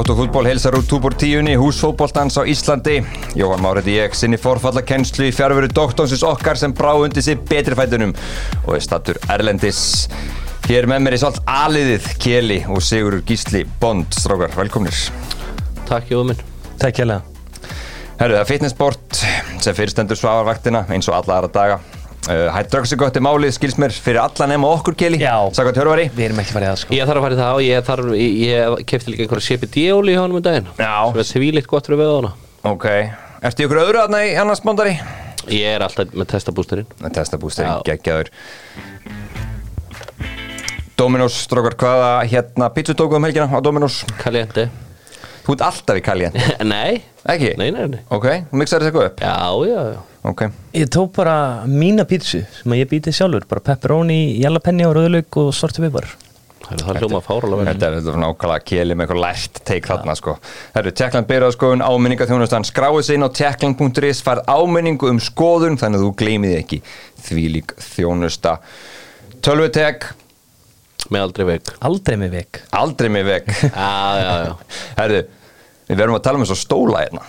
Tóttúfútból 0.00 0.46
heilsar 0.48 0.72
úr 0.74 0.84
túbor 0.88 1.12
tíunni, 1.12 1.52
húsfótbóltans 1.60 2.40
á 2.40 2.48
Íslandi. 2.48 3.02
Jóhann 3.36 3.60
Márið 3.60 3.90
ég 3.92 4.14
sinni 4.16 4.38
forfalla 4.40 4.80
kennslu 4.80 5.26
í 5.28 5.34
fjárveru 5.36 5.68
doktónsins 5.68 6.22
okkar 6.24 6.56
sem 6.56 6.72
brá 6.72 6.94
undir 6.96 7.20
sig 7.20 7.36
betri 7.36 7.76
fætunum 7.76 8.14
og 8.64 8.78
er 8.78 8.80
stattur 8.80 9.20
Erlendis. 9.28 10.08
Hér 10.64 10.88
með 10.88 11.04
mér 11.04 11.18
er 11.18 11.20
svolít 11.20 11.42
aliðið 11.44 12.08
Keli 12.16 12.58
og 12.72 12.80
Sigurur 12.80 13.20
Gísli 13.28 13.66
Bond. 13.76 14.08
Strákar, 14.16 14.56
velkomnir. 14.56 14.96
Takk 15.84 16.08
Jóður 16.08 16.30
minn. 16.32 16.44
Takk 16.80 17.02
hjálpa. 17.02 17.20
Herru, 18.16 18.38
það 18.38 18.40
er 18.40 18.50
fitnessport 18.54 19.24
sem 19.60 19.76
fyrirstendur 19.76 20.16
svafarvaktina 20.16 20.86
eins 20.88 21.12
og 21.12 21.20
alla 21.20 21.42
aðra 21.42 21.56
daga. 21.60 21.80
Uh, 22.30 22.46
Hætt 22.54 22.68
draugs 22.70 22.92
er 22.94 22.98
gott 23.00 23.16
í 23.18 23.22
málið, 23.24 23.50
skils 23.56 23.74
mér, 23.80 23.90
fyrir 23.90 24.20
alla 24.22 24.46
nema 24.46 24.68
okkur 24.76 24.94
Keli. 25.00 25.18
Já. 25.18 25.34
Sakvært 25.56 25.80
hörvari. 25.80 26.04
Við 26.14 26.28
erum 26.28 26.38
ekki 26.44 26.54
farið 26.54 26.70
að 26.70 26.76
sko. 26.84 26.94
Ég 26.94 27.08
þarf 27.08 27.18
að 27.18 27.24
fara 27.26 27.34
í 27.34 27.40
það 27.40 27.56
og 27.56 27.64
ég 27.66 27.86
þarf, 27.88 28.10
ég, 28.20 28.36
ég 28.44 28.84
kefti 28.92 29.14
líka 29.14 29.24
einhverja 29.26 29.46
CBD-óli 29.48 30.14
hjá 30.14 30.20
hann 30.22 30.36
um 30.38 30.44
daginn. 30.44 30.68
Já. 30.78 30.92
Það 31.10 31.22
er 31.24 31.28
svílitt 31.32 31.66
gott 31.72 31.88
fyrir 31.90 32.00
veðana. 32.04 32.30
Ok. 32.70 32.86
Ertu 33.50 33.66
ykkur 33.66 33.80
öðru 33.82 34.02
aðna 34.04 34.20
í 34.28 34.34
annars 34.38 34.62
bóndari? 34.62 34.94
Ég 35.50 35.74
er 35.78 35.82
alltaf 35.88 36.12
með 36.14 36.28
testabústerinn. 36.36 36.90
Testabústerinn, 37.16 37.80
Já. 37.80 37.88
geggjaður. 37.90 38.30
Dominos, 41.00 41.38
strókar, 41.48 41.74
hvaða 41.80 42.10
hérna 42.28 42.68
pítsu 42.76 42.92
tókuð 42.94 43.16
um 43.18 43.24
helgina 43.26 43.48
á 43.48 43.58
Dominos? 43.64 44.02
Caliente. 44.20 44.68
Þú 45.46 45.54
ert 45.56 45.64
alltaf 45.70 45.96
í 45.98 46.04
Kaljan, 46.04 46.36
nei. 46.68 47.00
ekki? 47.24 47.54
Nei, 47.58 47.70
nei, 47.72 47.86
nei. 47.96 48.00
Ok, 48.12 48.26
þú 48.52 48.60
mixar 48.60 48.84
þessu 48.84 48.92
eitthvað 48.92 49.08
upp? 49.08 49.22
Já, 49.24 49.72
já, 49.72 49.80
já. 49.96 50.00
Ok, 50.28 50.42
Ég 50.76 50.88
tók 50.92 51.14
bara 51.16 51.64
mína 51.64 52.04
pítsu 52.04 52.42
sem 52.52 52.72
að 52.74 52.82
ég 52.82 52.88
býti 52.90 53.12
sjálfur, 53.16 53.46
bara 53.48 53.62
pepperoni, 53.64 54.18
jalapenni 54.42 54.84
og 54.84 54.92
rauðlaug 54.98 55.38
og 55.40 55.54
sortu 55.56 55.80
pipar. 55.86 56.10
Það 56.60 56.74
er 56.76 56.82
það 56.84 56.98
hljóma 57.00 57.20
fáralega 57.24 57.56
vel. 57.62 57.66
þetta 57.70 57.86
er 57.88 57.94
þetta 57.96 58.12
er 58.12 58.18
nákvæmlega 58.22 58.64
keli 58.68 58.94
með 58.94 59.06
eitthvað 59.06 59.22
lært 59.24 59.60
teik 59.66 59.88
þarna 59.88 60.14
sko. 60.20 60.34
Herru, 60.76 60.92
Tjekkland 61.00 61.26
byrjað 61.30 61.54
skoðun, 61.56 61.82
áminningaþjónustan 61.88 62.66
skráið 62.68 63.00
sig 63.08 63.16
inn 63.18 63.24
á 63.26 63.30
tjekkland.is, 63.40 64.20
farð 64.28 64.44
áminningu 64.52 65.08
um 65.10 65.18
skoðun 65.24 65.80
þannig 65.80 65.98
að 65.98 66.04
þú 66.04 66.12
gleymið 66.20 66.54
ekki 66.60 66.78
þvílík 67.26 67.74
þjónusta. 67.88 68.58
Tölvutek, 69.40 70.10
Með 71.10 71.22
aldrei 71.26 71.46
veg. 71.48 71.70
Aldrei 71.80 72.16
með 72.20 72.34
vik. 72.36 72.58
aldrei 72.76 73.08
mig 73.10 73.24
veg. 73.26 73.46
Já, 73.72 74.20
já, 74.20 74.34
já. 74.44 74.54
Herru, 75.00 75.20
við 75.88 75.96
verðum 76.04 76.18
að 76.20 76.24
tala 76.28 76.38
um 76.38 76.44
þessu 76.44 76.58
stóla 76.60 77.00
hérna. 77.02 77.24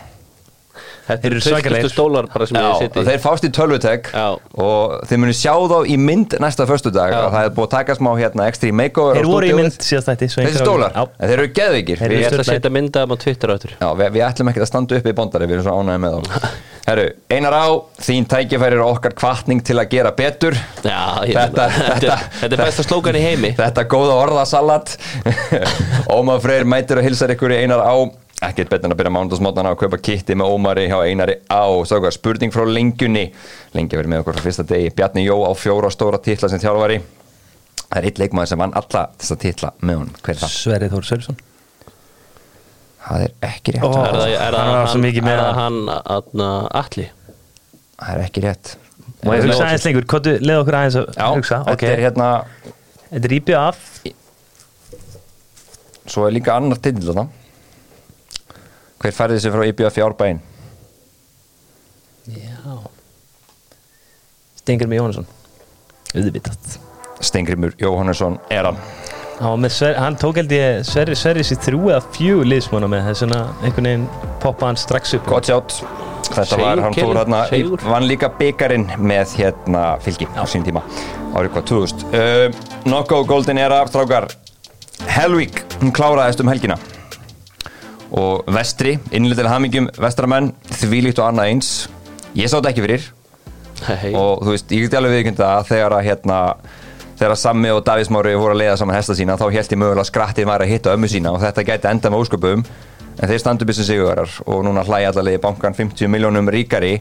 Þetta 1.12 1.30
eru 1.32 1.42
svakalegir. 1.46 1.92
stólar 1.94 2.28
bara 2.34 2.48
sem 2.50 2.58
og 2.62 2.80
seti. 2.82 3.04
þeir 3.08 3.22
fást 3.24 3.46
í 3.48 3.52
tölvutek 3.58 4.10
og 4.16 4.96
þeir 5.10 5.22
munu 5.24 5.36
sjá 5.36 5.54
þá 5.54 5.78
í 5.92 5.98
mynd 6.00 6.36
næsta 6.42 6.66
föstudag 6.70 7.12
Já. 7.14 7.20
og 7.26 7.34
það 7.36 7.46
er 7.50 7.54
búið 7.58 7.68
að 7.68 7.74
taka 7.76 7.96
smá 8.00 8.12
hérna 8.20 8.48
extreme 8.52 8.78
makeover 8.84 9.20
Þeir 9.22 9.30
voru 9.32 9.52
í 9.52 9.56
mynd 9.60 9.78
síðast 9.84 10.10
þætti. 10.12 10.30
svo 10.34 10.46
Þessi 10.48 10.64
stólar, 10.66 10.98
þeir 11.20 11.36
eru 11.38 11.48
geðvikir 11.62 12.02
Þeir 12.02 12.18
eru 12.22 12.42
að 12.42 12.50
setja 12.52 12.74
myndaðum 12.74 13.14
á 13.14 13.18
Twitter 13.22 13.56
áttur. 13.56 13.76
Já, 13.82 13.88
við, 14.02 14.12
við 14.18 14.26
ætlum 14.32 14.52
ekki 14.54 14.64
að 14.66 14.70
standa 14.72 15.00
upp 15.02 15.08
í 15.12 15.16
bóndari, 15.22 15.48
við 15.52 15.60
erum 15.60 15.66
svo 15.70 15.80
ánægði 15.82 16.04
með 16.06 16.20
þá 16.20 16.52
Herru, 16.82 17.04
einar 17.30 17.54
á, 17.54 17.66
þín 18.02 18.26
tækifæri 18.26 18.74
er 18.74 18.82
okkar 18.82 19.14
kvartning 19.14 19.60
til 19.64 19.76
að 19.78 19.92
gera 19.92 20.12
betur 20.18 20.56
Já, 20.82 21.22
ég 21.30 21.36
Þetta- 21.38 21.68
þetta, 21.70 21.92
þetta- 22.02 22.18
þetta 22.42 22.58
er 22.58 22.64
besta 22.66 22.84
slókan 22.88 23.16
í 23.16 23.22
heimi. 23.22 23.52
Þetta 23.60 23.84
góða 23.86 24.16
orðasalat 24.26 24.96
Ómar 26.18 26.42
Freyr 26.42 26.66
mætir 26.66 26.98
og 26.98 27.06
hilsar 27.06 27.34
ykkur 27.36 27.54
í 27.54 27.62
einar 27.62 27.84
á 27.86 27.94
Ekkert 28.42 28.72
betur 28.72 28.88
en 28.90 28.96
að 28.96 28.98
byrja 29.04 29.14
mándagsmótana 29.14 29.72
að 29.76 29.82
kaupa 29.84 30.00
kitti 30.02 30.34
með 30.34 30.50
Ómari 30.56 30.88
hjá 30.90 30.98
einari 31.06 31.36
á 31.46 31.62
Sáka, 31.86 32.10
spurning 32.10 32.50
frá 32.54 32.64
lengjunni 32.66 33.28
Lengi 33.76 34.00
verið 34.00 34.10
með 34.10 34.24
okkur 34.24 34.38
frá 34.40 34.46
fyrsta 34.48 34.66
degi 34.66 34.90
Bjarni 34.98 35.28
Jó 35.28 35.36
á 35.46 35.52
fjóra 35.54 35.92
stóra 35.94 36.18
titla 36.18 36.50
sem 36.50 36.62
þjálfari 36.64 36.98
Það 37.84 38.00
er 38.00 38.08
eitt 38.10 38.22
leikmaður 38.24 38.50
sem 38.50 38.64
vann 38.64 38.74
alla 38.82 39.04
þessa 39.22 39.38
titla 39.44 39.70
með 39.86 40.00
honum 40.00 40.16
Hver 40.26 40.34
er 40.34 40.40
það? 40.42 40.54
Sverrið 40.56 40.96
Þór 40.96 41.08
Sverrisson. 41.10 41.38
Það 43.02 43.26
er 43.28 43.36
ekki 43.52 43.76
rétt 43.76 43.86
Ó. 43.86 43.92
Er 43.92 44.18
það, 44.18 44.32
er 44.32 44.58
það 44.58 44.72
Hann 44.72 45.06
hann, 45.06 45.30
er 45.36 45.44
hann, 45.60 45.78
atna, 46.18 46.48
Atli? 46.82 47.06
Það 48.02 48.16
er 48.16 48.24
ekki 48.26 48.44
rétt 48.48 48.74
Og 49.22 49.36
ég 49.36 49.46
hugsa 49.46 49.68
aðeins 49.68 49.86
lengur, 49.86 50.08
hvað 50.10 50.32
leða 50.42 50.64
okkur 50.64 50.80
aðeins 50.80 50.98
að 50.98 51.12
Já, 51.14 51.28
hugsa? 51.36 51.62
Ok, 51.62 51.84
þetta 51.84 51.94
er 51.94 52.04
hérna 52.08 52.32
þetta 53.12 53.28
er 53.28 53.36
íbjöð 53.38 53.60
af. 53.60 53.78
Svo 56.10 56.26
er 56.26 56.34
líka 56.34 56.56
annar 56.58 56.82
titill 56.82 57.06
þarna 57.12 57.28
Hver 59.02 59.16
færði 59.18 59.40
sig 59.42 59.54
frá 59.54 59.66
IBF 59.72 59.96
fjárbæinn? 59.98 60.40
Já. 62.30 62.76
Stengur 64.62 64.90
með 64.92 65.00
Jóhannesson. 65.02 65.30
Uðvitað. 66.12 66.76
Stengrimur 67.22 67.74
Jóhannesson 67.82 68.40
er 68.50 68.66
hann 68.66 68.78
Sver, 69.74 69.96
hann 69.98 70.16
tók 70.22 70.38
held 70.38 70.52
ég 70.54 70.84
Sverri, 70.86 71.16
Sverri 71.18 71.42
sér 71.46 71.58
þrjú 71.66 71.88
eða 71.90 72.02
fjú 72.14 72.42
liðsmána 72.46 72.90
með 72.92 73.08
þess 73.10 73.24
vegna 73.26 73.40
einhvern 73.66 73.88
veginn 73.90 74.04
poppa 74.44 74.68
hann 74.70 74.78
strax 74.78 75.16
upp 75.18 75.26
Gott 75.30 75.50
sjátt 75.50 75.80
Þetta 76.32 76.46
Sigur, 76.46 76.62
var, 76.64 76.82
hann 76.86 76.94
Kelly, 76.96 77.16
hérna 77.18 77.40
í- 77.48 77.50
sigur. 77.64 77.82
Vann 77.90 78.06
líka 78.10 78.30
byggarinn 78.38 78.86
með 79.02 79.34
hérna 79.40 79.82
fylgi 80.06 80.28
á 80.38 80.46
sín 80.50 80.66
tíma 80.66 80.84
Árið 81.34 81.56
hvað 81.56 81.66
2000 81.74 82.06
uh, 82.14 82.62
Nokko 82.94 83.24
Golden 83.30 83.58
Era 83.62 83.82
Strákar 83.90 84.30
Helvík, 85.10 85.64
hún 85.82 85.94
kláraðist 85.98 86.42
um 86.46 86.52
helgina 86.54 86.78
Og 88.12 88.44
vestri, 88.52 88.98
innlítil 89.16 89.48
hamingjum 89.48 89.88
Vestramenn, 90.02 90.52
þvílíkt 90.82 91.22
og 91.22 91.30
annað 91.30 91.52
eins. 91.54 91.74
Ég 92.36 92.52
sá 92.52 92.58
þetta 92.58 92.74
ekki 92.74 92.86
fyrir. 92.88 93.10
Hei. 93.82 94.12
og 94.14 94.44
þú 94.46 94.52
veist, 94.54 94.72
ég 94.76 94.86
geti 94.86 94.98
alveg 95.00 95.16
viðkynnt 95.16 95.40
að 95.42 95.64
þegar 95.72 95.96
að 95.98 96.04
hérna 96.06 96.38
þegar 97.18 97.34
að 97.34 97.42
Sammi 97.42 97.72
og 97.74 97.82
Davís 97.86 98.12
Mári 98.14 98.36
voru 98.38 98.56
að 98.56 98.62
leiða 98.64 98.78
saman 98.82 98.98
hesta 98.98 99.16
sína 99.18 99.38
þá 99.38 99.48
held 99.54 99.74
ég 99.74 99.80
mögulega 99.82 100.10
skrattið 100.10 100.48
var 100.50 100.64
að 100.64 100.72
hitta 100.74 100.94
ömmu 100.96 101.10
sína 101.10 101.34
og 101.36 101.42
þetta 101.44 101.66
gæti 101.68 101.90
enda 101.90 102.12
með 102.12 102.24
ósköpum 102.24 102.64
en 103.12 103.30
þeir 103.30 103.42
standu 103.44 103.68
byrstu 103.70 103.86
sigurar 103.86 104.38
og 104.46 104.64
núna 104.66 104.86
hlæja 104.88 105.12
allavega 105.12 105.42
bankan 105.44 105.78
50 105.78 106.10
miljónum 106.10 106.50
ríkari 106.54 106.96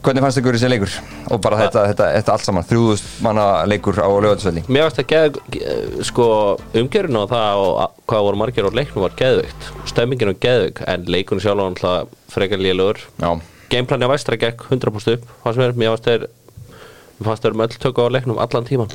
hvernig 0.00 0.22
fannst 0.24 0.40
ykkur 0.40 0.56
þessi 0.56 0.70
leikur? 0.70 0.94
Og 1.34 1.40
bara 1.44 1.58
þetta, 1.60 1.82
þetta, 1.90 2.06
þetta 2.16 2.32
allt 2.34 2.46
saman 2.46 2.66
þrjúðust 2.70 3.08
manna 3.24 3.46
leikur 3.68 3.98
á 4.00 4.08
lögatisvelli 4.08 4.62
Mér 4.68 4.86
varst 4.86 5.00
að 5.02 5.08
geð, 5.12 5.38
ge- 5.54 6.04
sko, 6.08 6.26
umgjörun 6.80 7.20
og 7.20 7.28
það 7.32 7.60
og 7.64 8.00
hvað 8.10 8.26
voru 8.28 8.40
margir 8.40 8.68
á 8.68 8.72
leiknum 8.80 9.04
var 9.04 9.16
geðveikt. 9.18 9.70
Stemmingin 9.90 10.32
var 10.32 10.40
geðveik 10.46 10.82
en 10.86 11.06
leikunum 11.10 11.42
sjálf 11.44 11.60
var 11.62 11.70
náttúrulega 11.74 12.34
frekar 12.34 12.64
Já, 13.20 13.30
gameplani 13.70 14.08
á 14.08 14.12
vestra 14.14 14.36
gekk 14.40 14.66
100% 14.70 15.14
upp 15.18 15.28
fannst 15.44 15.60
mér, 15.62 15.76
mér 15.78 15.94
varst 15.94 16.08
þeir 16.08 16.26
mér 17.20 17.28
fannst 17.30 17.44
þeir 17.44 17.54
um 17.56 17.64
öll 17.66 17.78
tökku 17.84 18.06
á 18.06 18.14
leiknum 18.14 18.40
allan 18.42 18.66
tíman 18.66 18.90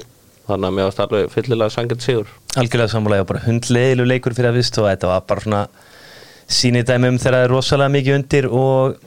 þannig 0.46 0.68
að 0.70 0.76
mér 0.78 0.90
varst 0.90 1.00
alveg 1.02 1.30
fyllilega 1.34 1.74
sangið 1.74 2.04
sigur. 2.06 2.28
Algjörlega 2.60 2.92
sammálega 2.92 3.24
og 3.26 3.30
bara 3.32 3.44
hundleiðilu 3.48 4.06
leikur 4.06 4.36
fyrir 4.38 4.52
að 4.52 4.60
vist 4.60 4.78
og 4.78 4.86
þetta 4.90 5.10
var 5.10 5.24
bara 5.30 5.42
svona 5.46 5.62
sýnidæmi 6.46 7.10
um 7.10 7.18
þegar 7.18 7.38
það 7.40 7.46
er 7.48 7.54
rosalega 7.56 7.94
mikið 7.96 8.18
undir 8.20 8.48
og 8.54 9.00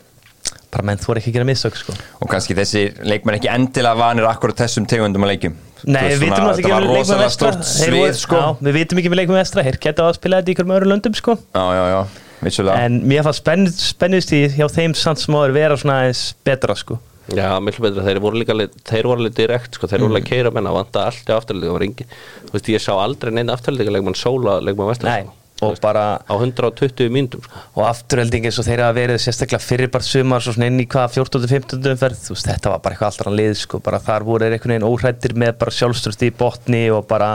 bara 0.75 0.85
menn 0.85 1.01
þú 1.01 1.15
er 1.15 1.21
ekki 1.21 1.33
að 1.33 1.39
gera 1.39 1.49
mistök 1.49 1.79
sko. 1.81 1.95
og 2.21 2.31
kannski 2.31 2.57
þessi 2.59 2.83
leikmenn 3.09 3.39
ekki 3.39 3.51
endilega 3.53 3.97
vanir 3.99 4.29
akkurat 4.29 4.61
þessum 4.65 4.87
tegundum 4.91 5.25
að 5.25 5.33
leikjum. 5.35 5.57
Nei, 5.87 6.03
við 6.11 6.25
vitum 6.27 6.45
náttúrulega 6.45 6.59
ekki 6.59 6.73
með 6.75 6.97
leikum 6.99 7.21
vestra. 7.23 7.53
svið 7.63 8.17
sko. 8.19 8.39
Já, 8.43 8.49
Við 8.69 8.79
vitum 8.81 8.99
ekki 9.03 9.13
með 9.13 9.21
leikum 9.23 9.39
vestra, 9.39 9.63
hér 9.65 9.79
geta 9.81 10.09
að 10.09 10.17
spila 10.19 10.41
þetta 10.43 10.51
í 10.51 10.67
með 10.67 10.81
öðru 10.81 10.91
löndum 10.93 11.15
sko. 11.15 11.37
Já, 11.55 11.65
já, 11.79 11.85
já, 11.95 12.01
vissulega. 12.43 12.87
En 12.89 12.99
mér 13.09 13.23
fannst 13.29 13.45
spenn, 13.45 13.69
spennist 13.73 14.35
í 14.35 14.43
hjá 14.57 14.67
þeim 14.75 14.97
samt 14.99 15.23
sem 15.23 15.39
áður 15.39 15.55
vera 15.55 15.79
svona 15.79 16.01
aðeins 16.03 16.25
betra 16.45 16.77
sko. 16.77 16.99
Já, 17.29 17.49
miklu 17.61 17.85
betra, 17.85 18.05
þeir 18.07 18.21
voru 18.25 18.41
líka 18.41 18.55
þeir 18.89 19.05
voru 19.05 19.21
alveg 19.21 19.35
direkt, 19.37 19.75
sko, 19.77 19.89
þeir 19.91 20.01
voru 20.01 20.15
alveg 20.15 20.25
að 20.25 20.31
keira 20.31 20.53
menna 20.57 20.73
vanta 20.73 21.03
allt 21.11 21.29
í 21.29 21.35
afturlið, 21.35 21.67
það 21.69 21.75
var 21.77 21.85
engin 21.85 22.13
þú 22.49 22.55
veist, 22.55 22.71
ég 22.73 22.81
sá 22.81 22.93
aldrei 22.97 23.33
neina 23.37 23.53
afturlið 23.53 23.91
leikmann 23.93 24.17
sóla 24.17 24.55
leikmann 24.65 24.89
vestra, 24.89 25.13
Nei, 25.13 25.29
sko. 25.59 25.69
og 25.69 25.81
bara 25.83 26.05
á 26.23 26.35
120 26.39 27.11
mínútum, 27.13 27.43
sko. 27.45 27.63
Og 27.77 27.89
afturölding 27.89 28.47
eins 28.49 28.61
og 28.63 28.69
þeir 28.69 28.85
hafa 28.87 28.97
verið 28.97 29.21
sérstaklega 29.25 29.65
fyrir 29.65 29.91
bara 29.93 30.07
sumar 30.07 30.45
svo 30.45 30.55
svona 30.55 30.71
inn 30.71 30.81
í 30.81 30.87
hvað 30.87 31.19
14-15 31.19 31.91
umferð 31.93 32.23
þú 32.25 32.37
veist 32.37 32.49
þetta 32.49 32.73
var 32.73 32.85
bara 32.85 32.97
eitthvað 32.97 33.11
alltaf 33.11 33.37
lið 33.41 33.59
sko. 33.65 33.83
Bara 33.85 34.01
þar 34.07 34.27
voru 34.29 34.47
þeir 34.47 34.57
einhvern 34.57 34.77
veginn 34.77 34.89
óhrættir 34.89 35.37
með 35.45 35.53
bara 35.65 35.77
sjálfströst 35.81 36.25
í 36.25 36.33
botni 36.39 36.87
og 36.95 37.05
bara 37.11 37.35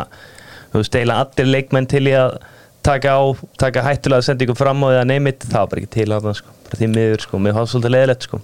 þú 0.72 0.82
veist 0.82 0.98
eiginlega 0.98 1.28
allir 1.28 1.52
leikmenn 1.52 1.92
til 1.92 2.06
í 2.08 2.18
að 2.18 2.40
taka 2.84 3.14
á, 3.16 3.22
taka 3.60 3.86
hættulega 3.86 4.26
sendingu 4.26 4.58
fram 4.60 4.82
á 4.84 4.88
eða 4.98 5.06
neymit, 5.08 5.46
það 5.46 5.62
var 5.62 5.70
bara 5.72 5.84
ekki 5.84 5.94
til 6.00 6.10
að 6.10 6.28
það 6.28 6.42
sko. 6.42 6.58
Bara 6.66 6.82
því 6.82 6.92
miður 6.98 7.24
sko, 7.28 7.40
mér 7.40 7.56
fannst 7.60 7.76
svolítið 7.76 7.96
leðilegt 7.96 8.28
sko. 8.28 8.42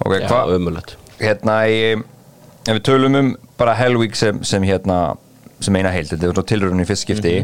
Ok, 0.00 0.16
hvað 0.24 0.56
ömulegt 0.56 0.96
hérna 1.20 1.56
í, 1.68 1.80
ef 2.66 2.78
við 2.78 2.84
tölum 2.88 3.18
um 3.18 3.32
bara 3.60 3.76
Helvík 3.78 4.16
sem, 4.18 4.40
sem 4.46 4.64
hérna 4.64 5.00
sem 5.60 5.76
eina 5.76 5.92
heild, 5.92 6.08
þetta 6.12 6.28
er 6.28 6.32
svona 6.34 6.48
tilröðun 6.48 6.84
í 6.84 6.86
fyrst 6.88 7.04
skipti 7.04 7.34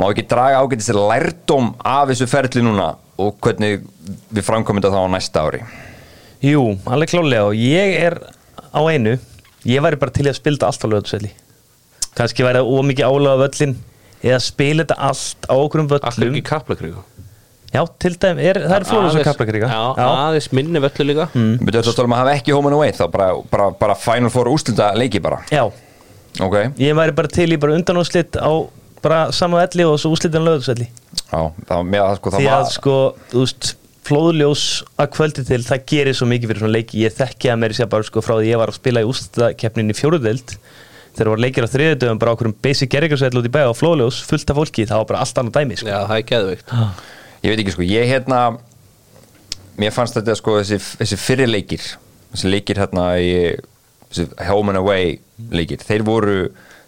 má 0.00 0.06
ekki 0.10 0.24
draga 0.30 0.62
ágætist 0.64 0.92
lærdóm 0.96 1.72
af 1.84 2.08
þessu 2.10 2.28
ferli 2.30 2.62
núna 2.64 2.94
og 3.20 3.36
hvernig 3.44 3.82
við 4.32 4.46
framkomum 4.46 4.80
þetta 4.80 4.94
þá 4.96 5.04
á 5.04 5.08
næsta 5.12 5.44
ári? 5.44 5.60
Jú, 6.44 6.62
alveg 6.88 7.12
klálega 7.12 7.50
og 7.50 7.58
ég 7.58 7.98
er 8.00 8.16
á 8.72 8.80
einu. 8.88 9.18
Ég 9.68 9.82
væri 9.84 9.98
bara 10.00 10.14
til 10.16 10.24
að 10.30 10.38
spila 10.38 10.56
þetta 10.56 10.70
allt 10.72 10.86
á 10.88 10.92
lögatsvelli 10.94 11.30
kannski 12.16 12.42
væri 12.46 12.58
það 12.62 12.70
ómikið 12.80 13.06
álega 13.06 13.34
á 13.36 13.42
völlin 13.44 13.74
eða 14.24 14.38
spila 14.42 14.82
þetta 14.84 14.96
allt 15.10 15.46
á 15.46 15.54
okkur 15.54 15.82
um 15.84 15.90
völlum. 15.92 16.30
Ekki 16.32 16.42
kaplakríku 16.48 17.04
Já, 17.70 17.84
til 18.02 18.16
dæmi, 18.18 18.42
er, 18.50 18.58
það 18.66 18.74
er 18.80 18.86
fjóður 18.88 19.12
sem 19.14 19.26
kaplakríka 19.28 19.68
Já, 19.70 19.82
aðeins 20.00 20.48
minni 20.58 20.80
völlu 20.82 21.06
líka. 21.06 21.28
Við 21.36 21.60
byrjuðum 21.68 21.92
að 21.92 22.00
tala 22.00 22.08
um 22.08 22.16
að 22.16 22.22
hafa 22.24 22.32
ekki 22.40 22.56
home 22.56 22.72
and 22.72 22.78
away 22.80 22.90
þá 22.96 23.04
bara, 23.12 23.28
bara, 23.52 23.68
bara 23.84 23.94
Final 24.00 24.32
Four 24.34 24.50
úslita 24.50 24.90
leiki 24.98 25.22
bara. 25.22 25.38
Já, 25.54 25.68
Ok, 26.38 26.54
ég 26.78 26.94
væri 26.94 27.14
bara 27.14 27.28
til 27.30 27.48
í 27.50 27.58
bara 27.58 27.74
undanúslit 27.74 28.36
á 28.38 28.50
bara 29.04 29.20
sama 29.36 29.60
velli 29.62 29.86
og 29.88 29.98
svo 30.00 30.12
úslitin 30.14 30.46
löðsvelli 30.46 30.88
Já, 30.88 31.40
það 31.66 31.74
var 31.76 31.86
með 31.94 32.04
að 32.06 32.16
sko 32.18 32.32
það 32.34 32.42
því 32.42 32.50
að 32.50 32.56
var 32.56 32.74
sko, 32.74 32.96
þú 33.32 33.44
veist 33.44 33.72
flóðljós 34.10 34.64
að 34.98 35.10
kvöldi 35.14 35.44
til, 35.46 35.60
það 35.66 35.82
gerir 35.92 36.16
svo 36.18 36.28
mikið 36.30 36.50
fyrir 36.50 36.64
svona 36.64 36.76
leiki, 36.76 37.02
ég 37.04 37.14
þekki 37.14 37.50
að 37.52 37.60
mér 37.62 37.74
sé 37.76 37.86
bara 37.90 38.06
sko 38.08 38.22
frá 38.24 38.34
því 38.38 38.48
ég 38.48 38.60
var 38.60 38.72
að 38.72 38.78
spila 38.80 39.02
í 39.04 39.08
úrstæðakeppnin 39.10 39.92
í 39.92 39.96
fjóruðeld 39.98 40.54
þegar 41.10 41.30
voru 41.30 41.44
leikir 41.44 41.66
á 41.66 41.72
þriðutöfum 41.74 42.20
bara 42.22 42.34
okkur 42.34 42.50
um 42.50 42.56
basic 42.64 42.90
gerringarsvell 42.90 43.38
út 43.38 43.46
í 43.46 43.52
bæ 43.52 43.60
og 43.68 43.76
flóðljós 43.78 44.22
fullt 44.26 44.50
af 44.50 44.58
fólki, 44.58 44.86
það 44.88 45.02
var 45.02 45.08
bara 45.10 45.22
allt 45.26 45.40
annað 45.42 45.58
dæmi 45.58 45.78
sko. 45.78 45.90
Já, 45.90 45.98
það 46.08 46.16
er 46.16 46.26
geðveikt. 46.30 46.74
Ég 47.44 47.52
veit 47.52 47.62
ekki 47.62 47.74
sko, 47.74 47.86
ég 47.86 48.10
hérna 48.10 48.40
mér 49.80 49.94
fannst 49.94 50.16
þetta 50.18 50.36
sko 50.38 50.56
þessi, 50.60 50.78
þessi 51.00 51.18
fyrir 51.20 51.50
leikir 51.50 51.84
þessi 52.32 52.50
leikir 52.50 52.80
hérna 52.80 53.06
í 53.20 53.30
þessi 54.10 54.26
home 54.48 54.72
and 54.72 54.80
away 54.80 55.18
leikir, 55.50 55.82
þeir 55.86 56.04
voru 56.06 56.36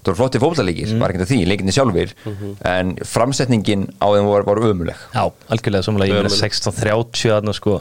það 0.02 0.10
voru 0.10 0.18
flotti 0.18 0.40
fótballaleikir, 0.42 0.90
mm. 0.90 1.02
var 1.02 1.14
ekki 1.14 1.28
því, 1.30 1.40
leikinni 1.46 1.74
sjálfur 1.74 2.14
en 2.72 2.94
framsetningin 3.06 3.86
á 4.02 4.06
þeim 4.10 4.30
var, 4.30 4.46
var 4.48 4.62
ömuleg 4.70 5.04
Já, 5.14 5.22
algjörlega 5.54 5.86
samlega, 5.86 6.10
ég 6.10 6.24
Ömurlegt. 6.24 6.58
16.30 6.58 7.30
þarna 7.30 7.54
sko. 7.56 7.78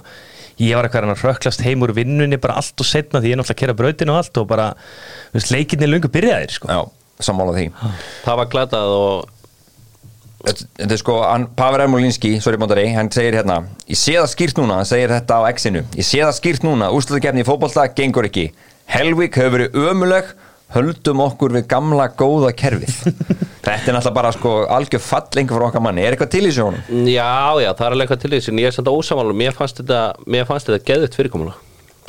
Ég 0.61 0.77
var 0.77 0.85
eitthvað 0.85 1.09
að 1.09 1.25
röklast 1.25 1.63
heim 1.65 1.81
úr 1.81 1.93
vinnunni 1.97 2.37
bara 2.41 2.59
allt 2.61 2.81
og 2.83 2.87
setna 2.87 3.21
því 3.21 3.31
ég 3.31 3.37
er 3.37 3.41
náttúrulega 3.41 3.57
að 3.57 3.61
kera 3.63 3.77
brautin 3.81 4.13
og 4.13 4.19
allt 4.21 4.41
og 4.41 4.49
bara, 4.51 4.71
þú 5.31 5.39
veist, 5.39 5.53
leikinni 5.55 5.87
er 5.87 5.93
lungu 5.95 6.11
byrjaðir 6.13 6.53
sko. 6.53 6.69
Já, 6.69 6.81
sammála 7.25 7.55
því. 7.57 7.67
Það 8.27 8.41
var 8.41 8.51
glatað 8.55 8.97
og 8.97 9.29
Þetta 10.41 10.87
er 10.87 10.97
sko, 10.97 11.15
Pavel 11.53 11.83
Ermolinski, 11.83 12.31
sorry 12.41 12.57
bóndari, 12.57 12.87
hann 12.95 13.11
segir 13.13 13.35
hérna 13.37 13.59
Ég 13.85 13.99
sé 13.99 14.15
það 14.15 14.31
skýrt 14.31 14.57
núna, 14.57 14.79
hann 14.79 14.87
segir 14.89 15.11
þetta 15.13 15.37
á 15.37 15.41
X-inu 15.51 15.83
Ég 15.93 16.07
sé 16.07 16.23
það 16.23 16.33
skýrt 16.39 16.65
núna, 16.65 16.87
úrslutakefni 16.97 17.43
í 17.43 17.45
fótbolta 17.45 17.85
gengur 17.93 18.25
ekki. 18.25 18.47
Helvík 18.89 19.37
hefur 19.37 19.53
verið 19.59 19.77
ömuleg 19.91 20.31
Höldum 20.71 21.19
okkur 21.25 21.57
við 21.57 21.65
gamla 21.71 22.07
góða 22.15 22.53
kerfið. 22.55 22.95
Þetta 23.65 23.75
er 23.75 23.95
náttúrulega 23.97 24.15
bara 24.15 24.31
sko 24.33 24.51
algjör 24.71 25.03
fallengur 25.03 25.59
frá 25.59 25.67
okkar 25.67 25.83
manni. 25.83 26.05
Er 26.05 26.15
eitthvað 26.15 26.31
til 26.33 26.45
í 26.47 26.53
sjónum? 26.55 26.81
Já, 27.05 27.59
já, 27.61 27.69
það 27.75 27.85
er 27.85 27.91
alveg 27.95 28.05
eitthvað 28.07 28.23
til 28.23 28.31
þessi 28.33 28.49
en 28.53 28.61
ég 28.63 28.71
er 28.71 28.75
samt 28.77 28.89
ósamála, 28.89 29.35
mér 29.37 29.53
fannst 29.57 29.77
þetta 29.83 29.99
mér 30.25 30.47
fannst 30.49 30.71
þetta 30.71 30.87
geðvitt 30.87 31.17
fyrirkomulega 31.19 31.59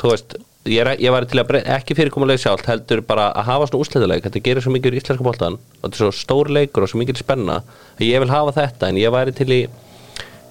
þú 0.00 0.10
veist, 0.10 0.30
ég, 0.66 0.80
er, 0.80 0.88
ég 1.02 1.12
var 1.12 1.26
til 1.28 1.40
að 1.42 1.48
breyta 1.50 1.74
ekki 1.76 1.94
fyrirkomulega 1.98 2.40
sjálft, 2.42 2.66
heldur 2.70 3.00
bara 3.06 3.24
að 3.36 3.44
hafa 3.50 3.66
svona 3.68 3.82
úsleituleik, 3.84 4.24
þetta 4.24 4.44
gerir 4.46 4.62
svo 4.64 4.72
mikið 4.74 4.96
í 4.96 4.98
íslenska 5.02 5.26
boltan 5.26 5.58
og 5.58 5.84
þetta 5.84 5.94
er 5.94 6.00
svo 6.00 6.12
stór 6.16 6.46
leikur 6.56 6.82
og 6.86 6.90
svo 6.90 6.98
mikið 7.02 7.16
spenna 7.20 7.56
ég 8.02 8.18
vil 8.22 8.32
hafa 8.32 8.52
þetta, 8.56 8.84
en 8.88 8.96
ég 9.02 9.10
væri 9.14 9.32
til 9.36 9.50
í 9.52 9.60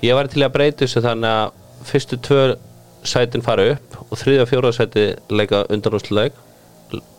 ég 0.05 0.13
væri 0.17 0.29
til 0.31 0.43
í 0.43 0.45
að 0.47 0.55
breyta 0.55 0.79
þessu 0.85 0.99
þannig 1.07 1.31
að 1.31 1.47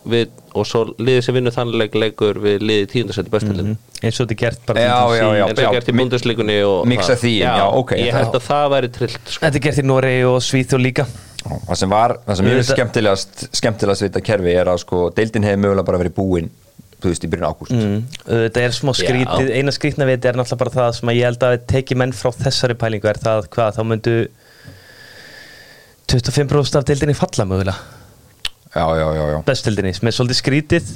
við, 0.09 0.31
og 0.53 0.67
svo 0.67 0.83
liðið 0.97 1.25
sem 1.25 1.37
vinnur 1.37 1.55
þannig 1.55 1.79
leik 1.81 1.97
leikur 1.97 2.39
við 2.43 2.63
liðið 2.63 2.87
tíundasæti 2.93 3.33
bestöldin 3.33 3.73
eins 4.03 4.17
og 4.19 4.25
þetta 4.25 4.35
er 4.35 4.39
gert 4.43 4.65
bara 4.69 4.83
Já, 4.83 4.97
já, 5.17 5.27
já. 5.39 5.43
eins 5.47 5.61
og 5.63 5.77
gert 5.77 5.91
í 5.91 5.97
Mixa 6.91 7.13
það. 7.13 7.21
því, 7.23 7.33
já, 7.39 7.53
ok. 7.81 7.93
ég 7.99 8.17
held 8.17 8.37
að 8.39 8.47
það 8.47 8.65
væri 8.73 8.89
trillt 8.97 9.21
sko. 9.23 9.45
Þetta 9.45 9.59
er 9.59 9.65
gert 9.67 9.79
í 9.79 9.85
Noregi 9.87 10.25
og 10.29 10.41
Svíþjóð 10.43 10.83
líka 10.83 11.07
Það 11.43 11.79
sem 11.81 11.91
var, 11.91 12.15
það 12.25 12.39
sem 12.39 12.49
ég 12.49 12.59
er 12.59 12.67
skemmtilegast 12.69 13.45
skemmtilegast 13.51 14.03
við 14.05 14.11
þetta 14.11 14.25
kerfi 14.29 14.53
er 14.59 14.69
að 14.71 14.83
sko 14.83 15.07
deildin 15.15 15.47
hefur 15.47 15.63
mögulega 15.65 15.87
bara 15.89 15.99
verið 16.03 16.15
búin 16.19 16.51
þú 17.03 17.11
veist, 17.11 17.25
í 17.25 17.31
byrjun 17.31 17.49
ágúst 17.49 17.73
mm. 17.75 17.97
Þetta 18.29 18.63
er 18.63 18.75
smá 18.77 18.93
skrítið, 18.95 19.49
eina 19.57 19.73
skrítna 19.75 20.07
við 20.07 20.17
þetta 20.17 20.31
er 20.31 20.39
náttúrulega 20.39 20.61
bara 20.63 20.75
það 20.77 20.93
sem 20.99 21.11
að 21.11 21.19
ég 21.19 21.27
held 21.27 21.43
að 21.49 21.57
teki 21.73 21.97
menn 21.99 22.15
frá 22.15 22.31
þessari 22.37 22.77
pælingu 22.79 23.11
er 23.11 23.19
það 23.19 23.49
hvað, 23.51 23.75
þá 23.75 23.83
myndu 23.91 24.15
25% 26.13 26.79
af 26.79 26.87
deildinni 26.87 27.17
falla 27.17 27.47
mögulega 27.49 28.02
bestildinni, 29.47 29.93
sem 29.93 30.07
er 30.09 30.15
svolítið 30.17 30.39
skrítið 30.41 30.91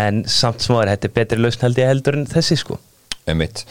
en 0.00 0.22
samt 0.30 0.62
sem 0.62 0.76
að 0.76 0.92
þetta 0.92 1.08
er 1.10 1.14
betri 1.18 1.40
lausn 1.40 1.64
held 1.66 1.78
ég 1.82 1.88
heldur 1.90 2.18
en 2.20 2.26
þessi 2.30 2.56
sko. 2.60 2.78
Einmitt. 3.28 3.64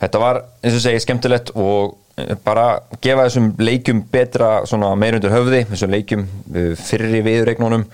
Þetta 0.00 0.20
var, 0.22 0.42
eins 0.64 0.76
og 0.78 0.82
segi, 0.84 1.00
skemmtilegt 1.04 1.50
og 1.60 1.96
eh, 2.18 2.34
bara 2.44 2.66
gefa 3.04 3.26
þessum 3.28 3.50
leikjum 3.60 4.04
betra 4.12 4.52
svona 4.68 4.92
meirundur 4.98 5.34
höfði, 5.34 5.64
þessum 5.72 5.92
leikjum 5.94 6.22
eh, 6.54 6.72
fyrri 6.78 7.20
viðregnunum 7.26 7.84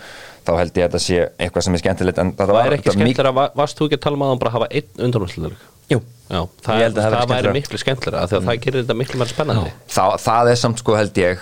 þá 0.47 0.53
held 0.57 0.79
ég 0.81 0.87
að 0.87 0.89
þetta 0.95 1.01
sé 1.05 1.19
eitthvað 1.45 1.67
sem 1.67 1.75
er 1.77 1.83
skemmtilegt 1.83 2.21
en 2.23 2.31
þetta 2.33 2.47
það 2.49 2.57
var 2.57 2.67
er 2.71 2.77
ekki 2.79 2.89
mik- 2.95 2.97
skemmtilega, 3.01 3.35
va- 3.37 3.51
varst 3.61 3.77
þú 3.81 3.89
ekki 3.91 3.99
að 3.99 4.05
tala 4.07 4.17
um 4.21 4.23
að 4.25 4.31
hann 4.33 4.41
bara 4.45 4.53
hafa 4.55 4.69
einn 4.71 5.05
undanúrsluleik 5.09 5.67
Jú, 5.91 5.99
Já, 6.31 6.41
það, 6.65 6.81
að 6.87 6.97
það 7.01 7.15
það, 7.17 7.31
væri 7.35 7.53
miklu 7.59 7.79
skemmtilega 7.83 8.23
af 8.25 8.31
því 8.31 8.37
að 8.39 8.45
það 8.49 8.59
gerir 8.65 8.85
þetta 8.85 8.97
miklu 9.01 9.19
meira 9.21 9.33
spennandi. 9.35 9.73
Það, 9.91 10.13
það 10.25 10.51
er 10.53 10.59
samt 10.61 10.81
sko 10.85 10.95
held 10.97 11.19
ég 11.19 11.41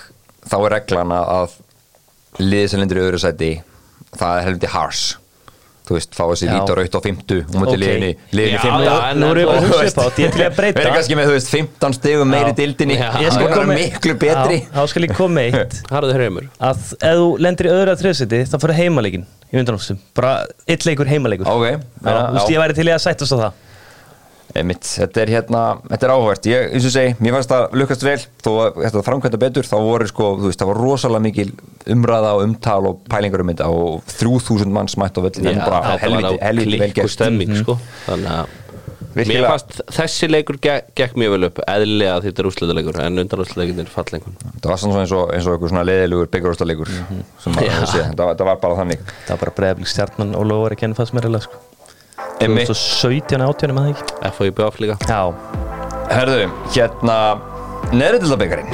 þá 0.48 0.54
er 0.64 0.72
reglan 0.72 1.12
að- 1.18 1.32
að 1.36 1.56
liðið 2.38 2.68
sem 2.72 2.80
lendur 2.82 3.00
í 3.00 3.06
öðru 3.08 3.22
sæti 3.22 3.52
það 4.18 4.36
er 4.40 4.46
helviti 4.48 4.70
harsh. 4.74 5.16
Þú 5.88 5.94
veist, 5.96 6.10
fá 6.12 6.20
þessi 6.28 6.48
vít 6.50 6.68
og 6.68 6.76
raut 6.76 6.96
á 6.96 7.00
50 7.00 7.38
og 7.48 7.54
mútið 7.62 7.78
liðinni, 7.80 8.08
liðinni 8.36 8.58
Já, 8.58 8.64
15 8.66 8.82
já, 8.84 8.96
en- 9.08 9.20
nú 9.22 9.28
erum 9.30 9.38
við 9.38 9.40
en- 9.40 9.48
bara 9.48 9.56
að 9.56 9.62
Þú 9.62 9.68
hugsa 9.70 9.78
veist, 9.80 9.96
upp 9.96 10.02
á 10.04 10.08
þetta, 10.08 10.20
ég 10.20 10.26
er 10.28 10.32
til 10.34 10.42
í 10.42 10.44
að 10.48 10.56
breyta. 10.58 10.76
verður 10.82 10.96
kannski 10.98 11.16
með 11.16 11.28
þú 11.30 11.32
veist 11.38 11.48
15 11.54 11.96
stegum 11.96 12.28
meiri 12.34 12.52
dildinni 12.58 12.96
það 12.98 13.24
er 13.24 13.54
koma- 13.54 13.78
miklu 13.78 14.14
betri. 14.20 14.58
Já, 14.60 14.68
þá 14.76 14.82
skal 14.92 15.02
ég 15.06 15.14
koma 15.16 15.40
eitt. 15.46 15.78
Að 16.68 16.92
ef 17.00 17.16
þú 17.22 17.26
lendir 17.40 17.70
í 17.70 17.72
öðru 17.72 17.94
að 17.94 18.02
þriðseti 18.04 18.42
þá 18.52 18.56
fyrir 18.66 18.78
heimaleikin 18.82 19.24
í 19.48 19.56
undanústum 19.62 19.98
bara 20.12 20.34
eitt 20.68 20.84
leikur 20.84 21.08
heimaleikur 21.08 21.48
þú 21.48 22.36
veist, 22.36 22.52
ég 22.52 22.60
væri 22.60 22.76
til 22.76 22.84
í 22.84 22.92
að 22.92 23.00
sættast 23.08 23.32
á 23.32 23.38
það 23.48 23.52
Einmitt, 24.56 24.86
þetta 24.88 25.20
er 25.22 25.30
hérna, 25.32 25.62
þetta 25.90 26.06
er 26.06 26.12
áhvert 26.14 26.44
ég, 26.48 26.62
eins 26.72 26.86
og 26.88 26.92
segi, 26.94 27.16
mér 27.20 27.32
fannst 27.36 27.50
það 27.52 27.64
lukkast 27.80 28.02
vel. 28.06 28.20
Þó 28.44 28.50
að 28.54 28.68
þetta 28.84 29.02
framkvæmda 29.08 29.38
betur, 29.42 29.64
þá 29.68 29.76
voru 29.84 30.06
sko 30.08 30.24
þú 30.38 30.44
veist, 30.48 30.60
það 30.62 30.70
var 30.70 30.78
rosalega 30.84 31.22
mikil 31.26 31.50
umræða 31.94 32.30
og 32.38 32.42
umtal 32.46 32.82
og 32.88 32.94
pælingar 33.12 33.40
um 33.44 33.50
þetta 33.52 33.66
og 33.74 33.88
3000 34.14 34.72
manns 34.72 34.94
mætt 35.00 35.16
á 35.18 35.20
völlin, 35.26 35.50
en 35.52 35.60
bara 35.66 35.78
helviti, 36.00 36.36
helviti 36.40 36.72
vel 36.72 36.80
klikku 36.88 37.00
gert 37.02 37.14
stemming 37.14 37.50
sko. 37.60 37.74
þannig 38.06 38.30
að 38.38 38.46
mér 39.18 39.46
fannst 39.48 39.70
þessi 39.96 40.26
leikur 40.30 40.56
gekk, 40.62 40.84
gekk 40.96 41.14
mjög 41.18 41.30
vel 41.34 41.44
upp 41.48 41.58
eðlilega 41.64 42.20
þetta 42.26 42.38
er 42.42 42.48
úrslitaleikur 42.50 42.96
en 43.02 43.22
undanúrslitaikin 43.24 43.80
er 43.82 43.88
fallengun 43.90 44.36
það 44.44 44.68
var 44.70 44.78
svona 44.82 45.00
eins 45.02 45.14
og, 45.16 45.24
eins 45.34 45.46
og 45.48 45.52
einhver 45.56 45.70
svona 45.72 45.86
leðilegur 45.88 46.28
byggjurústaleikur 46.34 46.88
sem 46.92 47.00
maður 47.56 47.72
hefur 47.72 47.90
séð, 47.94 48.06
það 48.20 48.46
var 48.52 48.60
bara 48.62 48.78
þannig. 48.82 49.00
Það 49.26 49.34
var 49.34 49.42
bara 49.48 49.56
bregðarblík 52.38 52.68
stjarnan 52.68 52.98
og 52.98 52.98
lofur 52.98 53.16
ekki 53.18 53.18
enn 53.18 53.18
fannst 53.18 53.18
mér 53.18 53.18
eða 53.18 53.18
sko 53.18 53.18
Einmitt. 53.18 53.28
2017 53.28 53.44
átjónum 53.48 53.78
að 53.78 53.84
það 53.84 53.94
ekki 53.94 54.32
FOI 54.38 54.50
BF 54.50 54.80
líka. 54.80 54.96
Já, 55.08 55.22
Herðu, 56.08 56.46
hérna 56.74 57.18
neðrildabyggarinn 57.92 58.72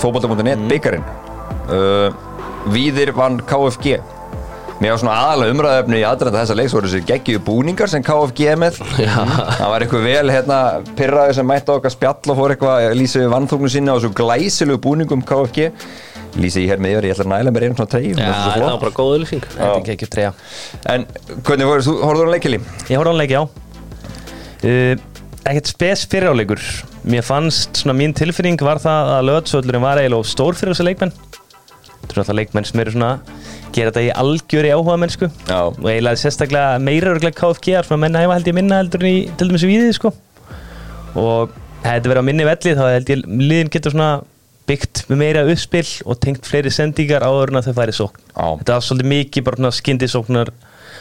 fótbolta.net 0.00 0.64
byggarinn 0.70 1.04
uh, 1.68 2.08
Víðir 2.70 3.12
vann 3.16 3.40
KFG 3.48 4.00
Mér 4.80 4.94
var 4.94 5.00
svona 5.02 5.14
aðalega 5.26 5.52
umræðefni 5.52 5.98
í 6.00 6.04
aðrænda 6.08 6.40
þessa 6.40 6.54
leiks 6.56 6.72
voru 6.72 6.88
þessi 6.88 7.04
geggju 7.04 7.40
búningar 7.44 7.90
sem 7.92 8.00
KFG 8.00 8.46
er 8.48 8.56
með. 8.56 8.78
Það 8.80 9.66
var 9.68 9.84
eitthvað 9.84 10.06
vel 10.08 10.30
hérna 10.32 10.60
pyrraði 10.96 11.34
sem 11.36 11.44
mætti 11.44 11.68
á 11.68 11.76
okkar 11.76 11.92
spjall 11.92 12.32
og 12.32 12.38
fór 12.38 12.54
eitthvað 12.54 12.86
að 12.86 12.96
lýsa 12.96 13.20
við 13.20 13.28
vannþóknu 13.34 13.68
sinni 13.74 13.92
á 13.92 13.96
þessu 13.98 14.10
glæsilegu 14.16 14.80
búningum 14.80 15.20
KFG 15.28 15.68
Lýsi 16.38 16.62
ég 16.62 16.70
hér 16.70 16.82
með 16.82 16.94
yfir, 16.94 17.08
ég 17.08 17.16
ætla 17.16 17.26
að 17.26 17.32
næla 17.32 17.54
mér 17.54 17.66
einu 17.66 17.78
svona 17.78 17.90
treyjum 17.90 18.20
Já, 18.20 18.30
það 18.30 18.66
var 18.66 18.78
bara 18.84 18.94
góð 18.94 19.14
auðlýsing 19.16 19.46
þetta 19.50 19.70
er 19.80 19.94
ekki 19.96 20.10
treyja 20.14 20.30
En 20.92 21.06
hvernig 21.46 21.70
voru, 21.72 21.86
þú 21.88 21.96
horfður 22.04 22.30
á 22.30 22.34
leikili? 22.36 22.60
Ég 22.86 23.00
horfði 23.00 23.10
á 23.10 23.10
hann 23.10 23.20
leiki 23.20 23.40
á 23.40 23.42
uh, 23.42 24.94
Ekkert 25.50 25.72
spes 25.72 26.04
fyriráleikur 26.12 26.62
Mér 27.08 27.24
fannst 27.24 27.80
svona 27.80 27.96
mín 27.96 28.12
tilfinning 28.12 28.60
var 28.60 28.80
það 28.82 29.10
að 29.14 29.26
löðsöldurinn 29.30 29.84
var 29.84 30.00
eiginlega 30.00 30.20
of 30.20 30.28
stór 30.28 30.56
fyrir 30.58 30.74
þessi 30.74 30.84
leikmenn. 30.84 31.12
Þetta 32.02 32.12
er 32.12 32.20
alltaf 32.20 32.36
leikmenn 32.36 32.66
sem 32.68 32.82
eru 32.82 32.92
svona 32.92 33.12
gera 33.72 33.92
þetta 33.92 34.02
í 34.04 34.10
algjöri 34.20 34.72
áhuga 34.74 34.96
mennsku 35.00 35.28
Já. 35.48 35.60
og 35.70 35.86
eiginlega 35.88 36.20
sérstaklega 36.20 36.82
meira 36.82 37.14
örglega 37.14 37.38
KFG 37.38 37.76
er 37.78 37.88
svona 37.88 38.02
menna 38.04 38.20
hefa 38.20 38.36
held 38.36 38.50
ég 38.50 38.56
minna 38.58 38.80
heldur 38.82 39.04
en 39.04 39.08
í 39.08 39.16
til 39.38 39.48
dæmis 39.48 39.64
við 39.64 39.86
sko. 39.96 40.12
Og 41.16 41.54
hefði 41.86 42.12
verið 42.12 42.20
á 42.20 42.28
minni 42.28 42.48
velli 42.50 42.76
þá 42.76 42.84
held 42.90 43.14
ég 43.14 43.24
liðin 43.30 43.72
getur 43.72 43.96
svona 43.96 44.10
byggt 44.70 45.04
með 45.10 45.22
meira 45.24 45.44
uppspil 45.50 45.86
og 46.06 46.18
tengt 46.22 46.46
fleiri 46.46 46.72
sendingar 46.74 47.26
áður 47.26 47.52
en 47.52 47.60
að 47.60 47.70
þau 47.70 47.78
færi 47.80 47.96
sókn. 47.96 48.26
Já. 48.30 48.46
þetta 48.62 48.76
var 48.76 48.86
svolítið 48.86 49.12
mikið 49.16 49.46
bara 49.48 49.60
svona 49.60 49.76
skyndisóknar 49.80 50.52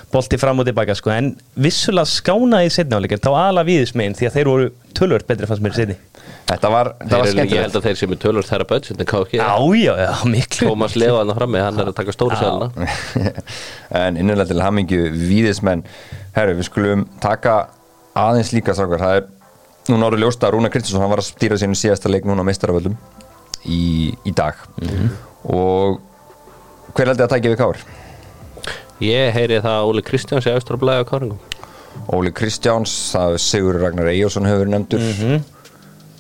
bolti 0.10 0.40
fram 0.42 0.62
og 0.62 0.66
tilbaka 0.66 0.96
sko. 0.98 1.12
En 1.14 1.34
vissulega 1.60 2.10
skánaði 2.10 2.86
áleikir 2.90 3.22
þá 3.22 3.32
ala 3.38 3.66
viðismegin 3.68 4.18
því 4.18 4.30
að 4.30 4.38
þeir 4.38 4.50
voru 4.50 4.70
tölvört 4.98 5.30
betri 5.30 5.50
fannst 5.50 5.66
mér 5.66 5.76
í 5.76 5.82
setni 5.84 5.98
Þetta 6.50 6.70
var, 6.74 6.88
þetta 6.98 7.18
var 7.20 7.28
eru, 7.30 7.44
ég 7.46 7.62
held 7.62 7.76
að 7.78 7.86
þeir 7.86 7.98
sem 8.00 8.14
er 8.14 8.20
tölur 8.24 8.46
þærra 8.48 8.66
budget 8.70 9.02
en 9.04 9.08
KFG 9.10 9.36
Já, 9.38 9.50
já, 9.78 9.92
já, 10.02 10.14
miklu. 10.26 10.70
Tómas 10.72 10.96
Leo 10.98 11.20
hann 11.20 11.34
frammi, 11.38 11.62
hann 11.62 11.82
er 11.84 11.92
að 11.92 11.98
taka 12.00 12.16
stóru 12.16 12.40
sæluna. 12.40 12.88
En 14.00 14.18
innanlega 14.18 14.50
til 14.50 14.64
hamingju 14.64 15.12
víðismenn 15.14 15.86
herru, 16.34 16.58
við 16.58 16.70
skulum 16.72 17.06
taka 17.22 17.60
aðeins 18.18 18.50
líka 18.56 18.74
strákar, 18.78 19.04
það 19.04 19.20
er 19.20 19.94
núna 19.94 20.10
árið 20.10 20.26
ljósta 20.26 20.50
að 20.50 20.58
Rúna 20.58 20.74
Kristinsson, 20.74 21.04
hann 21.06 21.14
var 21.14 21.22
að 21.22 21.30
stýra 21.30 21.62
sínum 21.62 21.78
síðasta 21.78 22.10
leik 22.10 22.26
núna 22.26 22.42
á 22.42 22.50
meistaravöldum 22.50 22.98
í, 23.66 24.16
í 24.28 24.34
dag 24.36 24.60
og 25.44 26.00
hver 26.96 27.12
held 27.12 27.20
ég 27.20 27.26
að 27.26 27.34
tækja 27.36 27.54
við 27.54 27.60
káir? 27.60 27.84
Ég 29.04 29.32
heyri 29.36 29.60
það 29.64 29.76
að 29.78 29.92
Óli 29.92 30.04
Kristjáns 30.06 30.48
austur 30.52 30.78
að 30.78 30.84
blæða 30.84 31.04
á 31.04 31.10
káringum 31.10 31.40
Óli 32.16 32.32
Kristjáns, 32.36 32.94
það 33.14 33.36
er 33.38 33.44
Sigur 33.44 33.80
Ragnar 33.82 34.10
Eyjólfsson 34.12 34.48
hefur 34.50 34.70
nefndur 34.72 35.04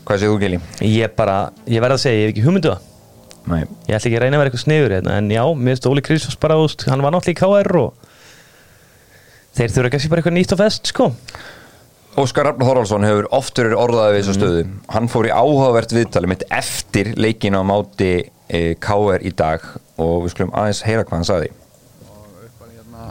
hvað 0.05 0.21
segir 0.23 0.31
þú 0.33 0.37
Gili? 0.41 0.59
Ég 0.89 1.11
bara, 1.17 1.39
ég 1.69 1.83
verð 1.83 1.97
að 1.99 2.03
segja, 2.05 2.19
ég 2.19 2.29
hef 2.29 2.33
ekki 2.35 2.45
hugmyndu 2.47 2.73
það 2.73 2.85
Nei, 3.49 3.61
Ég 3.87 3.95
ætla 3.95 4.09
ekki 4.09 4.17
að 4.17 4.23
reyna 4.25 4.37
að 4.37 4.41
vera 4.41 4.49
eitthvað 4.51 4.63
sniður 4.65 4.93
hérna, 4.97 5.13
en 5.17 5.29
já, 5.33 5.41
mér 5.57 5.73
finnst 5.73 5.87
Óli 5.89 6.03
Kristjáns 6.05 6.39
bara, 6.41 6.57
úst, 6.61 6.83
hann 6.89 7.01
var 7.01 7.13
náttúrulega 7.15 7.37
í 7.37 7.63
KR 7.63 7.79
og 7.79 8.09
þeir 9.57 9.73
þurfa 9.75 9.91
kannski 9.95 10.11
bara 10.11 10.21
eitthvað 10.21 10.35
nýtt 10.37 10.53
og 10.55 10.59
fest, 10.59 10.91
sko. 10.91 11.07
Óskar 12.19 12.49
Rafn 12.49 12.65
Þorvaldsson 12.65 13.05
hefur 13.07 13.27
oft 13.37 13.59
verið 13.59 13.79
orðaði 13.79 14.15
við 14.15 14.19
þessu 14.19 14.33
stöðu. 14.35 14.63
Hann 14.91 15.07
fór 15.11 15.27
í 15.29 15.31
áhugavert 15.31 15.93
viðtali 15.95 16.27
mitt 16.27 16.41
eftir 16.51 17.13
leikin 17.15 17.55
á 17.55 17.63
máti 17.63 18.09
e, 18.49 18.61
KR 18.81 19.23
í 19.23 19.31
dag 19.39 19.63
og 19.95 20.25
við 20.25 20.33
skulum 20.33 20.51
aðeins 20.57 20.81
heyra 20.83 21.05
hvað 21.07 21.21
hann 21.21 21.29
bara 22.59 22.73
hérna 22.73 23.05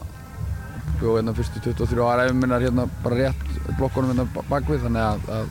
bjóð 0.98 1.16
hérna 1.20 1.34
fyrstu 1.38 1.62
23 1.64 2.04
ára 2.04 2.26
efum 2.28 2.42
minnar 2.42 2.64
hérna 2.66 2.84
bara 3.04 3.20
rétt 3.22 3.46
blokkunum 3.78 4.12
hérna 4.12 4.26
ba- 4.34 4.44
bakvið 4.50 4.84
þannig 4.84 5.06
að 5.06 5.30
að, 5.38 5.48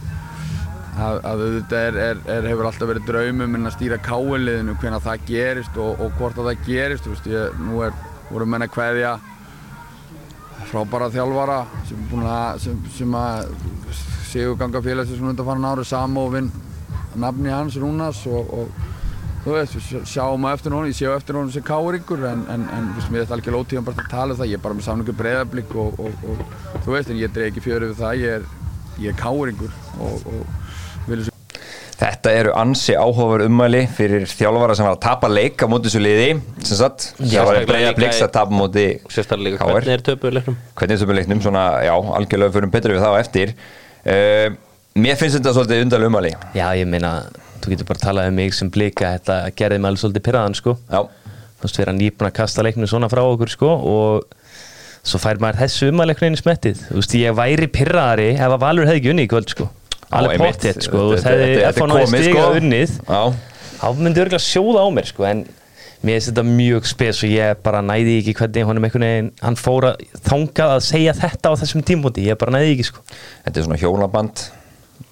að, 1.07 1.17
að 1.31 1.45
auðvitað 1.47 1.87
er, 1.87 1.99
er, 2.03 2.21
er, 2.35 2.49
hefur 2.51 2.69
alltaf 2.69 2.91
verið 2.91 3.09
draumum 3.09 3.55
minn 3.55 3.71
að 3.71 3.77
stýra 3.79 3.97
káinliðinu 4.05 4.77
hvenær 4.83 5.05
það 5.07 5.25
gerist 5.31 5.81
og, 5.81 5.97
og 6.03 6.13
hvort 6.19 6.37
að 6.37 6.51
það 6.51 6.69
gerist 6.69 7.09
veist, 7.09 7.31
ég, 7.31 7.57
nú 7.63 7.81
er, 7.87 7.97
voru 8.29 8.49
menn 8.49 8.67
að 8.67 8.73
kveðja 8.75 9.15
frábæra 10.71 11.07
þjálfara 11.13 11.59
sem, 11.87 12.03
að, 12.27 12.59
sem, 12.63 12.81
sem 12.97 13.15
að 13.15 13.49
séu 14.27 14.55
ganga 14.59 14.81
félagsins 14.83 15.19
svona 15.21 15.33
undanfarin 15.35 15.67
ári 15.69 15.85
vinn 16.35 16.51
nafni 17.17 17.49
hans 17.53 17.77
Rúnas 17.81 18.19
og, 18.29 18.51
og 18.59 18.85
þú 19.45 19.53
veist, 19.55 19.77
við 19.77 19.85
sjá- 19.87 20.03
sjáum 20.11 20.45
eftir 20.51 20.73
honum, 20.75 20.89
ég 20.91 20.97
sé 20.99 21.07
á 21.07 21.15
eftir 21.15 21.37
honum 21.39 21.51
sem 21.55 21.63
káringur 21.65 22.25
en, 22.27 22.43
en, 22.51 22.65
en 22.67 22.89
þú 22.91 22.99
veist, 22.99 23.11
mér 23.13 23.21
er 23.21 23.25
þetta 23.29 23.37
alveg 23.37 23.59
ótíðan 23.63 23.87
bara 23.87 24.03
að 24.03 24.11
tala 24.11 24.35
um 24.35 24.39
það, 24.41 24.51
ég 24.51 24.59
er 24.59 24.63
bara 24.65 24.77
með 24.77 24.87
samlingu 24.89 25.15
breyðablík 25.21 25.75
og, 25.79 25.99
og, 26.03 26.25
og 26.27 26.81
þú 26.85 26.95
veist, 26.97 27.13
en 27.13 27.21
ég 27.21 27.31
dreig 27.35 27.53
ekki 27.53 27.63
fjörið 27.69 27.93
við 27.93 28.01
það, 28.03 28.19
ég 28.25 28.35
er, 28.41 28.47
ég 29.05 29.13
er 29.13 29.21
káringur 29.23 29.77
og, 30.03 30.27
Þetta 31.97 32.29
eru 32.37 32.51
ansi 32.53 32.93
áhugaverð 32.93 33.47
ummæli 33.49 33.79
fyrir 33.97 34.27
þjálfara 34.29 34.75
sem 34.77 34.85
var 34.85 34.93
að 34.97 35.01
tapa 35.01 35.27
leik 35.31 35.57
á 35.57 35.67
móti 35.71 35.89
þessu 35.89 36.01
liði 36.03 36.27
sem 36.61 36.77
sagt, 36.77 37.07
það 37.17 37.45
var 37.47 37.93
bliks 37.97 38.19
í- 38.19 38.25
að 38.27 38.31
tapa 38.35 38.53
móti 38.53 38.83
sérstaklega 39.09 39.57
hvernig 39.57 39.93
er 39.95 40.03
töpuð 40.05 40.35
leiknum. 40.37 40.57
Hvernig 40.77 40.93
er 40.93 41.01
þessu 41.01 41.15
leiknum, 41.17 41.41
svona, 41.41 41.63
já, 41.87 41.93
algjörlega 41.97 42.53
fyrir 42.53 42.69
betur 42.75 42.93
við 42.93 43.01
það 43.01 43.15
á 43.17 43.21
eftir. 43.23 43.53
Uh, 44.05 44.49
Mér 44.97 45.17
finnst 45.17 45.37
þetta 45.37 45.53
svolítið 45.53 45.81
undarlega 45.85 46.09
ummæli. 46.09 46.31
Já, 46.57 46.67
ég 46.77 46.87
meina, 46.89 47.11
þú 47.61 47.69
getur 47.73 47.85
bara 47.89 47.97
að 47.99 48.05
tala 48.05 48.27
um 48.29 48.35
mig 48.35 48.53
sem 48.53 48.69
blika, 48.69 49.11
þetta 49.17 49.51
gerði 49.57 49.79
mig 49.81 49.89
alveg 49.91 50.01
svolítið 50.01 50.25
pyrraðan 50.25 50.55
sko. 50.57 50.77
Já, 50.89 51.01
Þú 51.57 51.65
veist, 51.65 51.77
vera 51.81 51.93
nýbúin 51.97 52.27
að 52.29 52.33
kasta 52.37 52.61
leiknum 52.61 52.85
svona 52.89 53.09
frá 53.09 53.21
okkur 53.25 53.49
sko 53.49 53.69
og 53.73 54.23
svo 55.01 55.17
fær 55.17 55.37
maður 55.41 55.63
þessu 55.65 55.89
í 55.89 56.37
smettið. 56.37 56.77
Að 60.07 60.23
sko. 60.23 60.23
Alveg 60.23 60.39
pottétt 60.43 60.83
sko, 60.87 61.03
þetta- 61.15 61.31
F.A. 61.35 61.71
þetta 61.71 61.87
náði 61.91 62.05
komið, 62.07 62.21
stiga 62.23 62.43
sko. 62.43 62.59
unnið, 62.61 62.91
já, 63.07 63.21
þá 63.81 63.87
myndi 64.01 64.21
örgulega 64.23 64.45
sjóða 64.47 64.83
á 64.83 64.87
mér 64.97 65.05
sko, 65.09 65.25
en 65.27 65.41
mér 66.03 66.13
finnst 66.19 66.29
þetta 66.31 66.45
mjög 66.47 66.85
spes 66.87 67.23
og 67.25 67.29
ég 67.33 67.63
bara 67.65 67.81
næði 67.81 68.13
ekki 68.21 68.35
hvernig 68.39 68.65
honum 68.69 68.85
einhvern 68.87 69.07
veginn, 69.07 69.31
hann 69.41 69.55
fór 69.59 69.89
að 69.91 70.05
þangað 70.29 70.75
að 70.77 70.85
segja 70.87 71.13
þetta 71.17 71.51
á 71.51 71.53
þessum 71.59 71.83
tímpúti, 71.83 72.23
ég 72.29 72.37
bara 72.39 72.55
næði 72.55 72.75
ekki 72.77 72.85
sko. 72.91 73.03
þetta 73.45 73.57
er 73.59 73.67
svona 73.67 73.81
hjólaband 73.81 74.45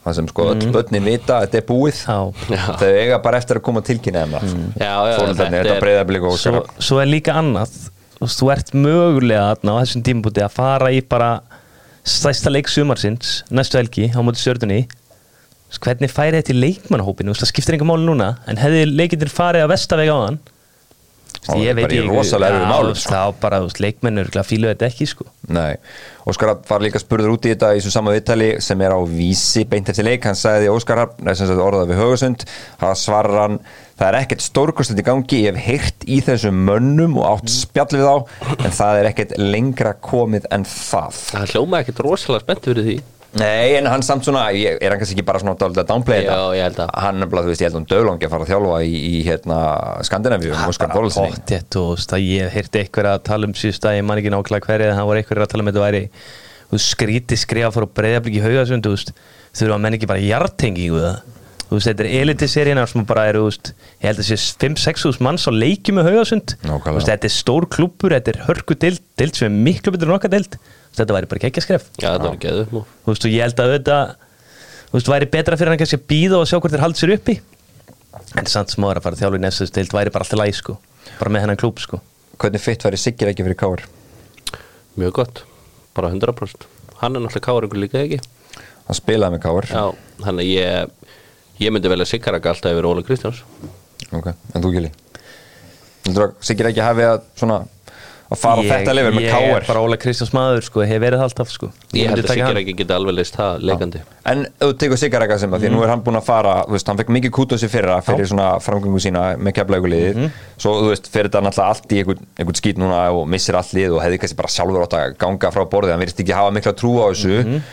það 0.06 0.14
sem 0.20 0.28
sko 0.30 0.46
öll 0.54 0.72
börnin 0.72 1.04
vita 1.06 1.40
að 1.40 1.48
þetta 1.48 1.58
er 1.58 1.66
búið 1.66 2.00
þau 2.06 2.90
eiga 2.94 3.18
bara 3.26 3.38
eftir 3.42 3.58
að 3.60 3.64
koma 3.66 3.82
að 3.82 3.88
tilkynna 3.90 4.22
þeim 4.24 4.36
það. 4.38 4.54
Já, 4.78 4.94
já, 4.94 5.18
Fóreldrarnir, 5.18 5.60
þetta 5.60 5.74
þetta 5.74 5.82
breyða 5.82 6.06
blik 6.12 6.28
og 6.30 6.38
svo, 6.40 6.62
svo 6.80 7.00
er 7.02 7.10
líka 7.10 7.34
annað 7.42 7.74
þú 8.26 8.52
ert 8.54 8.72
mögulega 8.78 9.48
á 9.58 9.74
þessum 9.82 10.04
tímpúti 10.06 10.42
að 10.46 10.54
fara 10.56 10.92
í 10.94 11.02
bara 11.02 11.32
stæsta 12.06 12.52
leik 12.54 12.70
sumarsins 12.70 13.40
næstu 13.50 13.80
helgi 13.80 14.12
á 14.14 14.22
móti 14.22 14.42
veist, 14.42 14.86
hvernig 15.82 16.12
færi 16.14 16.38
þetta 16.38 16.54
í 16.54 16.58
veist, 16.62 17.42
það 17.42 17.50
skiptir 17.50 17.78
enga 17.78 17.88
máli 17.90 18.06
núna 18.06 18.28
en 18.46 18.62
hefði 18.62 18.84
leikindir 18.92 19.32
farið 19.34 19.66
að 19.66 19.72
vestavega 19.74 20.14
á 20.14 20.20
hann 20.28 20.38
Þá 21.46 21.54
er 21.62 21.78
bara 21.78 21.96
í 21.96 22.04
rosalega 22.08 22.56
erfiðum 22.56 22.72
málum, 22.74 22.98
sko. 22.98 23.14
þá 23.14 23.40
bara 23.44 23.62
þú 23.62 23.70
veist, 23.70 23.82
leikmennur 23.86 24.32
fílu 24.50 24.70
þetta 24.72 24.90
ekki 24.90 25.08
sko. 25.12 25.28
Nei, 25.54 25.78
Óskar 26.26 26.56
var 26.66 26.82
líka 26.82 27.02
spurður 27.02 27.36
út 27.36 27.46
í 27.46 27.54
þetta 27.54 27.72
í 27.76 27.80
þessu 27.80 27.94
sama 27.94 28.16
viðtali 28.16 28.52
sem 28.66 28.82
er 28.82 28.96
á 28.98 29.00
vísi 29.06 29.66
beint 29.70 29.92
eftir 29.94 30.08
leik, 30.08 30.26
hann 30.26 30.38
sagði 30.40 30.72
Óskar 30.74 31.06
orðað 31.06 31.92
við 31.92 32.02
Högasund, 32.02 32.48
það 32.82 32.96
svarar 33.04 33.42
hann 33.44 33.60
það 33.96 34.10
er 34.10 34.18
ekkert 34.20 34.44
stórkostið 34.44 35.02
í 35.02 35.06
gangi. 35.08 35.42
Ég 35.46 35.56
hef 35.56 35.68
heyrt 35.70 36.08
í 36.10 36.22
þessum 36.26 36.64
mönnum 36.68 37.20
og 37.22 37.28
átt 37.30 37.52
spjall 37.54 37.92
við 37.94 38.08
þá, 38.10 38.40
en 38.58 38.78
það 38.82 39.02
er 39.02 39.12
ekkert 39.12 39.36
lengra 39.40 39.94
komið 40.04 40.50
en 40.56 40.66
það. 40.68 41.22
Það 41.32 41.54
hljóma 41.54 41.84
ekkert 41.84 42.02
rosalega 42.04 42.48
spennt 42.48 42.68
fyrir 42.68 42.90
því 42.90 42.98
Nei, 43.36 43.76
en 43.76 43.88
hann 43.92 44.04
samt 44.06 44.24
svona, 44.24 44.46
ég, 44.56 44.78
er 44.80 44.94
hann 44.94 45.00
kannski 45.02 45.18
ekki 45.18 45.26
bara 45.28 45.42
svona 45.42 45.58
að 45.60 45.82
downplay 45.90 46.22
Já, 46.22 46.30
þetta? 46.30 46.38
ég 46.56 46.68
held 46.70 46.78
að. 46.86 46.94
Hann 47.04 47.26
er 47.26 47.30
bara, 47.34 47.44
þú 47.44 47.52
veist, 47.52 47.62
ég 47.64 47.68
held 47.68 47.76
að 47.76 47.80
hann 47.82 47.90
döglangi 47.92 48.28
að 48.28 48.32
fara 48.32 48.46
að 48.46 48.52
þjálfa 48.54 48.78
í, 48.88 48.94
í 48.96 49.20
hérna, 49.28 49.58
Skandinavíu 50.08 50.54
um 50.56 50.70
Óskar 50.70 50.94
Þorlsinni 50.94 51.34
Pottþétt 51.36 51.78
og 51.82 51.90
þú 51.90 51.98
veist, 51.98 52.16
að 52.16 52.26
ég 52.30 52.56
heyrti 52.56 52.82
eitthvað 52.82 53.10
að 53.12 53.24
tala 53.28 53.50
um 53.50 53.56
síðust 53.60 53.88
að 53.90 53.98
ég 53.98 54.08
man 54.08 54.22
ekki 54.22 54.32
nákvæmlega 54.32 54.70
hverja 54.70 54.92
en 54.94 55.00
það 55.02 55.10
voru 55.12 55.22
eitthvað 55.22 55.44
að 55.44 55.52
tala 55.52 55.66
um 55.66 55.72
að 55.72 55.76
þetta 55.76 55.86
væri 55.86 56.04
þú 56.70 56.78
veist, 56.78 56.92
skríti 56.96 57.40
skrifa 57.42 57.72
fór 57.76 57.88
og 57.90 57.96
breyðablík 58.00 58.40
í 58.40 58.44
haugasund 58.46 58.88
þú 58.88 58.94
veist, 58.96 59.12
þurfa 59.52 59.76
að 59.76 59.84
menn 59.84 59.98
ekki 60.00 60.10
bara 60.14 60.24
hjartengingu 60.24 61.04
það? 61.04 61.20
Þú 61.66 61.80
veist, 61.80 61.90
þetta 61.90 62.06
er 62.06 62.12
elitiseríina 62.22 62.88
sem 62.88 63.06
bara 63.10 63.28
eru, 63.32 63.44
þú 63.44 63.52
veist, 63.52 63.72
ég 64.00 64.08
held 64.12 64.22
að 64.22 64.28
sé 64.30 64.40
5-6 64.64 65.06
hús 65.10 65.22
manns 65.26 65.48
á 65.50 65.52
leikjum 65.52 65.98
með 66.00 66.12
haugasund 66.12 66.56
þú 66.62 66.94
veist, 66.94 67.10
þetta 67.10 67.28
er 67.28 67.34
stór 67.34 67.66
klúppur, 67.74 68.14
þetta 68.14 68.36
er 68.36 68.42
hörku 68.46 68.78
dild, 68.80 69.02
dild 69.18 69.38
sem 69.38 69.50
er 69.50 69.64
miklu 69.66 69.96
betur 69.96 70.12
en 70.12 70.18
okkar 70.20 70.34
dild 70.36 70.60
þetta 71.00 71.18
væri 71.18 71.30
bara 71.32 71.50
ekki 71.50 71.64
skref. 71.64 71.90
Já, 72.00 72.10
þetta 72.14 72.30
var 72.30 72.38
ekki 72.38 72.54
upp 72.62 72.74
þú 72.76 73.12
veist, 73.12 73.28
og 73.28 73.36
ég 73.36 73.46
held 73.46 73.62
að 73.64 73.74
þetta 73.76 73.98
þú 74.90 74.98
veist, 74.98 75.12
væri 75.14 75.30
betra 75.36 75.60
fyrir 75.60 75.74
hann 75.74 75.82
kannski 75.82 76.00
að 76.00 76.08
býða 76.12 76.40
og 76.42 76.50
sjá 76.50 76.58
hvort 76.60 76.76
þeir 76.76 76.86
haldi 76.86 77.02
sér 77.02 77.16
uppi. 77.16 77.38
En 78.40 78.50
samt 78.52 78.74
sem 78.74 78.88
ára 78.88 79.00
að 79.00 79.08
fara 79.08 79.18
að 79.18 79.24
þjálfa 79.24 79.40
í 79.40 79.44
næstu 79.44 79.68
stilt 79.70 79.96
væri 79.96 80.14
bara 80.16 80.26
alltaf 80.26 80.40
læg 80.42 80.56
sko, 80.56 80.78
bara 81.20 81.34
með 81.36 81.46
hennan 81.46 81.60
klúb 81.60 81.82
sko. 81.84 82.02
Hvernig 82.40 82.64
fitt 82.64 82.84
væri 82.84 83.00
Siggir 83.00 83.32
ekki 83.32 83.46
fyrir 83.46 83.60
Káar? 83.60 83.86
Mjög 85.00 85.14
gott, 85.20 85.44
bara 85.96 86.10
100% 86.12 86.66
Hann 87.00 87.16
er 87.16 87.24
náttúrulega 87.24 87.44
káringur 87.44 87.80
líka 87.80 88.02
ekki? 88.02 88.20
Hann 88.88 88.98
spilaði 88.98 89.36
með 89.38 89.44
Káar 89.46 89.68
Já, 89.72 89.84
þannig 90.24 90.44
að 90.44 90.52
ég 90.52 91.06
Ég 91.60 91.72
myndi 91.72 91.88
velja 91.88 92.08
Sigaraka 92.10 92.52
alltaf 92.52 92.74
yfir 92.76 92.88
Óla 92.90 93.04
Kristjáns. 93.06 93.40
Ok, 94.12 94.28
en 94.28 94.64
þú 94.64 94.72
Gili? 94.74 94.90
Siggir 96.44 96.68
ekki 96.70 96.84
hafi 96.84 97.06
að 97.08 97.22
svona 97.40 97.62
að 98.26 98.40
fara 98.42 98.62
á 98.62 98.70
þetta 98.72 98.94
lefur 98.98 99.16
með 99.16 99.26
ég 99.26 99.36
er 99.36 99.46
Káar 99.46 99.68
bara 99.68 99.84
Óla 99.86 99.98
Kristjáns 100.02 100.32
maður 100.34 100.66
sko, 100.66 100.82
hef 100.88 101.02
verið 101.04 101.22
það 101.22 101.28
alltaf 101.28 101.52
sko. 101.54 101.70
Ég 101.94 102.10
held 102.10 102.24
að. 102.24 102.32
Sigaraki 102.34 102.76
geti 102.80 102.96
alveg 102.96 103.18
leist 103.20 103.38
það 103.38 103.66
leikandi. 103.70 104.02
En 104.32 104.44
þú 104.62 104.70
tekur 104.82 105.02
Siggir 105.02 105.26
ekki 105.26 105.38
sem 105.44 105.54
það 105.54 105.64
því 105.64 105.70
að 105.70 105.76
nú 105.76 105.86
er 105.86 105.94
hann 105.94 106.04
búinn 106.06 106.20
að 106.20 106.28
fara 106.30 106.56
þú 106.66 106.76
veist, 106.76 106.90
hann 106.90 107.00
fekk 107.02 107.14
mikið 107.20 107.34
kút 107.38 107.54
á 107.54 107.58
sig 107.62 107.72
fyrra 107.72 108.00
fyrir 108.06 108.30
svona 108.32 108.50
framgöngu 108.66 109.02
sína 109.06 109.26
með 109.38 109.58
keflaugulíðið 109.60 110.22
svo 110.58 110.76
þú 110.82 110.92
veist, 110.92 111.10
fyrir 111.14 111.30
þetta 111.30 111.44
náttúrulega 111.46 111.76
allt 111.76 111.94
í 111.94 112.02
einhvern, 112.02 112.28
einhvern 112.40 112.60
skít 112.62 112.82
núna 112.82 113.02
og 113.14 113.28
missir 113.30 113.60
allt 113.60 113.76
lið 113.78 113.98
og 114.00 114.02
hefði 114.02 114.22
kannski 114.24 114.40
bara 114.42 114.54
sjálfur 114.56 114.88
átt 114.88 114.98
að 114.98 115.18
ganga 115.22 115.54
frá 115.54 115.66
borðið. 115.70 115.94
Hann 115.94 116.06
virðist 116.06 116.24
ekki 116.26 116.38
hafa 116.40 116.56
mikla 116.58 116.74
trú 116.80 116.98
á 116.98 117.06
þessu. 117.12 117.42
Mm 117.46 117.66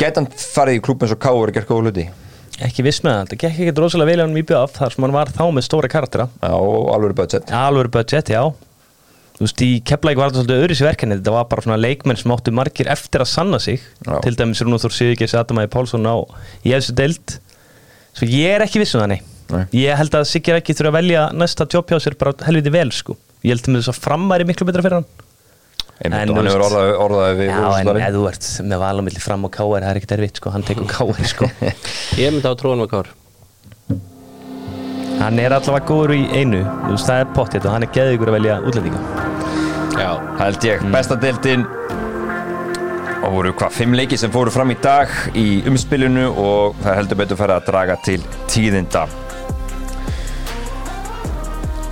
Gæti 0.00 0.20
hann 0.20 0.28
farið 0.34 0.78
í 0.78 0.84
klúb 0.84 1.02
eins 1.04 1.14
og 1.14 1.20
Káar 1.22 1.50
og 1.50 1.56
gert 1.56 1.68
góða 1.68 1.88
hluti? 1.88 2.08
ekki 2.62 2.84
viss 2.86 3.02
með 3.02 3.16
það, 3.16 3.30
það 3.30 3.40
gekk 3.42 3.56
ekkert 3.64 3.80
rosalega 3.82 4.10
vel 4.12 4.22
á 4.22 4.24
hann 4.24 4.36
í 4.38 4.44
BF 4.46 4.76
þar 4.76 4.94
sem 4.94 5.06
hann 5.06 5.14
var 5.16 5.32
þá 5.34 5.42
með 5.50 5.64
stóra 5.66 5.90
karaktera. 5.90 6.28
Já, 6.38 6.52
og 6.54 6.90
alveg 6.94 7.16
budget. 7.18 7.50
Alveg 7.50 7.90
budget, 7.94 8.30
já 8.30 8.42
þú 9.34 9.42
veist, 9.46 9.62
í 9.66 9.70
Keflæk 9.88 10.18
var 10.20 10.30
þetta 10.30 10.42
svolítið 10.44 10.62
öðru 10.64 10.76
sér 10.78 10.88
verkefni. 10.90 11.18
Þetta 11.18 11.34
var 11.34 11.46
bara 11.50 11.64
svona 11.66 11.78
leikmenn 11.80 12.20
sem 12.20 12.34
áttu 12.34 12.54
margir 12.54 12.90
eftir 12.92 13.24
að 13.24 13.30
sanna 13.32 13.58
sig. 13.62 13.82
Já. 14.06 14.20
til 14.22 14.34
dæmis 14.38 14.62
Rúnur 14.62 14.82
Þór 14.84 14.94
Sigurgeis 14.94 15.34
Adamæði 15.38 15.72
Pálsson 15.74 16.06
á 16.06 16.16
efstu 16.78 16.94
deild. 16.98 17.38
Svo 18.14 18.28
ég 18.30 18.54
er 18.54 18.64
ekki 18.66 18.82
viss 18.82 18.94
um 18.94 19.02
það, 19.02 19.14
nei. 19.16 19.20
Nei. 19.50 19.64
ég 19.76 19.98
held 19.98 20.14
að 20.16 20.24
Sigur 20.30 20.56
ekki 20.56 20.72
þurfa 20.78 20.92
að 20.92 20.98
velja 21.00 21.24
næsta 21.34 21.66
sér 21.68 22.16
bara 22.20 22.32
helviti 22.46 22.72
vel, 22.72 22.90
sko. 22.94 23.16
Ég 23.44 23.52
held 23.56 23.66
að 23.66 23.74
með 23.74 23.82
þess 23.82 23.92
að 23.92 24.02
framværi 24.06 24.46
miklu 24.48 24.66
betra 24.70 24.84
fyrir 24.86 25.00
hann. 25.00 25.08
Einmitt, 25.94 26.04
En 26.04 26.12
hann 26.34 26.46
hefur 26.48 26.62
veist- 26.64 27.02
orðað, 27.04 27.36
við 27.38 27.50
Já, 27.50 27.58
en 27.78 27.90
ef 28.02 28.14
þú 28.14 28.22
ert 28.30 28.46
með 28.66 28.78
val 28.82 28.98
á 28.98 29.02
milli 29.06 29.20
fram 29.22 29.44
og 29.46 29.52
káar 29.54 29.84
það 29.84 29.90
er 29.90 30.00
ekkert 30.00 30.14
erfitt, 30.16 30.40
sko, 30.40 30.50
hann 30.50 30.64
tekur 30.66 30.88
káar, 30.90 31.20
sko. 31.28 31.50
Ég 32.22 32.32
myndi 32.34 32.50
á 32.50 32.54
tróðan 32.58 32.82
með 32.82 32.90
Kár 32.94 33.12
hann 35.24 35.40
er 35.40 35.54
allavega 35.56 35.88
góður 35.88 36.12
í 36.16 36.24
einu. 36.36 36.60
Þú 36.84 36.92
veist, 36.92 37.08
það 37.08 37.22
er 37.22 37.32
pottið 37.36 37.66
og 37.66 37.74
hann 37.74 37.86
er 37.86 37.92
geðið 37.94 38.16
ykkur 38.18 38.30
að 38.30 38.36
velja 38.38 38.58
útlendinga. 38.68 39.00
Já, 39.94 40.10
held 40.40 40.68
ég, 40.68 40.86
besta 40.92 41.18
deildin. 41.20 41.66
Og 43.24 43.32
voru 43.38 43.54
hvað, 43.56 43.76
fimm 43.78 43.96
leiki 43.96 44.18
sem 44.20 44.32
fóru 44.32 44.52
fram 44.52 44.74
í 44.74 44.78
dag 44.84 45.12
í 45.38 45.46
umspilinu 45.70 46.26
og 46.28 46.76
það 46.84 46.98
heldur 47.00 47.20
betur 47.22 47.40
farið 47.40 47.56
að 47.56 47.68
draga 47.70 47.98
til 48.04 48.18
tíðinda. 48.52 49.06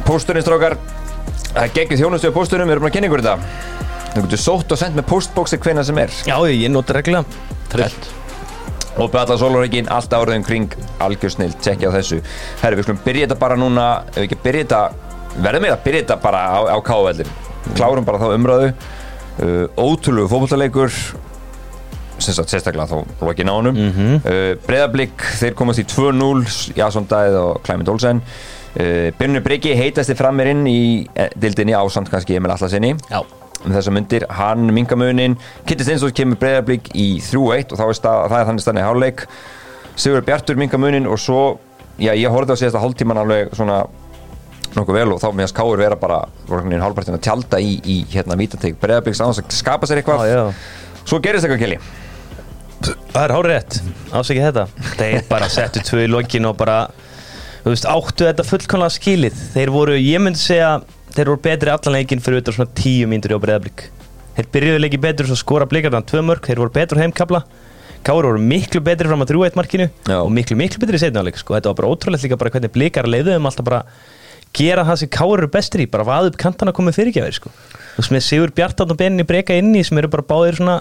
Pósturinn 0.05 0.45
strókar. 0.45 0.77
Það 1.53 1.63
er 1.65 1.77
geggið 1.77 2.03
þjónustu 2.03 2.33
á 2.33 2.37
pósturinn, 2.37 2.69
við 2.69 2.77
erum 2.77 2.89
að 2.89 2.97
kynna 2.97 3.09
ykkur 3.09 3.25
þetta. 3.25 3.69
Þú 4.13 4.25
getur 4.27 4.43
sótt 4.45 4.75
og 4.75 4.81
sendt 4.81 4.99
með 4.99 5.09
postbóksi 5.09 5.61
hvenna 5.63 5.85
sem 5.89 6.01
er. 6.05 6.13
Já, 6.29 6.37
ég 6.53 6.73
nota 6.73 6.99
regla 6.99 7.25
trillt 7.73 8.13
og 8.97 9.15
allar 9.17 9.39
sólurreikin, 9.41 9.89
allt 9.89 10.13
árið 10.13 10.39
um 10.41 10.45
kring 10.47 10.77
algjörsnill, 11.03 11.53
tjekkja 11.65 11.93
þessu. 11.95 12.21
Herru, 12.61 12.79
við 12.79 12.87
skulum 12.87 13.03
byrja 13.07 13.27
þetta 13.27 13.41
bara 13.41 13.57
núna 13.57 13.87
ef 14.13 14.21
við 14.21 14.29
ekki 14.29 14.41
byrja 14.45 14.65
þetta, 14.67 14.81
verðum 15.39 15.67
við 15.67 15.75
að 15.75 15.85
byrja 15.87 16.05
þetta 16.05 16.19
bara 16.23 16.43
á, 16.45 16.59
á 16.77 16.79
káveldin, 16.85 17.35
klárum 17.77 18.09
bara 18.09 18.21
þá 18.21 18.29
umræðu. 18.37 18.73
Uh, 19.43 19.67
ótrúlegu 19.81 20.29
sagt 22.23 22.53
sérstaklega 22.53 22.87
þá 22.87 23.25
lokin 23.25 23.49
á 23.51 23.55
honum. 23.57 23.75
Mm 23.75 23.93
-hmm. 23.97 24.17
uh, 24.23 24.57
Breiðablík, 24.67 25.25
þeir 25.41 25.55
komast 25.59 25.81
í 25.81 25.87
2-0 25.89 26.77
Jason 26.77 27.09
Dæð 27.09 27.39
og 27.41 27.63
Clement 27.65 27.89
Olsen. 27.89 28.23
Uh, 28.77 29.11
Byrnu 29.19 29.41
Bryggi 29.41 29.75
heitasti 29.75 30.15
fram 30.15 30.37
mér 30.37 30.53
inn 30.55 30.67
í 30.67 31.07
eh, 31.15 31.29
dildinni 31.37 31.75
ásand 31.77 32.09
kannski 32.09 32.39
Emil 32.39 32.55
Allasinni 32.55 32.95
Já 33.11 33.21
um 33.63 33.75
þessa 33.75 33.95
myndir, 33.95 34.27
hann 34.33 34.71
mingamunin 34.75 35.37
Kitty 35.69 35.87
Steinsson 35.87 36.15
kemur 36.17 36.41
breyðablík 36.41 36.93
í 36.99 37.09
3-1 37.23 37.75
og 37.75 37.81
þá 37.81 37.85
er 37.87 37.99
stað, 37.99 38.23
það 38.33 38.39
er 38.39 38.49
þannig 38.51 38.65
stannið 38.67 38.89
háleik 38.89 39.27
Sigur 39.93 40.25
Bjartur 40.27 40.59
mingamunin 40.59 41.09
og 41.11 41.21
svo 41.21 41.43
já, 42.01 42.13
ég 42.17 42.33
horfði 42.33 42.57
á 42.57 42.61
síðasta 42.63 42.83
hálftíman 42.83 43.21
alveg 43.23 43.53
svona 43.57 43.83
nokkuð 44.73 44.97
vel 44.97 45.09
og 45.15 45.21
þá 45.21 45.29
meðan 45.37 45.53
skáur 45.53 45.83
vera 45.83 45.99
bara 46.01 46.23
hálfpartin 46.49 47.19
að 47.19 47.27
tjálta 47.27 47.61
í, 47.61 47.77
í 47.85 47.99
hérna 48.13 48.39
vítateik 48.41 48.79
breyðablíks 48.81 49.21
á 49.21 49.29
þess 49.29 49.45
að 49.45 49.53
skapa 49.59 49.89
sér 49.89 50.01
eitthvað. 50.01 50.25
Já. 50.31 50.43
svo 51.05 51.21
gerist 51.23 51.47
eitthvað 51.47 51.67
kelli 51.67 51.83
Það 52.83 53.23
er 53.23 53.33
hárið 53.37 53.53
rétt, 53.53 53.75
ásækja 54.11 54.47
þetta. 54.49 54.63
Þeir 54.99 55.27
bara 55.29 55.49
settu 55.53 55.83
tvö 55.87 56.01
í 56.03 56.09
lokin 56.11 56.49
og 56.49 56.57
bara 56.59 56.79
Þú 57.63 57.71
veist, 57.71 57.85
áttu 57.87 58.27
þetta 58.27 58.45
fullkomlega 58.47 58.91
skilið. 58.97 59.43
Þeir 59.53 59.71
voru, 59.71 59.95
ég 59.95 60.19
myndi 60.19 60.41
segja 60.43 60.71
Þeir 61.13 61.33
voru 61.33 61.43
betri 61.45 61.73
allan 61.73 61.99
leikin 61.99 62.23
fyrir 62.25 62.41
auðvitað 62.41 62.59
svona 62.59 62.77
tíu 62.79 63.11
mínútur 63.11 63.37
á 63.37 63.45
breyðablík 63.45 63.85
Þeir 64.37 64.49
byrjuðu 64.55 64.81
leiki 64.81 65.01
betur 65.03 65.29
svo 65.29 65.37
skora 65.37 65.69
blikarnan 65.69 66.07
tvö 66.09 66.23
mörg 66.25 66.47
Þeir 66.49 66.63
voru 66.63 66.73
betur 66.73 67.03
heimkabla 67.03 67.43
Kári 68.03 68.27
voru 68.27 68.41
miklu 68.43 68.81
betri 68.83 69.07
fram 69.07 69.23
að 69.23 69.31
3-1 69.31 69.59
markinu 69.59 69.87
Já. 70.09 70.17
og 70.19 70.31
miklu, 70.35 70.57
miklu 70.59 70.81
betri 70.83 70.99
í 70.99 71.03
setna 71.03 71.23
sko. 71.39 71.55
Þetta 71.55 71.71
var 71.71 71.79
bara 71.79 71.91
ótrúlegt 71.93 72.25
líka 72.27 72.39
bara 72.41 72.51
hvernig 72.51 72.73
blikar 72.75 73.07
leiðuðum 73.07 73.47
alltaf 73.47 73.67
bara 73.69 73.83
gera 74.53 74.83
það 74.89 74.99
sem 75.05 75.11
Kári 75.15 75.37
eru 75.39 75.51
bestir 75.53 75.85
í 75.85 75.89
bara 75.91 76.07
vaða 76.09 76.33
upp 76.33 76.39
kantana 76.43 76.75
komið 76.75 76.99
fyrirgjafir 76.99 77.39
sko. 77.39 77.53
Þú 77.95 78.03
veist 78.03 78.15
með 78.17 78.25
Sigur 78.27 78.55
Bjartan 78.57 78.91
og 78.91 78.99
Beninni 78.99 79.27
breyka 79.29 79.55
inn 79.55 79.71
í 79.79 79.85
sem 79.87 80.01
eru 80.03 80.11
bara 80.11 80.27
báðir 80.27 80.59
svona 80.59 80.81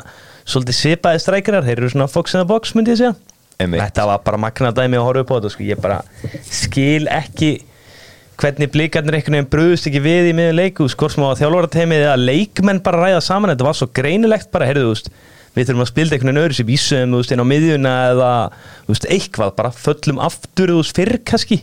svolítið 0.50 0.80
svipaði 0.80 1.22
strækjarar, 1.22 1.68
þeir 1.68 1.78
eru 1.78 1.92
svona 1.94 2.10
fox 2.10 2.34
in 2.34 2.42
the 2.42 2.50
box 2.50 2.74
myndi 2.74 2.96
ég 2.96 3.04
segja. 3.04 3.14
Þetta 3.62 4.08
var 4.10 4.24
bara 4.26 4.42
magna 4.42 4.74
dæmi 4.74 4.98
að 4.98 5.06
horfa 5.06 5.22
upp 5.22 5.32
á 5.32 5.36
þetta 5.38 5.54
sko. 5.54 5.68
ég 5.70 5.82
bara 5.84 6.00
skil 6.50 7.06
ekki 7.14 7.52
hvernig 8.42 8.72
blikarnir 8.74 9.18
einhvern 9.18 9.38
veginn 9.38 9.50
brúðust 9.52 9.88
ekki 9.90 10.02
við 10.04 10.32
í 10.32 10.38
miðun 10.38 10.58
leiku, 10.58 10.88
skor 10.90 11.14
sem 11.14 11.26
á 11.26 11.38
þjálfarateimið 11.38 12.06
eða 12.08 12.16
leikmenn 12.20 12.82
bara 12.86 13.04
ræða 13.06 13.20
saman, 13.26 13.54
þetta 13.54 13.68
var 13.68 13.78
svo 13.78 13.90
greinilegt 13.94 14.50
bara, 14.54 14.70
heyrðu, 14.70 14.94
veist, 14.96 15.12
við 15.56 15.70
þurfum 15.70 15.86
að 15.86 15.92
spilda 15.92 16.18
einhvern 16.18 16.32
veginn 16.32 16.44
öðru 16.44 16.58
sem 16.58 16.70
vísum, 16.70 17.14
þú 17.14 17.22
veist, 17.22 17.36
inn 17.36 17.44
á 17.44 17.52
miðjuna 17.52 17.94
eða, 18.16 18.32
veist, 18.90 19.08
eitthvað, 19.14 19.54
bara 19.60 19.74
föllum 19.76 20.24
aftur, 20.26 20.74
fyrr 20.90 21.20
kannski. 21.28 21.62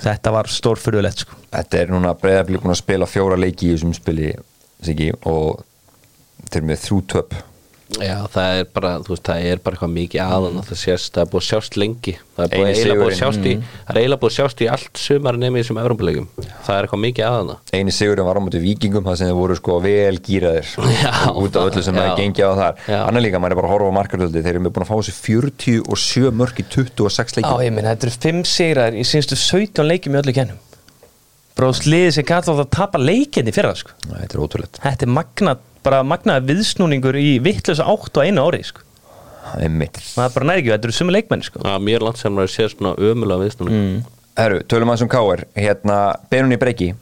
Þetta 0.00 0.32
var 0.32 0.48
stórfyrðulegt, 0.48 1.26
sko. 1.26 1.36
Þetta 1.50 1.82
er 1.82 1.90
núna 1.92 2.14
breyðablík 2.16 2.62
búin 2.62 2.72
að 2.72 2.80
spila 2.80 3.10
fjóra 3.10 3.36
leiki 3.40 3.68
í 3.68 3.74
þessum 3.74 3.92
spili 3.96 4.30
Siggi, 4.80 5.10
og 5.28 5.60
þeir 6.48 6.62
eru 6.62 6.68
með 6.70 6.84
þrjú 6.86 7.00
töp 7.12 7.34
Já, 7.98 8.22
það 8.30 8.58
er 8.60 8.66
bara, 8.70 8.90
þú 9.02 9.10
veist, 9.14 9.24
það 9.26 9.46
er 9.50 9.58
bara 9.64 9.74
eitthvað 9.76 9.92
mikið 9.96 10.20
aðan 10.22 10.60
það 10.62 10.78
sést, 10.78 11.10
það 11.14 11.22
er 11.24 11.30
búið 11.32 11.44
sjást 11.48 11.76
lengi. 11.80 12.14
Það 12.36 12.44
er 12.44 12.50
búið 12.54 12.68
eiginlega 12.70 13.00
búið 13.02 13.16
sjást 13.18 13.42
í 13.42 13.54
það 13.60 13.90
er 13.90 13.98
eiginlega 14.00 14.22
búið 14.22 14.34
sjást 14.36 14.58
í 14.62 14.68
allt 14.70 14.94
sumar 15.00 15.34
nefnir 15.40 15.64
þessum 15.64 15.80
Evropuleikum, 15.82 16.26
það 16.38 16.74
er 16.76 16.82
eitthvað 16.86 17.02
mikið 17.04 17.24
aðan 17.26 17.50
eini 17.74 17.92
sigurinn 17.94 18.28
var 18.28 18.38
á 18.38 18.42
móti 18.44 18.60
vikingum 18.62 19.04
það 19.08 19.16
sem 19.20 19.26
þeir 19.30 19.38
voru 19.40 19.54
sko 19.58 19.72
vel 19.84 20.16
gýraðir 20.24 20.66
Já, 21.02 21.14
út 21.34 21.58
af 21.58 21.62
öllu 21.66 21.82
sem 21.82 21.94
já. 21.94 22.00
það 22.00 22.06
er 22.06 22.18
gengið 22.22 22.46
á 22.46 22.52
þar. 22.60 22.74
Já. 22.86 23.00
annar 23.10 23.22
líka, 23.26 23.42
maður 23.42 23.52
er 23.52 23.60
bara 23.60 23.68
að 23.68 23.74
horfa 23.74 23.90
á 23.90 23.98
markaröldi 23.98 24.44
þeir 24.46 24.54
eru 24.54 24.70
búin 24.70 24.86
að 24.86 24.92
fá 24.92 24.96
sér 25.10 25.16
47 25.18 26.30
mörg 26.40 26.56
í 26.56 26.64
26 26.70 27.34
Já, 27.34 27.40
leikjum. 27.40 27.64
Ég 27.66 27.74
minn, 27.74 27.90
þetta 27.90 28.06
eru 28.06 28.14
fimm 28.22 28.40
sigrar 28.46 28.94
í 35.80 36.06
sínstu 36.06 36.90
17 37.00 37.04
leikjum 37.04 37.06
í 37.10 37.30
öllu 37.30 37.30
kennum 37.30 37.30
Bróðs 37.30 37.30
liðið 37.30 37.30
sem 37.30 37.30
gæti 37.30 37.30
alltaf 37.30 37.30
að 37.30 37.30
tapa 37.30 37.30
leikinni 37.30 37.30
fyrra, 37.30 37.30
þetta 37.30 37.30
ótrúlegt 37.30 37.30
Þetta 37.30 37.40
magna, 37.40 37.40
bara 37.40 37.40
magnaði 37.40 37.40
viðsnúningur 37.40 37.40
í 37.40 37.40
vittlösa 37.40 37.84
átt 37.84 38.16
og 38.16 38.24
einu 38.24 38.46
ári, 38.46 38.62
sko. 38.64 38.80
Það 39.40 39.64
er 39.64 39.70
mitt. 39.70 40.00
Það 40.14 40.24
er 40.24 40.34
bara 40.34 40.46
næri 40.46 40.60
ekki, 40.60 40.70
þetta 40.70 40.88
eru 40.88 40.92
sumi 40.92 41.12
leikmenn, 41.12 41.42
sko. 41.42 41.60
Er 41.66 41.80
mjög 41.80 42.02
langt 42.06 42.18
sem 42.18 42.34
maður 42.34 42.52
séð 42.54 42.74
svona 42.74 42.94
ömulega 42.96 43.44
viðstunum 43.44 43.76
mm. 43.76 44.00
Herru, 44.40 44.60
tölum 44.70 44.90
aðeins 44.90 45.04
um 45.04 45.10
Káar 45.10 45.44
hérna, 45.56 46.16
Benunni 46.30 46.58
Breki. 46.60 46.94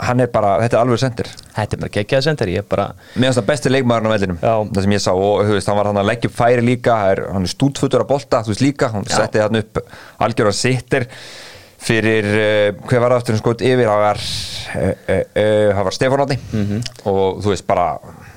Hann 0.00 0.20
er 0.20 0.30
bara, 0.32 0.54
þetta 0.62 0.78
er 0.78 0.80
alveg 0.80 1.00
sendir. 1.02 1.28
Þetta 1.52 1.76
er 1.76 1.80
bara 1.82 1.92
geggjaði 1.92 2.24
sendir, 2.24 2.52
ég 2.54 2.62
er 2.62 2.68
bara 2.70 2.86
mér 3.16 3.26
finnst 3.26 3.40
það 3.40 3.48
besti 3.50 3.72
leikmaðurinn 3.74 4.08
á 4.08 4.14
vellinum 4.14 4.38
það 4.40 4.80
sem 4.86 4.94
ég 4.94 5.02
sá. 5.04 5.10
Og 5.12 5.42
þú 5.44 5.56
veist, 5.58 5.68
hann 5.68 5.76
var 5.76 5.90
hann 5.90 6.00
að 6.00 6.08
leggja 6.08 6.30
upp 6.30 6.36
færi 6.38 6.64
líka 6.64 6.96
hann 7.20 7.44
er 7.44 7.52
stútfutur 7.52 8.04
að 8.06 8.08
bolta, 8.14 8.40
þú 8.46 8.54
veist 8.54 8.64
líka. 8.64 8.88
Hann 8.94 9.04
Já. 9.04 9.18
setti 9.18 9.42
hann 9.42 9.60
upp 9.60 9.82
algjör 10.24 10.52
að 10.52 10.56
sittir 10.56 11.04
fyrir, 11.80 12.26
uh, 12.28 12.86
hver 12.88 13.00
var 13.02 13.14
það 13.14 13.20
aftur 13.20 13.34
hann 13.36 13.40
skot 13.42 13.62
yfir, 13.64 13.86
það 13.88 14.02
var 14.04 14.20
uh, 14.20 14.80
uh, 14.84 15.20
uh, 15.42 15.74
það 15.76 15.84
var 15.88 15.96
Stefán 15.96 16.22
Átni 16.26 16.38
Mhm. 16.52 16.80
og 17.08 17.40
þú 17.44 17.52
veist 17.54 17.66
bara, 17.66 17.86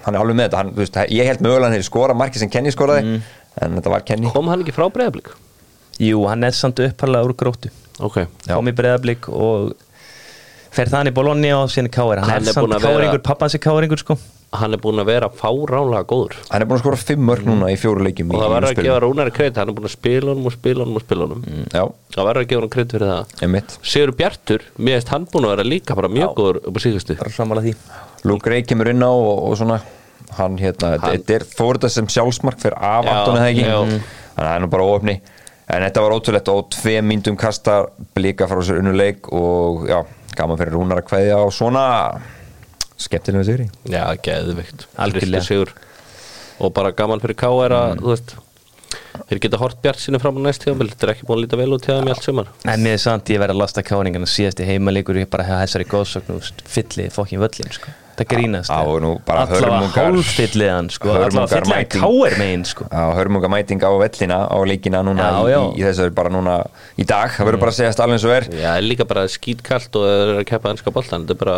hann 0.06 0.16
er 0.16 0.20
alveg 0.24 0.38
með 0.40 0.48
þetta 0.50 0.58
hann, 0.62 0.72
þú 0.74 0.84
veist, 0.84 1.00
ég 1.12 1.26
held 1.32 1.42
mögulega 1.44 1.68
hann 1.70 1.78
hefði 1.78 1.90
skora 1.90 2.14
marki 2.18 2.40
sem 2.40 2.50
Kenny 2.50 2.72
skoraði, 2.72 3.04
Mhm. 3.04 3.22
en 3.62 3.76
þetta 3.80 3.90
var 3.94 4.02
Kenny 4.08 4.32
Kom 4.32 4.48
hann 4.48 4.64
ekki 4.64 4.74
frá 4.76 4.88
breyðablík? 4.92 5.34
Jú, 6.00 6.24
hann 6.28 6.44
er 6.44 6.52
samt 6.52 6.80
upparlega 6.80 7.26
úr 7.28 7.36
gróttu 7.36 7.70
Ok, 8.00 8.16
Já. 8.48 8.56
Kom 8.56 8.66
í 8.68 8.72
breyðablík 8.74 9.28
og 9.30 9.74
fer 10.74 10.86
þannig 10.90 11.12
í 11.12 11.14
Bologna 11.14 11.52
og 11.62 11.70
síðan 11.70 11.86
í 11.92 11.94
Káir 11.94 12.18
Hann, 12.24 12.30
Hann 12.30 12.42
er 12.44 12.48
er 12.50 12.54
samt 12.54 12.72
að 12.74 12.82
vera- 12.82 12.98
Káringur, 13.12 13.22
pappans 13.24 13.54
er 13.54 13.60
Káringur, 13.60 14.00
sko 14.00 14.18
hann 14.54 14.76
er 14.76 14.82
búin 14.84 15.02
að 15.02 15.10
vera 15.10 15.30
fáránlega 15.34 16.06
góður. 16.10 16.36
Hann 16.52 16.62
er 16.64 16.70
búin 16.70 16.78
að 16.78 16.84
skora 16.84 17.00
fimm 17.02 17.24
mörg 17.30 17.48
núna 17.48 17.72
í 17.74 17.78
fjóru 17.82 18.04
leikjum 18.06 18.34
og 18.36 18.44
það 18.44 18.54
verður 18.54 18.70
að 18.74 18.84
gefa 18.88 19.00
Rúnari 19.04 19.34
kreit 19.34 19.58
hann 19.60 19.72
er 19.72 19.78
búin 19.78 19.90
að 19.90 19.96
spila 19.96 20.34
honum 20.34 20.50
og 20.50 20.56
spila 20.58 20.86
honum 20.86 21.00
og 21.00 21.06
spila 21.06 21.28
honum. 21.28 21.48
Já, 21.74 21.84
það 22.16 22.30
verður 22.30 22.44
að 22.44 22.50
gefa 22.54 22.64
hann 22.66 22.74
kreit 22.78 22.96
fyrir 22.98 23.12
það. 23.14 23.34
Sigur 23.94 24.14
Bjartur, 24.22 24.68
mér 24.78 25.00
veist 25.00 25.12
hann 25.14 25.28
búin 25.34 25.48
að 25.50 25.56
vera 25.56 25.68
líka 25.68 25.98
bara 26.00 26.12
mjög 26.14 26.38
góður 26.40 26.62
upp 26.64 26.78
á 26.78 26.82
síðustu. 26.86 27.18
Luke 28.24 28.50
Ray 28.54 28.64
kemur 28.64 28.88
inn 28.94 29.04
á 29.04 29.12
og, 29.12 29.34
og 29.50 29.58
svona 29.60 29.82
hann 30.38 30.58
hérna, 30.62 30.96
þetta 31.04 31.36
er 31.38 31.46
þetta 31.50 31.90
sem 31.92 32.08
sjálfsmark 32.10 32.62
fyrir 32.62 32.78
af 32.80 33.06
Já, 33.06 33.14
Antoni 33.14 33.42
það 33.42 33.50
ekki? 33.52 33.66
já. 33.68 33.78
þannig 33.80 34.12
að 34.34 34.48
það 34.48 34.54
er 34.56 34.64
nú 34.64 34.70
bara 34.74 34.88
óöfni 34.90 35.16
en 35.74 35.86
þetta 35.88 36.04
var 36.04 36.16
ótrúlegt 36.18 36.52
og 36.54 36.70
tvei 36.74 36.96
myndum 37.06 37.38
kasta 37.40 37.76
blika 38.16 38.48
frá 38.50 38.62
sér 38.66 38.82
unnuleik 38.82 39.30
og 39.34 39.86
já, 39.90 40.00
gaman 40.38 40.60
fyrir 40.60 40.76
Rúnar 40.76 41.04
að 41.04 41.10
kveðja 41.12 41.40
á 41.40 41.46
svona 41.54 41.84
skemmtilega 43.08 43.48
sigri 43.50 43.68
Já, 43.92 44.06
geðvikt. 44.26 44.88
Tristur 44.98 45.46
sigur. 45.50 45.74
Og 46.64 46.74
bara 46.76 46.92
gaman 46.96 47.22
fyrir 47.24 47.36
K.R. 47.40 47.74
að 47.80 47.96
þú 48.04 48.12
veist 48.14 48.36
þeir 49.30 49.40
geta 49.46 49.58
hort 49.62 49.78
Bjart 49.82 50.00
sinni 50.02 50.20
fram 50.22 50.38
á 50.38 50.42
næst 50.46 50.64
tíðanbíl 50.64 50.90
þetta 50.92 51.06
er 51.08 51.12
ekki 51.16 51.26
búin 51.28 51.40
að 51.40 51.44
líta 51.46 51.58
vel 51.60 51.74
út 51.76 51.86
hjá 51.88 51.96
þeim 51.98 52.08
í 52.10 52.14
allt 52.14 52.26
sumar. 52.28 52.48
En 52.70 52.82
mér 52.86 52.96
er 52.98 53.02
samt 53.02 53.30
ég 53.34 53.42
verið 53.42 53.56
að 53.56 53.62
lasta 53.64 53.84
Káringarna 53.86 54.30
síðasti 54.30 54.66
heimalegur 54.68 55.18
ég 55.22 55.30
bara 55.34 55.46
hefði 55.48 55.66
þessari 55.68 55.88
góðsögn 55.92 56.34
og 56.38 56.48
fyllið 56.76 57.12
fokkin 57.16 57.42
völlin, 57.42 57.72
sko. 57.74 57.94
Það 58.14 58.28
grínast 58.30 58.70
Allavega 58.70 59.48
hörmungar- 59.50 60.06
hálffyllið 60.12 60.70
hann, 60.70 60.90
sko. 60.94 61.10
Allavega 61.10 61.26
hörmungar 61.26 61.50
fyllið 61.50 61.74
hann 61.74 61.82
mæting. 61.82 62.04
Káir 62.04 62.36
megin, 62.44 62.66
sko. 62.70 62.86
Á 62.94 63.02
hörmunga 63.18 63.50
mæting 63.50 63.82
á 63.82 63.92
vellina 64.04 64.38
á 64.54 64.58
leikina 64.70 65.02
núna 65.08 65.26
Já, 65.26 65.40
í, 65.42 65.50
já. 65.50 65.60
í, 65.64 65.80
í 65.82 65.88
þessu 65.88 66.10
bara 66.14 66.30
núna 66.30 66.58
í 67.02 67.06
dag, 67.10 67.34
það 67.34 67.50
verður 67.50 67.64
bara 67.66 67.74
að 67.74 67.80
segjast 67.80 68.04
alveg 68.06 68.20
eins 68.20 68.28
og 68.30 68.36
er. 68.38 68.46
Já, 68.54 68.68
það 68.70 68.78
er 68.78 68.86
líka 68.92 69.08
bara 69.10 69.26
skítkallt 69.34 69.98
og 69.98 70.06
þeir 70.06 70.22
eru 70.30 70.44
að 70.44 70.50
keppa 70.52 70.74
ennska 70.76 70.94
boltan 70.94 71.26
þetta 71.26 71.34
er 71.34 71.42
bara, 71.42 71.58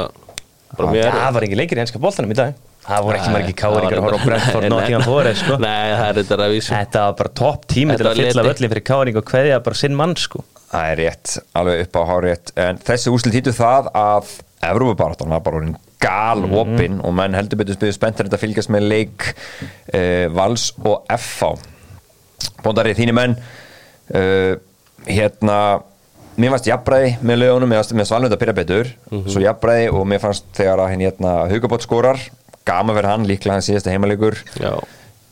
Það 0.73 1.35
var 1.37 1.45
ekki 1.47 1.59
leikir 1.59 1.77
í 1.77 1.83
henska 1.85 2.01
boltanum 2.01 2.33
í 2.33 2.37
dag. 2.39 2.55
Það 2.85 3.05
voru 3.05 3.17
ekki 3.17 3.31
margir 3.33 3.55
Káringar 3.57 3.97
að 3.97 4.03
horfa 4.05 4.17
á 4.21 4.25
Brentford 4.29 4.67
Nottingham 4.69 5.05
Forest, 5.05 5.41
sko 5.41 5.55
Nei, 5.57 5.93
það 5.95 6.07
er 6.07 6.17
þetta 6.19 6.35
að 6.37 6.51
vísa 6.53 6.73
Þetta 6.75 7.05
var 7.05 7.15
bara 7.21 7.31
topp 7.39 7.63
tími 7.71 7.95
til 7.97 8.05
að 8.05 8.19
fylla 8.21 8.43
völlin 8.45 8.71
fyrir 8.73 8.85
Káring 8.85 9.17
og 9.17 9.25
kveðja 9.25 9.61
bara 9.65 9.79
sinn 9.79 9.95
mann, 9.97 10.13
sko. 10.21 10.43
Það 10.69 10.91
er 10.91 10.99
rétt, 11.01 11.33
alveg 11.57 11.81
upp 11.85 11.97
á 11.97 12.01
hárétt 12.11 12.51
en 12.61 12.81
þessi 12.85 13.13
úslit 13.15 13.37
hýttu 13.39 13.55
það 13.57 13.89
að 13.97 14.29
Evrópubaráttan 14.65 15.33
var 15.33 15.41
bara 15.45 15.61
orðin 15.61 15.75
gal 16.01 16.45
opinn 16.61 16.99
og 17.05 17.13
menn 17.17 17.37
heldur 17.37 17.61
betur 17.61 17.77
spyrir 17.77 17.95
spenntar 17.95 18.27
þetta 18.29 18.41
fylgjast 18.41 18.71
með 18.73 18.87
leik 18.91 19.27
uh, 19.31 20.27
Vals 20.35 20.67
og 20.83 21.05
FH 21.15 21.55
Bóndari, 22.65 22.93
þínu 22.97 23.15
menn 23.17 23.37
uh, 24.13 24.53
hérna 25.09 25.59
mér 26.39 26.51
fannst 26.53 26.67
jafnbræði 26.69 27.11
með 27.25 27.39
lögunum 27.43 27.71
mér 27.71 27.81
fannst, 27.81 27.93
fannst 27.95 28.13
valnönd 28.15 28.35
að 28.35 28.41
pyrra 28.41 28.55
betur. 28.57 28.91
Mhm. 29.11 29.29
svo 29.31 29.43
jafnbræði 29.43 29.91
og 29.93 30.07
mér 30.07 30.21
fannst 30.23 30.49
þegar 30.57 30.83
að 30.83 30.91
hérna, 30.95 31.33
Hugabótt 31.51 31.85
skorar, 31.85 32.19
gama 32.65 32.93
fyrir 32.93 33.09
hann 33.11 33.27
líklega 33.27 33.53
hans 33.55 33.69
síðasta 33.69 33.93
heimalegur. 33.93 34.37
Já, 34.59 34.79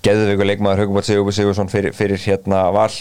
geðveikur 0.04 0.48
leikmaður 0.48 0.84
Hugabótt 0.84 1.10
Sigur 1.10 1.34
Sigursson 1.34 1.70
fyrir, 1.70 1.94
fyrir 1.94 2.18
hérna 2.18 2.72
val. 2.74 2.92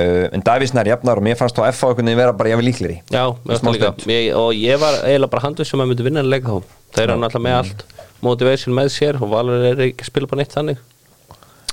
Uh, 0.00 0.28
en 0.32 0.40
Davísnær 0.40 0.86
jafnar 0.86 1.18
og 1.18 1.24
mér 1.26 1.36
fannst 1.36 1.56
þá 1.58 1.66
FH 1.74 1.90
einhvern 1.90 2.06
veginn 2.06 2.20
vera 2.20 2.32
bara 2.32 2.48
jafnvel 2.48 2.68
líkleri 2.70 2.94
já, 3.10 3.24
það 3.44 4.06
ég, 4.08 4.28
og 4.38 4.54
ég 4.54 4.78
var 4.80 4.94
eiginlega 5.02 5.32
bara 5.34 5.42
handið 5.44 5.66
sem 5.68 5.82
að 5.82 5.90
myndi 5.90 6.06
vinna 6.06 6.22
en 6.22 6.30
leika 6.30 6.54
þá. 6.54 6.68
Þeir 6.94 7.04
eru 7.04 7.16
náttúrulega 7.20 7.44
með 7.44 7.56
allt 7.58 7.84
motivation 8.24 8.76
með 8.78 8.92
sér 8.94 9.18
og 9.20 9.32
Valur 9.34 9.66
er 9.66 9.82
ekki 9.90 10.06
að 10.06 10.10
spila 10.12 10.30
bara 10.30 10.40
neitt 10.40 10.54
þannig. 10.54 10.80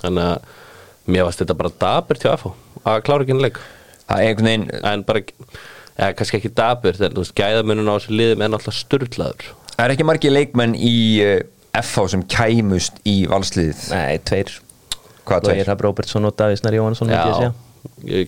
Þannig 0.01 0.23
að 0.25 1.13
mér 1.13 1.27
varst 1.29 1.43
þetta 1.43 1.57
bara 1.61 1.73
daburt 1.85 2.25
hjá 2.25 2.33
FH 2.33 2.51
að 2.83 3.03
klára 3.07 3.23
ekki 3.23 3.35
en 3.37 3.43
leik. 3.45 3.59
það 3.59 3.69
er 3.69 3.76
veginn 4.49 4.67
en 4.81 5.03
bara, 5.07 5.23
eða 5.97 6.13
kannski 6.19 6.39
ekki 6.39 6.53
veist, 7.19 7.35
gæðamunum 7.37 7.91
á 7.91 7.95
þessu 7.97 8.15
liðum 8.15 8.45
er 8.45 8.53
náttúrulega 8.53 8.79
sturlaður. 8.79 9.51
Það 9.73 9.83
er 9.85 9.95
ekki 9.95 10.07
margir 10.07 10.33
leikmenn 10.33 10.73
í 10.77 10.95
uh, 11.25 11.35
FH 11.83 12.07
sem 12.15 12.25
kæmust 12.31 13.01
í 13.07 13.19
valsliðið. 13.29 13.83
Nei, 13.93 14.17
tveir. 14.25 14.55
Hvað 15.27 15.49
tveir? 15.49 15.63
Rapp 15.67 15.83
Róbertsson 15.85 16.29
og 16.29 16.37
Davísnar 16.39 16.77
segja. 17.37 17.53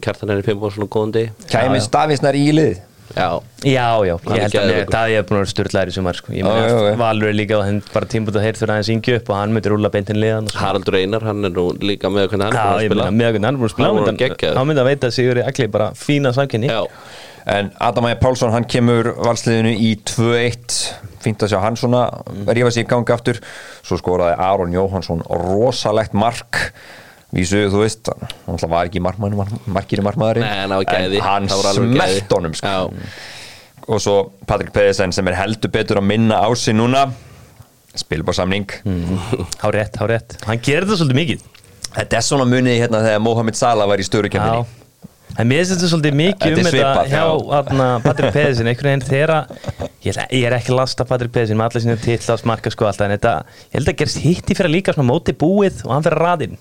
kjartan 0.03 0.31
henni 0.31 0.45
fimm 0.45 0.61
og 0.63 0.73
deg 1.15 1.47
kæmist 1.51 1.91
Davísnær 1.93 2.37
í 2.37 2.45
liðið 2.55 2.79
Já, 3.15 3.29
Já, 3.65 3.85
já, 4.05 4.13
Hann 4.23 4.37
ég 4.37 4.43
er 4.43 4.43
held 4.45 4.55
að. 4.59 4.91
Davíð 4.93 5.17
er 5.19 5.23
búin 5.27 5.37
að 5.39 5.41
vera 5.41 5.49
styrlaður 5.51 5.89
í 5.89 5.93
sumar 5.95 6.17
sko. 6.19 6.31
Ég 6.35 6.43
Já, 6.43 6.45
meina 6.45 6.67
já, 6.67 6.75
já. 6.77 6.91
að 6.93 6.99
Valur 7.01 7.29
er 7.31 7.35
líka 7.39 7.57
og 7.57 7.63
henn 7.65 7.79
bara 7.93 8.09
tímbútt 8.13 8.37
að 8.37 8.45
heyr 8.45 8.59
þurfa 8.59 8.75
aðeins 8.75 8.91
yngju 8.93 9.15
upp 9.19 9.31
og 9.33 9.39
hann 9.39 9.55
myndir 9.55 9.73
rúla 9.73 9.89
beintin 9.93 10.19
liðan 10.21 10.45
og 10.47 10.53
svo. 10.53 10.61
Haraldur 10.61 10.97
Einar, 10.99 11.25
hann 11.25 11.49
er 11.49 11.55
nú 11.55 11.65
líka 11.81 12.11
með 12.13 12.27
hvernig 12.29 12.45
hann 12.45 12.53
er 12.53 12.59
Já, 12.59 12.67
búin 12.69 12.77
að 12.77 12.83
ég 12.85 12.91
spila 12.93 13.07
meina, 13.09 13.17
með 13.23 13.33
hvernig 13.33 13.49
hann 13.49 13.55
er 13.55 13.59
búin 13.63 13.69
að 13.69 13.73
spila 13.73 13.89
Hann 13.89 13.97
er 14.03 14.09
hann 14.11 14.21
geggjaður. 14.21 14.59
hann 14.61 14.69
myndi 14.69 14.83
að 14.85 14.89
veita 14.91 15.09
að 15.09 15.15
Sigur 15.17 15.41
Agli 15.43 15.67
bara 15.73 15.89
fína 15.97 16.33
samkynni 16.37 16.69
Já, 16.69 16.81
en 17.57 17.71
Adam 17.89 18.07
Ægir 18.11 18.21
Pálsson 18.21 18.53
hann 18.53 18.69
kemur 18.69 19.11
valsliðinu 19.25 19.73
í 19.73 19.91
2-1 20.05 20.79
fínt 21.25 21.43
að 21.43 21.51
sjá 21.55 21.59
hann 21.65 21.75
svona 21.81 22.05
rífa 22.53 22.71
sig 22.71 22.85
í 22.85 22.89
gangi 22.93 23.11
aftur 23.17 23.41
svo 23.83 23.97
skoraði 23.99 24.37
Aron 24.39 24.71
Jóhansson 24.77 25.25
rosalegt 25.27 26.13
mark 26.15 26.69
vísu, 27.35 27.59
þú 27.69 27.81
veist, 27.83 28.09
hann 28.47 28.71
var 28.71 28.89
ekki 28.89 29.01
markir 29.03 30.01
í 30.01 30.05
markmaðurinn. 30.05 30.45
Nei, 30.45 30.59
hann 30.63 30.73
var 30.75 30.87
gæði. 30.89 31.19
hann 31.25 31.47
Það 31.51 31.61
var 31.63 31.69
alveg 31.73 31.93
gæði. 31.93 31.99
smelt 32.17 32.33
honum 32.37 32.55
sko. 32.57 32.73
Já. 32.73 33.05
og 33.89 34.01
svo 34.03 34.15
Patrik 34.45 34.71
Pedersen 34.73 35.11
sem 35.15 35.27
er 35.31 35.37
heldur 35.39 35.71
betur 35.73 35.97
að 36.01 36.05
minna 36.11 36.41
á 36.41 36.49
sig 36.57 36.75
núna. 36.77 37.07
Spilbarsamning 37.97 38.67
Há 39.63 39.67
rétt, 39.73 39.95
há 39.97 40.05
rétt. 40.07 40.35
Hann 40.45 40.59
gerir 40.61 40.85
þetta 40.85 40.99
svolítið 41.01 41.17
mikið. 41.23 41.47
Þetta 41.95 42.19
er 42.19 42.21
svona 42.27 42.45
munið 42.45 42.77
hérna 42.83 42.99
þegar 43.01 43.23
Mohamed 43.25 43.57
Salah 43.57 43.87
var 43.89 43.97
í 43.97 44.05
störu 44.05 44.29
En 45.39 45.45
mér 45.47 45.61
finnst 45.61 45.73
þetta 45.75 45.89
svolítið 45.91 46.15
mikið 46.19 46.55
um 46.59 46.67
þetta 46.69 47.01
hjá 47.09 47.23
Patrik 48.03 48.33
Pedersen 48.33 48.67
einhvern 48.69 48.89
veginn 48.89 49.03
þegar 49.05 49.31
að- 49.35 49.89
ég, 50.05 50.17
er 50.45 50.55
ekki 50.57 50.71
að 50.73 50.77
lasta 50.79 51.05
Patrik 51.05 51.31
Pedersen 51.33 51.57
með 51.57 51.69
allir 51.69 51.83
sinni 51.83 51.97
titla 52.01 52.33
og 52.33 52.41
smarka 52.41 52.71
sko 52.73 52.87
alltaf 52.89 53.05
en 53.05 53.13
þetta, 53.17 53.33
ég 53.69 53.77
held 53.77 53.91
að 53.93 53.97
gerst 54.01 54.17
hitt 54.23 54.49
í 54.49 54.57
fyrir 54.57 54.73
líka 54.73 54.93
svona 54.95 55.09
móti 55.11 55.35
búið 55.37 55.83
og 55.85 55.93
hann 55.93 56.03
fyrir 56.07 56.23
raðinn 56.25 56.57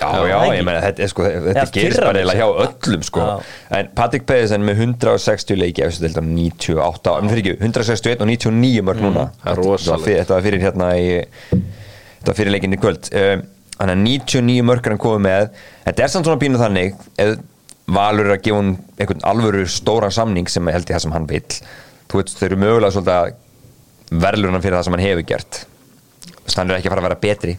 Já, 0.00 0.08
Já, 0.30 0.36
ég 0.56 0.64
meina, 0.64 0.80
þetta, 0.80 1.02
er 1.04 1.10
sko, 1.12 1.24
þetta 1.28 1.50
Eða 1.52 1.64
gerist 1.74 2.00
bara 2.00 2.20
eiginlega 2.22 2.40
hjá 2.40 2.62
öllum 2.64 3.02
sko. 3.04 3.20
Já. 3.20 3.48
En 3.78 3.88
Patrik 3.98 4.24
Pedersen 4.26 4.64
með 4.64 4.78
160 4.86 5.58
leiki 5.60 5.84
eftir 5.84 6.06
deildar 6.06 6.24
98, 6.24 7.16
en 7.20 7.28
fyrir 7.34 7.42
ekki 7.44 7.56
161 7.68 8.24
og 8.24 8.30
99 8.30 8.84
mörg 8.88 9.02
núna 9.04 9.26
Mm, 9.28 9.42
það 9.44 9.50
er 9.52 9.60
Þetta 9.60 9.90
var 9.92 10.04
fyrir- 10.06 10.20
Þetta 10.22 10.34
var 10.38 10.46
fyrir 10.48 10.64
hérna 10.64 10.88
í 10.96 11.06
Þetta 11.50 12.32
var 12.32 12.38
fyrir 12.40 12.52
leikinni 12.56 12.76
í 12.78 12.80
kvöld. 12.80 13.10
Um, 13.12 13.42
Þannig 13.80 13.94
að 13.96 14.02
99 14.04 14.62
mörg 14.68 14.84
er 14.86 14.92
hann 14.92 14.98
komið 15.00 15.20
með. 15.24 15.44
Þetta 15.86 16.02
er 16.04 16.10
samt 16.12 16.26
svona 16.28 16.40
pínu 16.42 16.58
þannig 16.60 16.96
ef 17.18 17.38
Valur 17.90 18.26
er 18.28 18.34
að 18.36 18.42
gefa 18.44 18.58
hún 18.60 18.74
einhvern 19.00 19.22
alvöru 19.24 19.62
stóran 19.66 20.12
samning 20.12 20.46
sem 20.52 20.66
held 20.68 20.84
ég 20.84 20.94
það 20.96 21.00
sem 21.06 21.12
hann 21.16 21.26
vill. 21.26 21.56
Þú 22.10 22.20
veit, 22.20 22.28
þau 22.36 22.44
eru 22.46 22.56
mögulega 22.60 22.92
svolítið 22.92 23.16
að 23.16 24.20
verðluna 24.20 24.60
fyrir 24.62 24.76
það 24.76 24.84
sem 24.84 24.92
hann 24.96 25.04
hefur 25.06 25.26
gert. 25.32 25.64
Þannig 26.44 26.52
að 26.52 26.60
hann 26.60 26.70
er 26.70 26.76
ekki 26.80 26.90
að 26.90 26.94
fara 26.94 27.00
að 27.02 27.08
vera 27.08 27.20
betri 27.24 27.56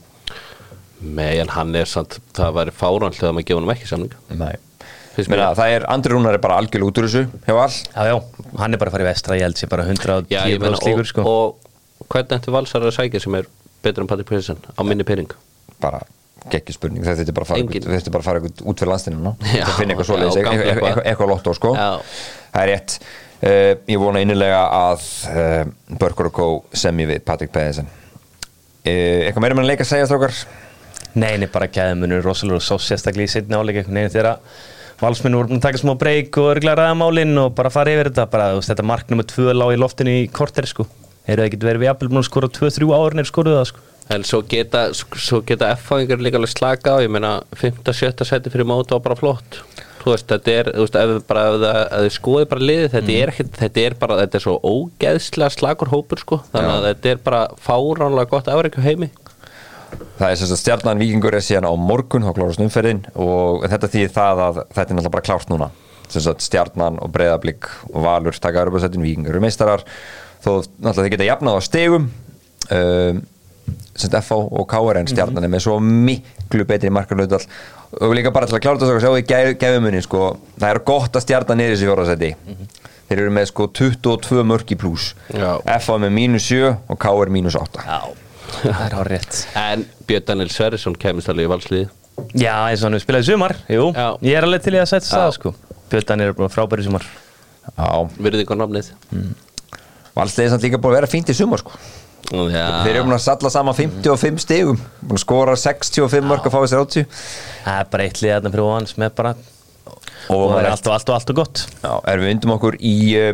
Nei, 1.01 1.39
en 1.41 1.49
hann 1.55 1.73
er 1.75 1.89
samt, 1.89 2.19
það 2.37 2.53
væri 2.59 2.73
fáránlega 2.77 3.29
að 3.31 3.33
maður 3.37 3.47
gefa 3.49 3.61
hann 3.63 3.73
ekki 3.75 3.89
samning 3.89 4.13
Nei. 4.37 4.53
Finnst 5.15 5.31
Meina, 5.33 5.49
það 5.57 5.73
er, 5.75 5.85
Andri 5.91 6.13
Rúnar 6.13 6.37
er 6.37 6.43
bara 6.43 6.59
algjörlega 6.61 6.87
út 6.91 7.01
úr 7.01 7.07
þessu 7.09 7.23
hjá 7.47 7.55
all 7.57 7.73
Já, 7.73 8.11
já, 8.11 8.15
hann 8.61 8.73
er 8.77 8.79
bara 8.79 8.91
að 8.91 8.95
fara 8.95 9.03
í 9.03 9.09
vestra, 9.09 9.37
ég 9.39 9.47
held 9.47 9.59
sér 9.59 9.71
bara 9.73 9.87
110 9.89 10.29
Já, 10.31 10.45
ég 10.47 10.61
meina, 10.61 10.77
slíkur 10.79 11.03
og, 11.03 11.09
sko. 11.09 11.25
og 11.27 12.07
hvernig 12.13 12.37
ætti 12.37 12.53
valsar 12.55 12.85
að 12.87 12.95
sækja 12.95 13.21
sem 13.25 13.35
er 13.41 13.49
betur 13.83 14.05
en 14.05 14.11
Patrik 14.11 14.29
Pedersen 14.29 14.61
á 14.77 14.81
minni 14.87 15.03
pering 15.07 15.33
bara 15.81 16.03
geggjur 16.51 16.77
spurning 16.77 17.03
þetta 17.05 17.25
er 17.27 17.35
bara 17.37 17.45
að 17.45 17.51
fara 17.51 17.59
Engin. 17.61 17.75
eitthvað- 17.81 17.97
þetta 17.97 18.09
er 18.09 18.15
bara 18.15 18.21
að 18.23 18.29
fara 18.29 18.39
eitthvað 18.39 18.63
út 18.71 18.79
fyrir 18.81 18.91
landstinu 18.93 19.33
þetta 19.41 19.75
finna 19.77 19.93
eitthvað 19.93 20.09
svoleiðis 20.09 20.37
eitthvað- 20.39 21.03
eitthvað. 21.05 21.29
lotto 21.33 21.53
sko. 21.57 21.73
Já. 21.75 21.89
það 22.53 22.63
er 22.63 22.71
rétt. 22.71 22.95
Uh, 23.41 23.73
ég 23.89 23.97
vona 24.01 24.21
innilega 24.21 24.61
að 24.69 25.05
uh, 25.33 25.97
Börgur 25.97 26.27
og 26.29 26.33
Kó 26.33 26.47
semji 26.77 27.07
við 27.09 27.23
Patrik 27.25 27.51
Pedersen 27.53 27.87
uh, 27.89 28.89
eitthvað 29.25 29.41
meira 29.41 29.55
með 29.57 29.65
að 29.65 29.69
leika 29.71 29.85
að 29.85 29.91
segja 29.95 30.09
strákar 30.09 30.35
Nei, 31.13 31.35
nei, 31.41 31.49
bara 31.51 31.67
gæðumunur 31.67 32.23
rosalega 32.23 32.63
svo 32.63 32.77
sérstaklega 32.79 33.27
í 33.27 33.33
setni 33.33 33.57
áleik 33.57 33.81
einhvern 33.81 33.99
veginn 33.99 34.13
þegar 34.13 34.37
valsmenn 35.01 35.35
voru 35.35 35.49
búin 35.49 35.59
að 35.59 35.65
taka 35.65 35.81
smá 35.81 35.93
breyk 35.99 36.37
og 36.39 36.51
örgla 36.53 36.75
ræða 36.77 36.97
málinn 36.99 37.37
og 37.41 37.53
bara 37.57 37.71
fara 37.73 37.91
yfir 37.91 38.11
þetta 38.11 38.27
bara, 38.31 38.51
veist, 38.55 38.69
þetta 38.71 38.85
mark 38.87 39.11
nummer 39.11 39.27
tvö 39.27 39.55
lág 39.57 39.73
í 39.75 39.79
loftinu 39.81 40.17
í 40.21 40.25
korter 40.31 40.67
sko. 40.69 40.85
Eru 41.27 41.43
það 41.43 41.49
ekki 41.49 41.61
verið 41.65 41.83
við 41.83 41.89
jafnvel 41.89 42.11
búin 42.11 42.21
að 42.21 42.27
skora 42.29 42.51
2-3 42.57 42.91
árin 42.97 43.21
er 43.23 43.29
skoruð 43.29 43.57
það 43.59 43.69
sko. 43.71 43.85
En 44.11 44.25
svo 44.27 44.41
geta, 44.49 44.81
geta 45.47 45.69
F-fáingar 45.77 46.21
líka 46.23 46.39
alveg 46.39 46.51
slaka 46.51 46.97
á, 46.97 47.03
ég 47.03 47.11
meina 47.11 47.37
5. 47.55 47.81
7. 47.85 48.25
seti 48.27 48.51
fyrir 48.51 48.67
mót 48.67 48.91
og 48.91 49.03
bara 49.05 49.17
flott. 49.19 49.61
Þú 50.01 50.15
veist, 50.15 50.27
þetta 50.31 50.53
er, 50.57 50.69
þú 50.73 50.85
veist, 50.85 50.97
ef 50.97 51.11
við 51.11 51.19
bara 51.29 51.43
ef 51.51 51.91
þið 52.05 52.15
skoði 52.15 52.47
bara 52.51 52.67
liðið, 52.67 52.87
þetta 52.95 53.17
er 53.17 53.31
ekkit 53.31 53.59
þetta 53.59 53.83
er 53.83 53.97
bara, 54.01 54.17
þetta 54.23 54.39
er 54.39 54.45
svo 54.47 54.55
ógeðslega 54.65 55.53
slagur 55.53 55.91
hópur 55.93 56.23
sko, 56.23 56.39
þannig 56.53 56.73
að 56.73 56.87
þetta 56.89 57.11
er 57.11 57.21
bara 57.27 57.41
fáránlega 57.61 58.31
gott 58.33 58.49
afreikju 58.49 58.85
heimi 58.85 59.11
það 60.19 60.27
er 60.27 60.39
þess 60.39 60.55
að 60.55 60.61
stjarnan 60.61 61.01
vikingur 61.01 61.37
er 61.37 61.45
síðan 61.45 61.67
á 61.69 61.73
morgun 61.77 62.25
þá 62.27 62.33
klárast 62.37 62.63
umferðin 62.63 63.03
og 63.15 63.65
þetta 63.71 63.91
þýðir 63.95 64.13
það 64.15 64.43
að 64.45 64.59
þetta 64.61 64.85
er 64.85 64.97
náttúrulega 64.97 65.15
bara 65.17 65.27
klárt 65.27 65.51
núna. 65.51 65.69
Þess 66.11 66.31
að 66.31 66.41
stjarnan 66.47 66.99
og 67.01 67.11
breyðablík 67.15 67.69
og 67.91 68.01
valur 68.03 68.35
taka 68.35 68.65
Europasætin, 68.65 69.03
vikingur 69.05 69.35
eru 69.35 69.43
meistarar. 69.43 69.85
Þó 70.43 70.51
náttúrulega 70.59 71.05
þið 71.05 71.13
geta 71.15 71.29
jafnað 71.29 71.59
á 71.59 71.61
stegum 71.67 72.09
um, 72.71 73.21
sem 73.95 74.07
sagt 74.07 74.17
FH 74.23 74.39
og 74.51 74.67
KR 74.71 74.99
en 75.01 75.09
stjarnan 75.09 75.45
er 75.45 75.51
með 75.51 75.65
svo 75.65 75.77
miklu 75.83 76.65
betri 76.67 76.91
markarlautal 76.93 77.41
og 77.99 78.15
líka 78.15 78.31
bara 78.33 78.47
til 78.47 78.55
að 78.57 78.63
klára 78.63 78.79
þetta 78.79 78.95
og 78.95 79.03
sjá 79.03 79.11
því 79.11 79.55
gefumunni 79.59 80.01
sko, 80.03 80.21
það 80.59 80.69
er 80.69 80.79
gott 80.87 81.17
að 81.17 81.25
stjarnan 81.25 81.59
niður 81.59 81.75
þessi 81.75 81.89
fjórasæti 81.89 82.31
þeir 83.11 83.21
eru 83.25 83.33
með 83.35 83.49
sko 83.49 83.67
22 83.75 84.45
mörk 84.47 84.71
í 84.71 84.77
pluss. 84.79 85.11
FH 85.35 85.95
er 85.97 86.03
með 86.05 86.13
mínus 86.15 86.47
7 86.47 86.61
og 86.71 86.99
KR 87.01 87.31
mínus 87.33 87.57
8 87.59 87.83
Já, 87.83 87.99
það 88.59 88.85
er 88.85 88.95
hár 88.99 89.11
rétt 89.11 89.41
En 89.57 89.87
Björn 90.07 90.27
Daniel 90.27 90.53
Sverrisson 90.53 90.95
kemist 90.99 91.31
alveg 91.31 91.47
í 91.47 91.51
valsliði 91.51 91.89
Já, 92.37 92.55
eins 92.69 92.81
og 92.81 92.89
hann 92.89 92.97
hefur 92.97 93.05
spilað 93.05 93.23
í 93.23 93.27
sumar, 93.31 93.55
jú. 93.71 93.87
Já. 93.95 94.07
Ég 94.27 94.37
er 94.37 94.47
alveg 94.47 94.63
til 94.65 94.75
í 94.75 94.81
að 94.81 94.89
setja 94.91 95.09
það 95.15 95.31
sko. 95.37 95.53
Björn 95.91 96.23
er 96.23 96.33
bara 96.37 96.51
frábæri 96.51 96.85
sumar. 96.85 97.05
Já, 97.71 97.87
Virðið 98.17 98.45
ykkur 98.45 98.59
namnið 98.59 98.91
Valsliðið 100.15 100.45
er 100.47 100.51
samt 100.53 100.65
líka 100.65 100.79
búin 100.81 100.91
að 100.91 100.97
vera 100.99 101.09
fínt 101.11 101.31
í 101.31 101.35
sumar 101.37 101.61
sko. 101.61 101.77
Já, 102.31 102.65
Þeir 102.85 102.93
eru 102.93 103.05
búin 103.07 103.15
að 103.17 103.23
salla 103.25 103.51
saman 103.53 103.77
55 103.77 104.43
stigum. 104.43 104.81
Búin 105.01 105.19
að 105.19 105.23
skora 105.23 105.55
65 105.59 106.27
mörg 106.27 106.47
að 106.47 106.55
fá 106.55 106.59
þessi 106.63 106.79
80 106.79 107.07
Það 107.63 107.79
er 107.79 107.89
bara 107.93 108.07
eitt 108.07 108.21
lið 108.21 108.33
þarna 108.35 108.53
fyrir 108.53 108.67
ofan 108.67 108.89
sem 108.91 109.07
er 109.07 109.15
bara 109.17 109.33
og 110.31 110.43
það 110.51 110.57
er 110.59 110.67
er 110.67 110.71
allt 110.71 110.87
og 110.87 110.95
allt 110.95 111.09
og 111.09 111.15
allt 111.17 111.31
og 111.33 111.39
gott. 111.41 111.63
Já, 111.81 111.93
erum 112.11 112.25
við 112.27 112.35
undum 112.35 112.53
okkur 112.55 112.77
í 112.77 112.95
uh, 113.19 113.31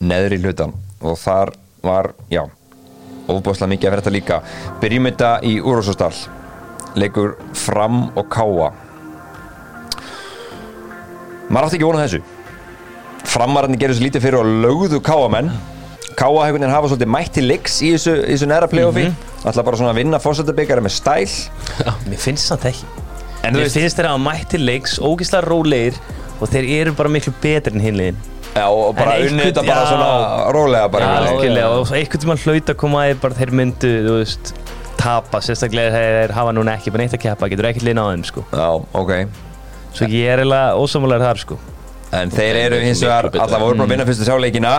neðri 0.00 0.40
hlutan 0.40 0.72
og 1.00 1.18
þar 1.20 1.52
var, 1.84 2.10
já 2.32 2.42
ofbáslega 3.36 3.70
mikið 3.74 3.88
að 3.88 3.94
vera 3.94 4.04
þetta 4.04 4.14
líka. 4.16 4.40
Byrjum 4.82 5.08
þetta 5.10 5.30
í 5.46 5.54
Úrásósdal 5.60 6.14
leikur 7.00 7.36
fram 7.54 8.08
og 8.18 8.28
káa 8.32 8.70
maður 11.50 11.66
átti 11.66 11.78
ekki 11.80 11.86
vonað 11.88 12.06
þessu. 12.06 12.22
Framararnir 13.30 13.78
gerðu 13.80 13.98
svo 13.98 14.06
lítið 14.06 14.24
fyrir 14.24 14.38
og 14.40 14.48
lögðu 14.64 15.00
káamenn 15.06 15.50
káa 16.18 16.46
hefur 16.48 16.62
hafa 16.74 16.90
svolítið 16.90 17.10
mætt 17.14 17.32
til 17.36 17.46
leiks 17.48 17.78
í 17.86 17.92
þessu, 17.94 18.14
í 18.26 18.32
þessu 18.34 18.48
neðra 18.50 18.68
playoffi. 18.70 19.08
Mm 19.10 19.26
ætla 19.40 19.62
bara 19.64 19.76
svona 19.80 19.94
að 19.94 20.00
vinna 20.02 20.18
fórsættabikari 20.20 20.82
með 20.84 20.92
stæl. 20.92 21.30
Mér 22.10 22.18
finnst 22.20 22.50
það 22.52 22.66
ekki. 22.70 22.88
En 23.42 23.54
Mér 23.54 23.62
veist- 23.64 23.76
finnst 23.78 23.96
þeir 23.96 24.08
að 24.10 24.18
mætti 24.20 24.58
leiks 24.60 24.98
ógislega 25.00 25.46
rólegir 25.48 25.94
og 26.40 26.48
þeir 26.52 26.68
eru 26.80 26.92
bara 26.92 27.08
miklu 27.08 27.32
betri 27.40 27.72
en 27.72 27.80
hinliðin 27.80 28.18
Já, 28.50 28.66
og 28.66 28.96
bara 28.98 29.14
En 29.20 29.28
unni 29.30 29.46
þetta 29.46 29.62
bara 29.66 29.86
svona 29.86 30.52
rólega 30.54 30.88
bara. 30.90 31.06
Já, 31.06 31.30
algjörlega. 31.30 31.68
og 31.78 31.92
einhvern 31.94 32.24
tímann 32.24 32.42
hlaut 32.44 32.72
að 32.72 32.78
koma 32.82 33.04
að 33.06 33.20
bara 33.22 33.38
þeir 33.38 33.52
myndu, 33.60 33.90
þú 34.08 34.16
veist 34.18 34.52
tapa, 35.00 35.40
sérstaklega 35.44 35.92
þegar 35.94 36.16
þeir 36.20 36.34
hafa 36.36 36.54
núna 36.56 36.74
ekki 36.76 36.92
bara 36.92 37.06
neitt 37.06 37.14
að 37.16 37.22
keppa, 37.24 37.48
getur 37.52 37.68
ekki 37.70 37.84
lina 37.86 38.04
á 38.04 38.06
þeim 38.10 38.24
sko. 38.26 38.44
Já, 38.50 38.66
ok. 39.00 39.12
Svo 39.94 40.08
ég 40.10 40.32
er 40.34 40.42
eiginlega 40.42 40.74
ósamálegar 40.82 41.30
þar 41.30 41.42
sko. 41.44 41.60
En 42.20 42.32
þeir 42.34 42.58
eru 42.66 42.80
hins 42.82 43.00
vegar 43.04 43.30
allavega 43.30 43.62
voru 43.62 43.78
bara 43.78 43.86
að 43.86 43.94
vinna 43.94 44.06
fyrstu 44.08 44.26
sjáleikina 44.26 44.72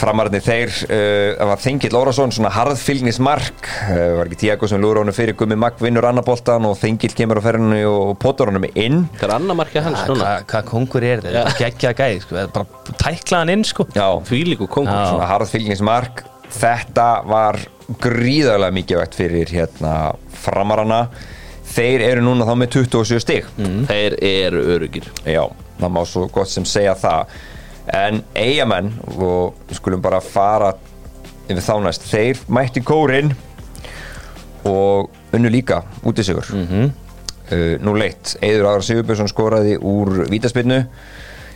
Framararnir 0.00 0.40
þeir, 0.44 0.70
uh, 0.86 1.34
það 1.36 1.50
var 1.50 1.62
Þengill 1.64 1.98
Órásson, 2.00 2.32
svona 2.32 2.52
harðfylgnismark 2.54 3.68
uh, 3.68 4.00
var 4.16 4.30
ekki 4.30 4.40
Tiago 4.46 4.70
sem 4.70 4.80
lúður 4.80 5.02
honum 5.02 5.16
fyrir 5.16 5.36
Gummi 5.38 5.58
Magg 5.60 5.82
vinnur 5.84 6.08
annaboltan 6.08 6.68
og 6.68 6.78
Þengill 6.80 7.12
kemur 7.18 7.40
á 7.40 7.42
ferðinu 7.44 7.82
og 7.90 8.14
potur 8.22 8.52
honum 8.52 8.64
inn. 8.72 9.04
Það 9.20 9.28
er 9.28 9.36
annar 9.36 9.60
markið 9.60 9.88
hans 9.90 10.02
núna. 10.08 10.34
Hvað 10.40 10.56
hva 10.56 10.64
kongur 10.72 11.06
er 11.06 11.24
þetta? 11.26 11.44
Er 11.44 11.60
geggja 11.60 11.94
gæði 12.00 12.24
sko, 12.24 12.42
bara 12.56 12.96
tækla 13.04 13.44
hann 13.44 13.54
inn 13.58 13.66
sko. 13.68 13.88
Já, 13.92 14.08
Fýlíku 14.28 14.70
kongur. 14.70 14.96
Já. 14.96 15.12
svona 15.12 15.30
harðfylgnismark 15.34 16.24
Þetta 16.50 17.08
var 17.30 17.58
gríðarlega 18.02 18.74
mikilvægt 18.74 19.14
fyrir 19.18 19.50
hérna 19.54 20.14
framarana. 20.42 21.04
Þeir 21.70 22.02
eru 22.02 22.24
núna 22.26 22.46
þá 22.48 22.56
með 22.58 22.72
27 22.80 23.22
stig. 23.22 23.46
Þeir 23.86 24.16
eru 24.26 24.62
örugir 24.74 25.06
Já, 25.22 25.44
það 25.78 25.92
má 25.94 26.00
svo 26.08 26.24
gott 26.32 26.50
sem 26.50 26.66
segja 26.66 26.96
það 26.98 27.36
En 27.86 28.22
eigamenn 28.36 28.92
og 29.16 29.54
við 29.68 29.78
skulum 29.80 30.02
bara 30.02 30.20
fara 30.20 30.74
yfir 31.48 31.64
þá 31.64 31.74
næst, 31.82 32.04
þeir 32.06 32.42
mætti 32.52 32.82
kórin 32.86 33.32
og 34.68 35.10
unnu 35.34 35.50
líka 35.50 35.82
út 36.06 36.18
í 36.20 36.26
sigur 36.26 36.46
mm 36.52 36.66
-hmm. 36.66 36.90
uh, 37.52 37.74
Nú 37.82 37.94
leitt, 37.96 38.36
Eiður 38.42 38.66
Aron 38.66 38.82
Sigurbjörnsson 38.82 39.28
skoraði 39.28 39.78
úr 39.78 40.26
vítaspinnu 40.30 40.84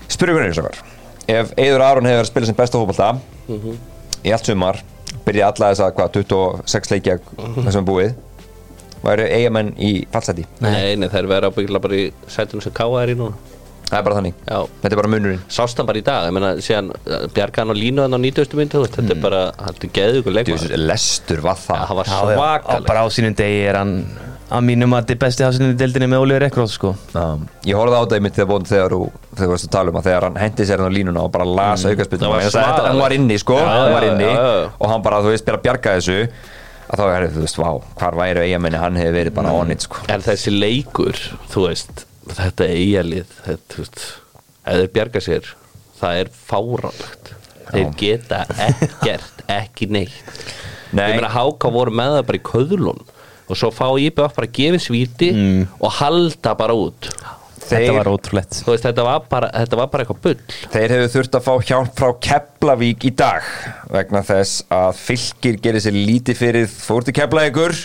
Spyrjum 0.08 0.38
hvernig 0.38 0.56
þessar 0.56 0.82
Ef 1.28 1.52
Eiður 1.56 1.82
Aron 1.82 2.06
hefur 2.06 2.16
verið 2.16 2.26
að 2.26 2.32
spila 2.32 2.46
sem 2.46 2.54
besta 2.54 2.78
fótbolta 2.78 3.18
í 4.24 4.32
allt 4.32 4.46
sumar 4.46 4.82
byrja 5.24 5.48
alla 5.48 5.70
þess 5.72 5.80
að 5.80 5.94
hvað, 5.94 6.12
26 6.12 6.90
leikja 6.90 7.18
þessum 7.64 7.82
er 7.82 7.88
búið 7.88 8.14
væri 9.04 9.28
eigamenn 9.30 9.74
í 9.78 10.06
fallseti 10.12 10.46
Nei, 10.60 10.96
nei, 10.96 11.08
þeir 11.08 11.28
vera 11.28 11.50
ábyggilega 11.52 11.82
bara 11.82 11.94
í 11.94 12.12
sætunum 12.26 12.64
sem 12.64 12.72
Káa 12.72 13.02
er 13.02 13.14
í 13.14 13.18
núna 13.18 13.36
Það 13.94 14.00
er 14.00 14.06
bara 14.08 14.18
þannig, 14.18 14.34
Já. 14.50 14.58
þetta 14.82 14.90
er 14.96 15.00
bara 15.00 15.10
munurinn. 15.14 15.42
Sást 15.54 15.78
hann 15.78 15.86
bara 15.86 16.00
í 16.00 16.04
dag, 16.10 16.24
ég 16.26 16.34
meina, 16.34 16.52
síðan 16.66 16.88
uh, 16.98 17.24
Bjarkan 17.36 17.70
og 17.70 17.78
Línu 17.78 18.02
hann 18.02 18.18
á 18.18 18.18
90. 18.18 18.58
myndu, 18.58 18.74
þú 18.74 18.84
veist, 18.84 18.96
þetta 18.98 19.14
er 19.14 19.20
bara, 19.22 19.42
þetta 19.62 19.86
er 19.86 19.92
geðugur 20.00 20.34
leikmann 20.34 20.64
Djú, 20.64 20.78
lestur 20.90 21.42
var 21.44 21.58
það. 21.62 21.84
Það 21.92 22.00
var 22.00 22.10
Já, 22.10 22.14
já, 22.14 22.22
á- 22.24 22.34
svakaleg 22.34 22.88
bara 22.90 23.04
á 23.04 23.08
sínum 23.14 23.36
degi 23.38 23.60
er 23.70 23.78
hann 23.78 23.94
að 24.54 24.64
mínum 24.68 24.92
að 24.94 25.04
þetta 25.04 25.14
er 25.14 25.20
besti 25.22 25.44
hafsendin 25.46 25.72
í 25.72 25.78
deildinni 25.80 26.08
með 26.12 26.24
Oliver 26.26 26.44
Ekroth 26.48 26.74
sko. 26.74 26.90
Já, 27.14 27.22
ég 27.70 27.78
horfði 27.78 27.96
á 27.96 28.02
það 28.04 28.16
einmitt 28.18 28.36
þegar 28.36 28.50
bóðum 28.50 28.66
þegar 28.70 28.94
þú 28.94 29.00
þegar 29.34 29.44
þú 29.46 29.52
varst 29.54 29.68
að 29.68 29.72
tala 29.76 29.90
um 29.94 29.98
að 30.00 30.08
þegar 30.10 30.26
hann 30.28 30.36
hendi 30.42 30.66
sér 30.68 30.82
hann 30.84 30.92
á 30.92 30.96
línuna 30.98 31.22
og 31.24 31.30
bara 31.34 31.46
las 31.48 31.86
mm. 31.86 32.02
Það 32.14 32.28
var 32.28 32.44
svaðalegt. 32.50 32.88
hann 32.90 33.00
var 33.00 33.14
inni 33.16 33.38
sko, 33.40 33.56
Já, 33.58 33.70
hann 33.72 33.94
var 33.96 34.04
já, 34.04 34.12
inni 34.12 34.28
já, 34.28 34.44
já. 34.44 34.68
og 34.78 34.92
hann 34.92 35.02
bara, 35.06 35.22
þú 35.24 35.32
veist, 35.32 35.48
að 35.54 35.62
bjarga 35.64 35.96
þessu 35.96 36.18
að 36.84 37.00
þá 37.00 37.04
er 37.16 37.26
þú 37.34 37.44
veist, 37.46 37.58
vá, 37.64 37.70
hvar 38.02 38.18
væri 38.20 38.44
eigamenni 38.44 38.78
hann 38.84 38.98
hefði 39.00 39.16
verið 39.16 39.34
bara 39.40 39.54
on 39.56 39.72
it 39.74 39.86
sko. 39.88 40.04
En 40.12 40.22
þessi 40.28 40.52
leikur, 40.54 41.18
þú 41.50 41.64
veist 41.70 42.04
Þetta 42.32 42.68
eigalið 42.72 43.32
þetta, 43.44 43.86
Ef 44.64 44.78
þeir 44.80 44.92
bjarga 44.94 45.20
sér 45.24 45.50
Það 45.98 46.20
er 46.20 46.30
fáránlegt. 46.48 47.32
Þeir 47.68 47.90
geta 48.00 48.40
ekkert, 48.60 49.44
ekki 49.50 49.88
neitt. 49.92 50.42
Nei. 50.94 51.08
Ég 51.10 51.18
meina 51.18 51.30
Háka 51.32 51.70
voru 51.74 51.94
með 51.94 52.18
það 52.18 52.26
bara 52.28 52.40
í 52.40 52.44
köðlun 52.48 53.00
Og 53.44 53.58
svo 53.60 53.70
fá 53.74 53.86
IBF 54.00 54.36
bara 54.36 54.48
að 54.48 54.56
gefa 54.56 54.82
svíti 54.84 55.30
Og 55.78 55.96
halda 56.00 56.54
bara 56.58 56.76
út. 56.76 57.10
Þetta 57.64 57.92
var 57.96 58.10
ótrúlegt. 58.12 58.58
Veist, 58.66 58.84
þetta 58.84 59.04
var 59.06 59.22
bara, 59.30 59.48
þetta 59.54 59.78
var 59.80 59.90
bara 59.92 60.04
eitthvað 60.04 60.20
bull. 60.26 60.56
Þeir 60.74 60.94
hefur 60.94 61.12
þurft 61.14 61.38
að 61.38 61.46
fá 61.46 61.52
hjálp 61.70 61.94
frá 62.00 62.10
Keflavík 62.26 63.06
í 63.08 63.12
dag 63.16 63.46
vegna 63.94 64.20
þess 64.26 64.64
að 64.74 64.98
fylgir 65.00 65.60
gerir 65.64 65.84
sér 65.84 65.96
lítið 65.96 66.40
fyrir. 66.40 66.68
Fór 66.68 67.06
til 67.06 67.14
Keflavíkur 67.16 67.76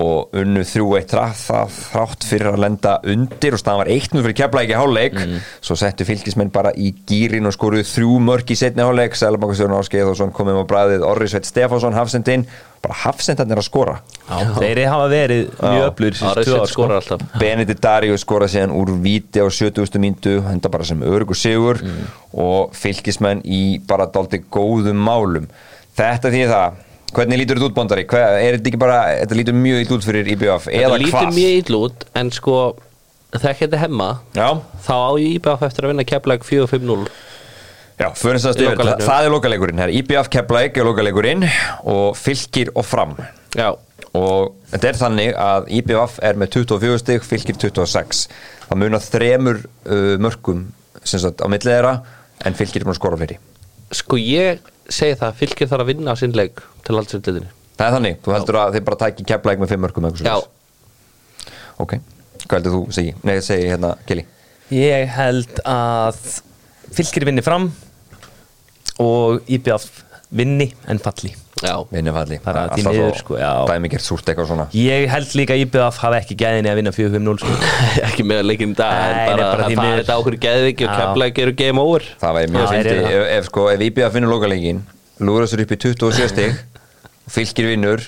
og 0.00 0.32
unnu 0.40 0.62
þrjú 0.64 0.86
eitt 0.96 1.12
þrátt 1.12 2.24
fyrir 2.24 2.48
að 2.52 2.62
lenda 2.64 2.94
undir 3.12 3.52
og 3.52 3.60
staðan 3.60 3.82
var 3.82 3.90
eitt 3.92 4.14
nú 4.14 4.22
fyrir 4.24 4.38
Keflavík 4.38 4.72
í 4.72 4.76
hálfleik. 4.78 5.18
Svo 5.60 5.76
settu 5.76 6.06
fylgismenn 6.08 6.52
bara 6.54 6.72
í 6.72 6.94
gýrin 7.08 7.48
og 7.48 7.52
skoruðu 7.56 7.84
þrjú 7.90 8.18
mörk 8.24 8.52
í 8.54 8.56
setni 8.56 8.84
hálfleik. 8.86 9.18
Sælabankastjórn 9.20 9.76
Áskeið 9.76 10.12
og 10.12 10.16
svona 10.16 10.36
komum 10.36 10.62
á 10.62 10.64
bræðið 10.70 11.04
Orri 11.04 11.28
Sveit 11.28 11.48
Stefánsson 11.48 11.96
Hafsendin 11.96 12.46
bara 12.82 12.96
Hafsendarnir 13.04 13.60
að 13.60 13.66
skora. 13.68 13.96
Þeir 14.56 14.80
hafa 14.90 15.10
verið 15.12 15.50
mjög 15.60 15.84
öflur 15.90 16.16
alltaf. 16.96 17.26
Benedikt 17.38 17.82
Darius 17.84 18.24
skora 18.24 18.48
síðan 18.50 18.72
úr 18.74 18.94
víti 19.04 19.38
á 19.38 19.46
70. 19.46 20.00
myndu 20.02 20.38
henda 20.48 20.72
bara 20.72 20.88
sem 20.88 21.04
örugur 21.06 21.38
sigur. 21.38 21.82
Og 22.32 22.72
fylgismenn 22.74 23.44
í 23.44 23.78
bara 23.86 24.08
daldi 24.10 24.40
góðum 24.50 24.98
málum. 24.98 25.46
Þetta 25.94 26.32
því 26.32 26.42
það 26.48 26.80
hvernig 27.16 27.42
lítur 27.42 27.58
þetta 27.60 27.68
út 27.70 27.76
bóndari? 27.76 28.06
Er 28.06 28.56
þetta 28.58 28.72
ekki 28.72 28.80
bara, 28.80 29.00
þetta 29.22 29.38
lítur 29.38 29.58
mjög 29.58 29.84
illa 29.84 29.98
út 29.98 30.06
fyrir 30.06 30.32
IBF 30.34 30.68
Þetta 30.68 30.86
eða 30.86 31.02
lítur 31.02 31.18
hvað? 31.18 31.36
mjög 31.36 31.58
ill 31.60 31.78
út 31.80 32.06
En 32.18 32.32
sko, 32.34 32.56
þegar 33.36 33.60
þetta 33.64 33.82
hemma 33.82 34.08
Já, 34.36 34.48
Þá 34.86 34.94
á 34.96 35.12
IBF 35.26 35.68
eftir 35.68 35.86
að 35.86 35.94
vinna 35.94 36.08
keflag 36.08 36.48
4-5-0 36.48 37.12
já, 38.02 38.08
yfir, 38.10 38.80
það, 39.04 39.24
er 39.24 39.30
lokaleikurinn 39.30 39.80
her. 39.82 39.92
IBF 39.94 40.30
Keflæk 40.32 40.78
er 40.80 40.88
lokaleikurinn 40.88 41.44
og 41.88 42.16
fylgir 42.18 42.72
og 42.74 42.86
fram. 42.88 43.14
Já, 43.54 43.68
og 44.16 44.56
þetta 44.72 44.88
er 44.90 44.98
þannig 44.98 45.36
að 45.38 45.68
IBF 45.78 46.18
er 46.24 46.40
með 46.40 46.56
24 46.56 46.98
stig, 47.02 47.26
fylgir 47.28 47.58
26 47.60 48.24
það 48.68 48.80
munar 48.80 49.04
þremur 49.04 49.62
uh, 49.62 50.16
mörkum 50.22 50.66
sem 51.04 51.20
sagt 51.22 51.44
á 51.44 51.46
millið 51.50 51.74
þeirra 51.76 51.94
en 52.46 52.56
fylgir 52.58 52.82
er 52.82 52.88
búin 52.88 52.96
að 52.96 53.00
skora 53.00 53.20
fleiri. 53.20 53.38
Sko 53.92 54.18
ég 54.20 54.62
segi 54.88 55.18
það 55.20 55.36
Fylgir 55.42 55.68
þarf 55.70 55.84
að 55.84 55.90
vinna 55.92 56.14
á 56.14 56.16
sinn 56.18 56.34
leik 56.36 56.62
til 56.86 56.96
haldsveitliðinu 56.98 57.50
Það 57.78 57.86
er 57.86 57.94
þannig, 57.96 58.16
þú 58.24 58.34
heldur 58.36 58.58
að 58.62 58.74
þið 58.76 58.84
bara 58.88 59.00
tæki 59.02 59.24
keflæk 59.28 59.62
með 59.62 59.70
fimm 59.72 59.82
mörgum 59.86 60.06
eitthvað 60.08 60.26
Já, 60.28 60.34
svoleiðis. 60.38 61.78
Ok, 61.82 61.94
hvað 62.46 62.56
heldur 62.58 62.74
þú 62.76 62.82
segi? 62.98 63.14
Nei, 63.26 63.34
segi 63.44 63.68
hérna, 63.72 63.94
Kili 64.08 64.26
Ég 64.72 65.08
held 65.16 65.62
að 65.68 66.18
fylgir 66.92 67.26
vinni 67.28 67.44
fram 67.44 67.70
og 69.02 69.48
IBF 69.50 69.86
vinni 70.32 70.70
en 70.88 71.00
falli 71.02 71.32
já 71.62 71.74
Vinni 71.92 72.10
falli 72.14 72.38
Bara 72.42 72.66
Það 72.72 72.72
er 72.72 72.76
alltaf 72.76 72.96
svo 72.96 73.08
sko, 73.20 73.36
já. 73.40 73.50
Dæmigert 73.70 74.02
súrt 74.04 74.28
eitthvað 74.28 74.48
svona 74.50 74.66
Ég 74.76 75.04
held 75.12 75.34
líka 75.38 75.54
að 75.56 75.64
IBF 75.66 76.00
hafi 76.02 76.18
ekki 76.20 76.36
gæðinni 76.40 76.70
að 76.72 76.78
vinna 76.80 76.92
4-5-0 76.96 77.42
sko. 77.42 77.52
ekki 78.12 78.26
með 78.28 78.42
leikin 78.46 78.72
í 78.74 78.78
dag 78.78 78.92
Nei, 78.92 79.10
en 79.10 79.30
bara, 79.32 79.48
bara 79.48 79.66
að 79.66 79.76
fara 79.80 79.98
þetta 79.98 80.16
á 80.16 80.20
okkur 80.22 80.38
geðviki 80.46 80.86
og 80.86 80.92
Já. 80.92 80.96
keflag 81.00 81.42
eru 81.44 81.54
game 81.58 81.82
over. 81.82 82.06
Það 82.22 82.36
væri 82.38 82.52
mjög 82.54 82.74
eru 82.78 82.96
ef, 83.02 83.26
ef, 83.36 83.48
sko, 83.50 83.66
ef 83.72 83.84
IBF 83.88 84.16
finnur 84.16 84.32
lokaleikin 84.36 84.82
Lúra 85.22 85.46
sér 85.50 85.64
upp 85.64 85.74
í 85.74 85.78
27 85.84 86.30
stig 86.32 86.56
og 87.22 87.34
fylgir 87.34 87.68
vinnur 87.72 88.06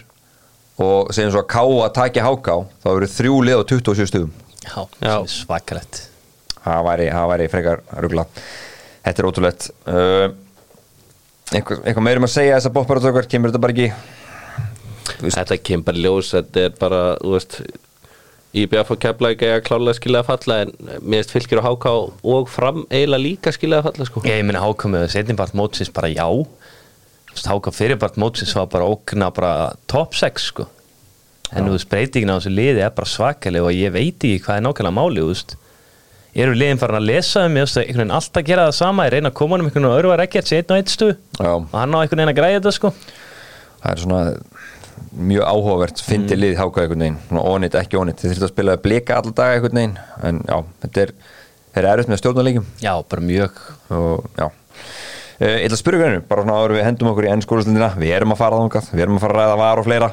og 0.82 1.12
segjum 1.14 1.34
svo 1.34 1.44
að 1.44 1.50
Ká 1.54 1.62
að 1.64 1.92
takja 2.00 2.24
háká 2.26 2.56
þá 2.82 2.88
eru 2.96 3.10
þrjú 3.14 3.36
lið 3.46 3.60
á 3.60 3.64
27 3.74 4.10
stigum. 4.10 4.32
Já, 4.64 5.14
svakalegt 5.30 6.08
Það 6.64 6.86
væri, 6.86 7.06
það 7.12 7.30
væri 7.30 7.46
frekar 7.52 7.82
rugla. 8.00 8.24
Þetta 9.04 9.20
er 9.20 9.26
ótrúlegt. 9.28 9.66
Uh, 9.84 10.26
eitthvað, 11.52 11.82
eitthvað 11.84 12.06
meirum 12.06 12.24
að 12.24 12.32
segja 12.32 12.54
þess 12.56 12.70
að 12.70 12.76
bopparatökar 12.78 13.28
kemur 13.28 13.52
þetta 13.52 13.60
bara 13.60 13.74
ekki? 13.74 13.88
Þetta 15.34 15.58
kemur 15.60 15.86
bara 15.90 16.00
ljós, 16.06 16.30
þetta 16.32 16.62
er 16.64 16.78
bara, 16.80 17.02
þú 17.20 17.34
veist 17.34 17.58
IBF 18.54 18.92
og 18.94 19.00
keflag 19.02 19.40
eiga 19.42 19.62
klálega 19.66 19.96
skilja 19.98 20.20
að 20.22 20.28
falla 20.28 20.58
en 20.62 20.70
miðast 21.02 21.32
fylgir 21.34 21.58
og 21.58 21.66
háká 21.66 21.94
og 22.34 22.50
fram 22.52 22.84
eiginlega 22.86 23.22
líka 23.24 23.52
skilja 23.54 23.80
að 23.80 23.88
falla 23.88 24.06
sko. 24.06 24.22
Ég 24.30 24.44
meina 24.46 24.62
háka 24.62 24.90
með 24.92 25.08
setnimbart 25.16 25.56
mótsins 25.58 25.90
bara 25.94 26.12
já. 26.12 26.28
Háka 27.34 27.72
fyrirbart 27.74 28.20
mótsins 28.20 28.54
var 28.54 28.68
bara 28.70 28.86
ógna 28.86 29.32
bara 29.34 29.72
top 29.90 30.14
6 30.14 30.46
sko. 30.52 30.68
En 31.54 31.66
þú 31.66 31.74
veist, 31.74 31.90
breytingin 31.90 32.30
á 32.30 32.38
þessu 32.38 32.54
liði 32.54 32.82
er 32.86 32.94
bara 32.94 33.10
svakaleg 33.10 33.66
og 33.66 33.74
ég 33.74 33.92
veit 33.94 34.22
ekki 34.22 34.42
hvað 34.46 34.60
er 34.60 34.64
nákvæmlega 34.68 34.98
máli 35.00 35.22
þú 35.24 35.28
veist. 35.32 35.56
Eru 36.34 36.54
liðin 36.54 36.80
farin 36.80 36.98
að 36.98 37.10
lesa 37.10 37.44
um, 37.46 37.58
ég 37.58 37.66
veist, 37.66 37.78
einhvern 37.78 38.00
veginn 38.04 38.14
alltaf 38.16 38.46
gera 38.46 38.68
það 38.70 38.78
sama, 38.78 39.04
ég 39.06 39.14
reyna 39.14 39.30
að 39.30 39.36
koma 39.38 39.58
um 39.58 39.66
einhvern 39.66 39.74
veginn 39.74 39.90
og 39.90 39.98
örfa 40.00 40.16
rekkert 40.22 40.50
sér 40.50 40.62
einn 40.62 40.72
og 40.72 40.80
einn 40.80 40.90
stu. 40.94 41.10
Já. 41.38 41.52
og 41.58 41.76
hann 41.78 41.94
á 41.94 41.98
einhvern 42.00 42.22
veginn 42.22 42.32
að 42.32 42.40
græja 42.40 42.58
þetta 42.58 42.74
sko. 42.78 42.90
Það 43.82 43.92
er 43.92 44.02
svona 44.02 44.22
mjög 45.14 45.46
áhugavert 45.46 46.00
fyndi 46.04 46.36
lið 46.38 46.56
háká 46.58 46.82
einhvern 46.84 47.04
veginn. 47.04 47.18
Svona 47.28 47.44
ónýtt, 47.50 47.76
ekki 47.78 47.98
ónýtt, 48.00 48.20
þið 48.22 48.32
þurftu 48.32 48.46
að 48.48 48.52
spila 48.54 48.76
blika 48.84 49.18
alla 49.20 49.32
daga 49.36 49.56
einhvern 49.58 49.78
veginn, 49.80 49.96
en 50.28 50.40
já, 50.48 50.56
þetta 50.84 51.02
er 51.04 51.12
þeir 51.74 51.80
eru 51.84 51.90
erfitt 51.92 52.10
með 52.12 52.20
stjórnarleikum 52.22 52.66
Já, 52.82 52.92
bara 53.10 53.26
mjög. 53.30 53.60
Og 53.94 54.26
já. 54.38 54.46
Uh, 55.34 55.46
ég 55.50 55.64
ætla 55.66 55.74
að 55.74 55.80
spyrja 55.82 56.00
hvernig, 56.04 56.26
bara 56.30 56.44
svona 56.44 56.58
áður 56.60 56.74
við 56.76 56.84
hendum 56.86 57.10
okkur 57.10 57.26
í 57.26 57.30
ennskólustlindina, 57.34 57.88
við 57.98 58.12
erum 58.14 58.34
að 58.34 58.40
fara 58.42 58.60
þangað 58.62 58.90
við 58.94 59.04
erum 59.06 59.16
að 59.18 59.24
fara 59.24 59.34
að 59.34 59.40
ræða 59.42 59.56
var 59.62 59.82
og 59.82 59.88
fleira. 59.88 60.10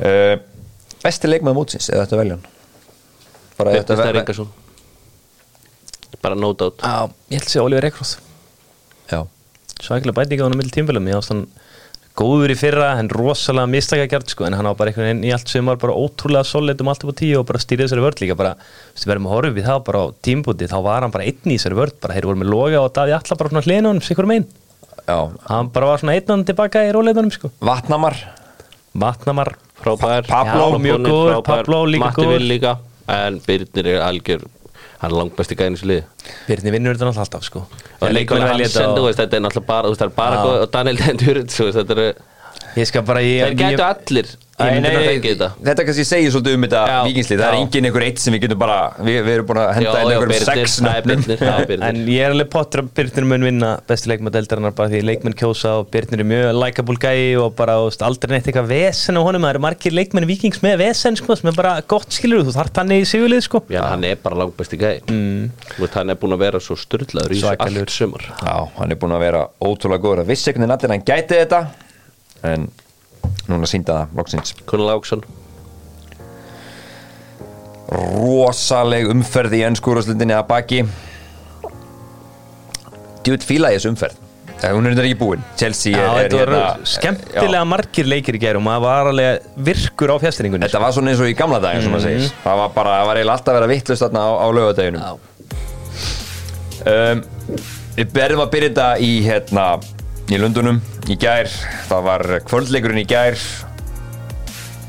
Uh, 0.00 0.34
Besti 1.04 1.28
leikmaður 1.30 1.58
mótsins, 1.60 1.90
eða 1.92 2.06
þetta 2.06 2.20
veljan? 2.22 2.46
Bara 3.56 3.74
ef 3.76 3.84
Birnir 3.84 4.00
ve- 4.00 4.06
Stær 4.06 4.20
Ingarsson. 4.22 4.48
Bara 6.24 6.38
no 6.38 6.52
doubt. 6.56 6.80
Já, 6.80 7.10
ég 7.30 7.38
held 7.38 7.46
að 7.46 7.52
segja 7.52 7.66
Oliver 7.66 7.86
Ekroth. 7.90 8.16
Já, 9.12 9.20
svakalega 9.76 10.16
bæting 10.16 10.40
á 10.40 10.46
hann 10.48 11.46
góður 12.16 12.52
í 12.54 12.56
fyrra 12.56 12.94
en 13.00 13.10
rosalega 13.12 13.68
mistakagjart 13.68 14.32
sko 14.32 14.46
en 14.46 14.56
hann 14.56 14.68
á 14.68 14.72
bara 14.76 14.90
einhvern 14.92 15.08
veginn 15.10 15.24
í 15.28 15.32
allt 15.36 15.50
sumar 15.52 15.76
bara 15.80 15.96
ótrúlega 15.96 16.48
solid 16.48 16.80
um 16.80 16.88
allt 16.92 17.04
upp 17.04 17.12
á 17.12 17.20
tíu 17.20 17.40
og 17.42 17.46
bara 17.50 17.60
stýrið 17.60 17.86
þessari 17.90 18.04
vörd 18.06 18.22
líka 18.22 18.38
bara, 18.38 18.54
þú 18.56 18.96
veist, 18.96 19.08
verðum 19.10 19.28
að 19.28 19.34
horfa 19.36 19.56
við 19.58 19.68
það 19.68 19.82
bara 19.90 20.00
á 20.00 20.06
tímbúti 20.28 20.70
þá 20.70 20.76
var 20.86 21.04
hann 21.04 21.14
bara 21.14 21.28
einn 21.28 21.52
í 21.52 21.58
þessari 21.58 21.78
vörd 21.80 21.98
bara 22.00 22.16
þeir 22.16 22.28
voru 22.30 22.40
með 22.40 22.52
loga 22.54 22.80
og 22.80 22.94
daði 22.96 23.16
alla 23.18 23.38
bara 23.42 23.52
svona 23.52 23.66
hlinu 23.68 23.92
honum 23.92 24.06
sikur 24.08 24.30
megin, 24.30 24.48
já, 25.04 25.18
hann 25.52 25.70
bara 25.76 25.92
var 25.92 26.02
svona 26.02 26.16
einn 26.16 26.32
hann 26.32 26.46
tilbaka 26.48 26.86
í 26.88 26.92
róleitunum 26.96 27.32
sko. 27.36 27.52
Vatnamar. 27.60 28.16
Vatnamar, 28.96 29.52
Pablo, 29.84 30.72
Já, 30.72 30.78
mjög 30.80 31.02
góður. 31.04 31.42
Pablo 31.44 31.84
líka 31.84 32.06
Matti 32.06 32.22
góður. 32.24 32.38
Vil 32.38 32.48
líka 32.48 32.78
en 33.12 33.40
Birnir 33.44 33.86
er 33.92 34.00
algjör 34.06 34.46
hann 35.00 35.10
er 35.10 35.16
langt 35.16 35.36
besti 35.36 35.58
gæðin 35.58 35.76
í 35.76 35.80
þessu 35.80 35.90
liði. 35.90 36.06
Birni 36.46 36.72
vinnur 36.74 36.96
þetta 37.00 37.24
alltaf 37.24 37.44
sko. 37.46 37.66
Og 38.00 38.14
Leikon 38.14 38.44
Hansen, 38.44 38.94
þú 38.96 39.04
veist, 39.08 39.20
þetta 39.20 39.38
er 39.38 39.44
náttúrulega 39.44 39.68
bara, 39.68 39.92
það 39.92 40.06
er 40.08 40.16
bara 40.16 40.40
og 40.48 40.66
Daniel 40.72 41.00
Dendur, 41.02 41.42
þetta 41.46 41.96
er 41.96 42.04
ég 42.76 42.88
skal 42.88 43.04
bara 43.06 43.22
ég, 43.24 43.44
þeir 43.44 43.58
gætu 43.60 43.86
allir 43.86 44.34
Nei, 44.56 44.78
nei, 44.80 44.88
fengi 44.96 45.32
þetta. 45.34 45.46
Þetta 45.60 45.84
kannski 45.84 46.04
segir 46.08 46.30
svolítið 46.32 46.54
um 46.56 46.62
þetta 46.64 46.82
vikingslið, 47.04 47.40
það 47.42 47.46
er 47.46 47.56
já. 47.56 47.60
engin 47.60 47.86
einhver 47.88 48.04
eitt 48.06 48.20
sem 48.22 48.32
við 48.32 48.40
getum 48.46 48.60
bara, 48.62 48.76
við, 49.04 49.18
við 49.26 49.34
erum 49.34 49.48
búin 49.50 49.58
að 49.60 49.66
henda 49.76 49.90
inn 50.00 50.12
einhverjum 50.14 50.46
sex 50.46 50.76
það 50.80 50.96
er 50.96 51.08
nöfnum 51.10 51.84
En 51.90 51.98
ég 52.08 52.24
er 52.24 52.32
alveg 52.32 52.48
pottur 52.54 52.80
að 52.80 52.88
Birnir 52.96 53.26
mun 53.28 53.44
vinna 53.44 53.72
besti 53.90 54.08
leikmann 54.08 54.32
deildarinnar 54.32 54.72
bara 54.78 54.88
því 54.94 55.02
leikmenn 55.04 55.36
kjósa 55.36 55.74
og 55.82 55.90
Birnir 55.92 56.22
er 56.24 56.28
mjög 56.30 56.48
likeable 56.56 56.96
gæi 57.02 57.36
og 57.42 57.52
bara 57.58 57.74
veist, 57.82 58.04
aldrei 58.06 58.32
neitt 58.32 58.48
eitthvað 58.48 58.70
vesen 58.72 59.20
á 59.20 59.22
honum. 59.26 59.44
Það 59.44 59.52
eru 59.52 59.62
margir 59.66 59.96
leikmenn 59.98 60.28
vikings 60.30 60.64
með 60.64 60.80
vesen 60.86 61.20
sko, 61.20 61.36
sem 61.36 61.52
er 61.52 61.58
bara 61.60 61.74
gott 61.92 62.16
skilur 62.16 62.46
þú 62.48 62.56
þarf 62.56 62.80
hann 62.80 62.96
í 62.96 63.02
sigurlið 63.12 63.44
sko. 63.44 63.60
Já, 63.68 63.82
hann 63.90 64.08
er 64.08 64.16
bara 64.24 64.40
langt 64.40 64.56
besti 64.56 64.80
gæði 64.80 65.04
mm. 65.12 65.44
hann 65.98 66.16
er 66.16 66.20
búin 66.22 66.38
að 66.38 66.46
vera 66.46 66.64
svo 66.64 66.78
styrlaður 66.80 67.36
í 67.36 67.44
allt 67.52 67.92
sumar. 67.92 68.24
Já, 68.40 68.56
hann 68.80 68.96
er 68.96 69.00
búin 69.04 69.12
að 69.18 69.24
vera 69.26 69.44
ótrúlega 69.60 70.00
góður. 70.08 70.24
Að 70.24 70.32
vissi 70.32 70.56
núna 73.50 73.68
sínda 73.70 74.02
það 74.02 74.20
loksins. 74.20 74.54
Kunal 74.68 74.94
Áksson 74.96 75.24
rosaleg 77.86 79.06
umferð 79.12 79.54
í 79.58 79.64
ennskúrúslindinni 79.68 80.34
að 80.36 80.46
baki. 80.50 80.84
Djúið 83.26 83.46
fíla 83.46 83.72
í 83.72 83.78
þessu 83.78 83.92
umferð. 83.92 84.22
Eh, 84.56 84.70
hún 84.72 84.86
er 84.88 84.94
þetta 84.94 85.04
ekki 85.04 85.18
búin. 85.20 85.42
Chelsea 85.60 85.92
Já, 85.92 86.06
er, 86.16 86.30
er 86.32 86.36
hérna- 86.40 86.86
skemmtilega 86.88 87.60
Já, 87.60 87.68
margir 87.68 88.06
leikir 88.08 88.38
í 88.38 88.40
gærum 88.40 88.62
og 88.62 88.70
maður 88.70 88.84
var 88.86 89.10
alveg 89.10 89.48
virkur 89.66 90.14
á 90.14 90.16
fjastringunni 90.22 90.64
Þetta 90.64 90.80
var 90.80 90.94
svona 90.96 91.12
eins 91.12 91.20
og 91.20 91.28
í 91.28 91.34
gamla 91.36 91.60
sem 91.60 91.92
maður 91.92 92.06
segir. 92.06 92.30
Það 92.40 92.62
var 92.62 92.70
bara, 92.72 92.94
það 92.96 93.10
var 93.10 93.20
eiginlega 93.20 93.36
alltaf 93.36 93.52
að 93.52 93.58
vera 93.58 93.68
vittlust 93.74 94.06
á, 94.06 94.08
á 94.16 94.46
lögadeginum 94.56 95.02
um, 96.94 97.22
Við 97.98 98.14
berðum 98.16 98.44
að 98.46 98.50
byrja 98.56 98.70
þetta 98.70 98.88
í 99.04 99.12
hérna 99.26 99.66
í 100.32 100.38
Lundunum 100.40 100.80
í 101.10 101.16
gær 101.22 101.46
Það 101.88 102.02
var 102.08 102.24
kvöldleikurinn 102.48 103.02
í 103.04 103.06
gær 103.08 103.36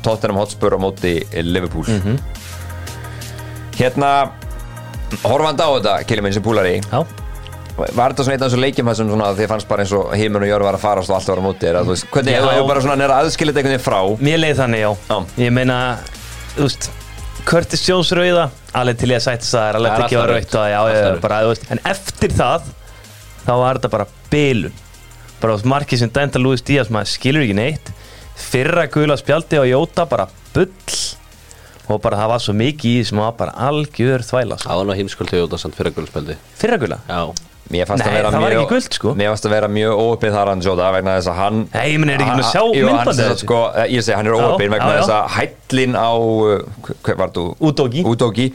Tottenham 0.02 0.38
Hotspur 0.40 0.74
á 0.74 0.78
móti 0.80 1.18
Liverpool 1.44 1.86
Mhm. 1.88 2.18
Hérna 3.78 4.10
Horfandi 5.24 5.62
á 5.64 5.70
þetta, 5.78 5.94
Kili 6.08 6.22
minn 6.24 6.34
sem 6.34 6.42
púlari 6.44 6.78
Já, 6.82 7.04
Var 7.78 8.10
þetta 8.10 8.24
svona 8.26 8.34
einn 8.34 8.42
af 8.42 8.48
þessum 8.50 8.62
leikjum 8.64 8.88
sem 8.98 9.08
svona 9.12 9.28
þið 9.38 9.48
fannst 9.52 9.68
bara 9.70 9.84
eins 9.84 9.92
og 9.94 10.08
himinn 10.18 10.42
og 10.42 10.48
jörg 10.50 10.66
var 10.66 10.74
að 10.74 10.82
farast 10.82 11.12
og 11.12 11.16
allt 11.20 11.28
var 11.30 11.38
á 11.38 11.44
móti 11.46 11.68
þú 11.76 11.92
veist, 11.92 12.08
hvernig 12.10 12.34
hefur 12.34 12.50
hefur 12.56 12.66
bara 12.72 12.80
svona 12.82 12.96
nýra 12.98 13.18
aðskilit 13.22 13.54
einhvern 13.60 13.76
veginn 13.76 13.84
frá 13.86 14.00
mér 14.18 14.40
leið 14.42 14.58
þannig, 14.58 14.80
já. 14.82 14.90
Já. 15.12 15.18
Ég 15.44 15.52
meina, 15.54 15.76
þú 16.56 16.66
veist, 16.66 16.88
Curtis 17.46 17.84
Jones 17.86 18.10
rauða, 18.18 18.48
alveg 18.74 18.98
til 18.98 19.12
ég 19.14 19.20
að 19.20 19.24
sætta 19.28 19.46
það, 19.46 19.68
er 19.70 19.78
alveg 19.78 19.94
Það 19.94 20.02
ekki 20.08 20.18
að 20.18 20.24
og 20.24 20.72
já, 20.74 20.80
rautt. 21.06 21.22
bara, 21.22 21.38
þú 21.46 21.52
veist, 21.54 21.70
en 21.70 21.80
eftir 21.94 22.34
það, 22.34 22.66
þá 23.46 23.52
var 23.62 23.78
þetta 23.78 23.92
bara 23.94 24.06
bilun. 24.34 24.74
Bara, 25.38 25.54
veist, 25.54 25.68
markið 25.70 26.02
sem 26.02 26.10
dænta 26.14 26.40
Luis 26.42 26.64
Díaz, 26.66 26.90
maður 26.90 27.12
skilur 27.14 27.44
ekki 27.46 27.56
neitt. 27.58 27.92
Fyrra 28.38 28.86
gula 28.90 29.16
spjaldi 29.18 29.58
á 29.58 29.64
Jóta, 29.68 30.06
bara 30.10 30.28
bull. 30.54 30.72
Og 31.88 32.00
bara 32.04 32.18
það 32.20 32.32
var 32.34 32.42
svo 32.44 32.52
mikið 32.58 32.90
í 32.90 32.96
því 33.00 33.04
sem 33.08 33.20
var 33.22 33.36
bara 33.38 33.52
algjör 33.68 34.24
þvæla. 34.26 34.58
sko. 34.60 34.68
Það 34.68 34.80
var 34.82 34.88
nú 34.90 34.96
heimskulti 34.98 35.38
Jóta 35.40 35.58
samt 35.62 35.78
fyrir 35.78 35.94
guldspeldi 35.96 36.34
Fyrra 36.60 36.76
gula? 36.82 36.98
Já, 37.08 37.22
Mér 37.68 37.84
fannst 37.88 38.04
Nei, 38.04 38.08
að 38.10 38.16
vera 38.16 38.30
það 38.32 38.44
var 38.44 38.54
ekki 38.56 38.68
gult, 38.72 38.94
sko. 38.96 39.10
Mér 39.16 39.30
fannst 39.32 39.46
að 39.48 39.54
vera 39.54 39.68
mjög 39.72 40.02
óöpinn 40.04 40.32
þar 40.32 40.50
hann 40.52 40.62
Jóta 40.64 40.90
vegna 40.92 41.14
þess 41.18 41.30
að 41.32 41.38
hann 41.40 41.58
Nei, 41.72 41.86
ég 41.92 41.98
meina, 42.00 42.12
er 42.14 42.22
ekki 42.24 42.36
búin 42.36 42.44
að 42.44 42.52
sjá 42.52 42.62
hann 42.64 42.86
myndbandið 42.88 43.32
sko, 43.42 43.58
eh, 43.72 43.88
Ég 43.92 44.04
segi, 44.06 44.16
hann 44.16 44.28
er 44.30 44.36
óöpinn 44.36 44.72
vegna 44.72 44.92
þess 44.98 45.12
að 45.16 45.24
hællin 45.36 45.96
á 45.96 46.10
uh, 46.12 46.92
Hver 47.08 47.18
var 47.20 47.32
þú? 47.36 47.44
Udogi. 47.68 48.48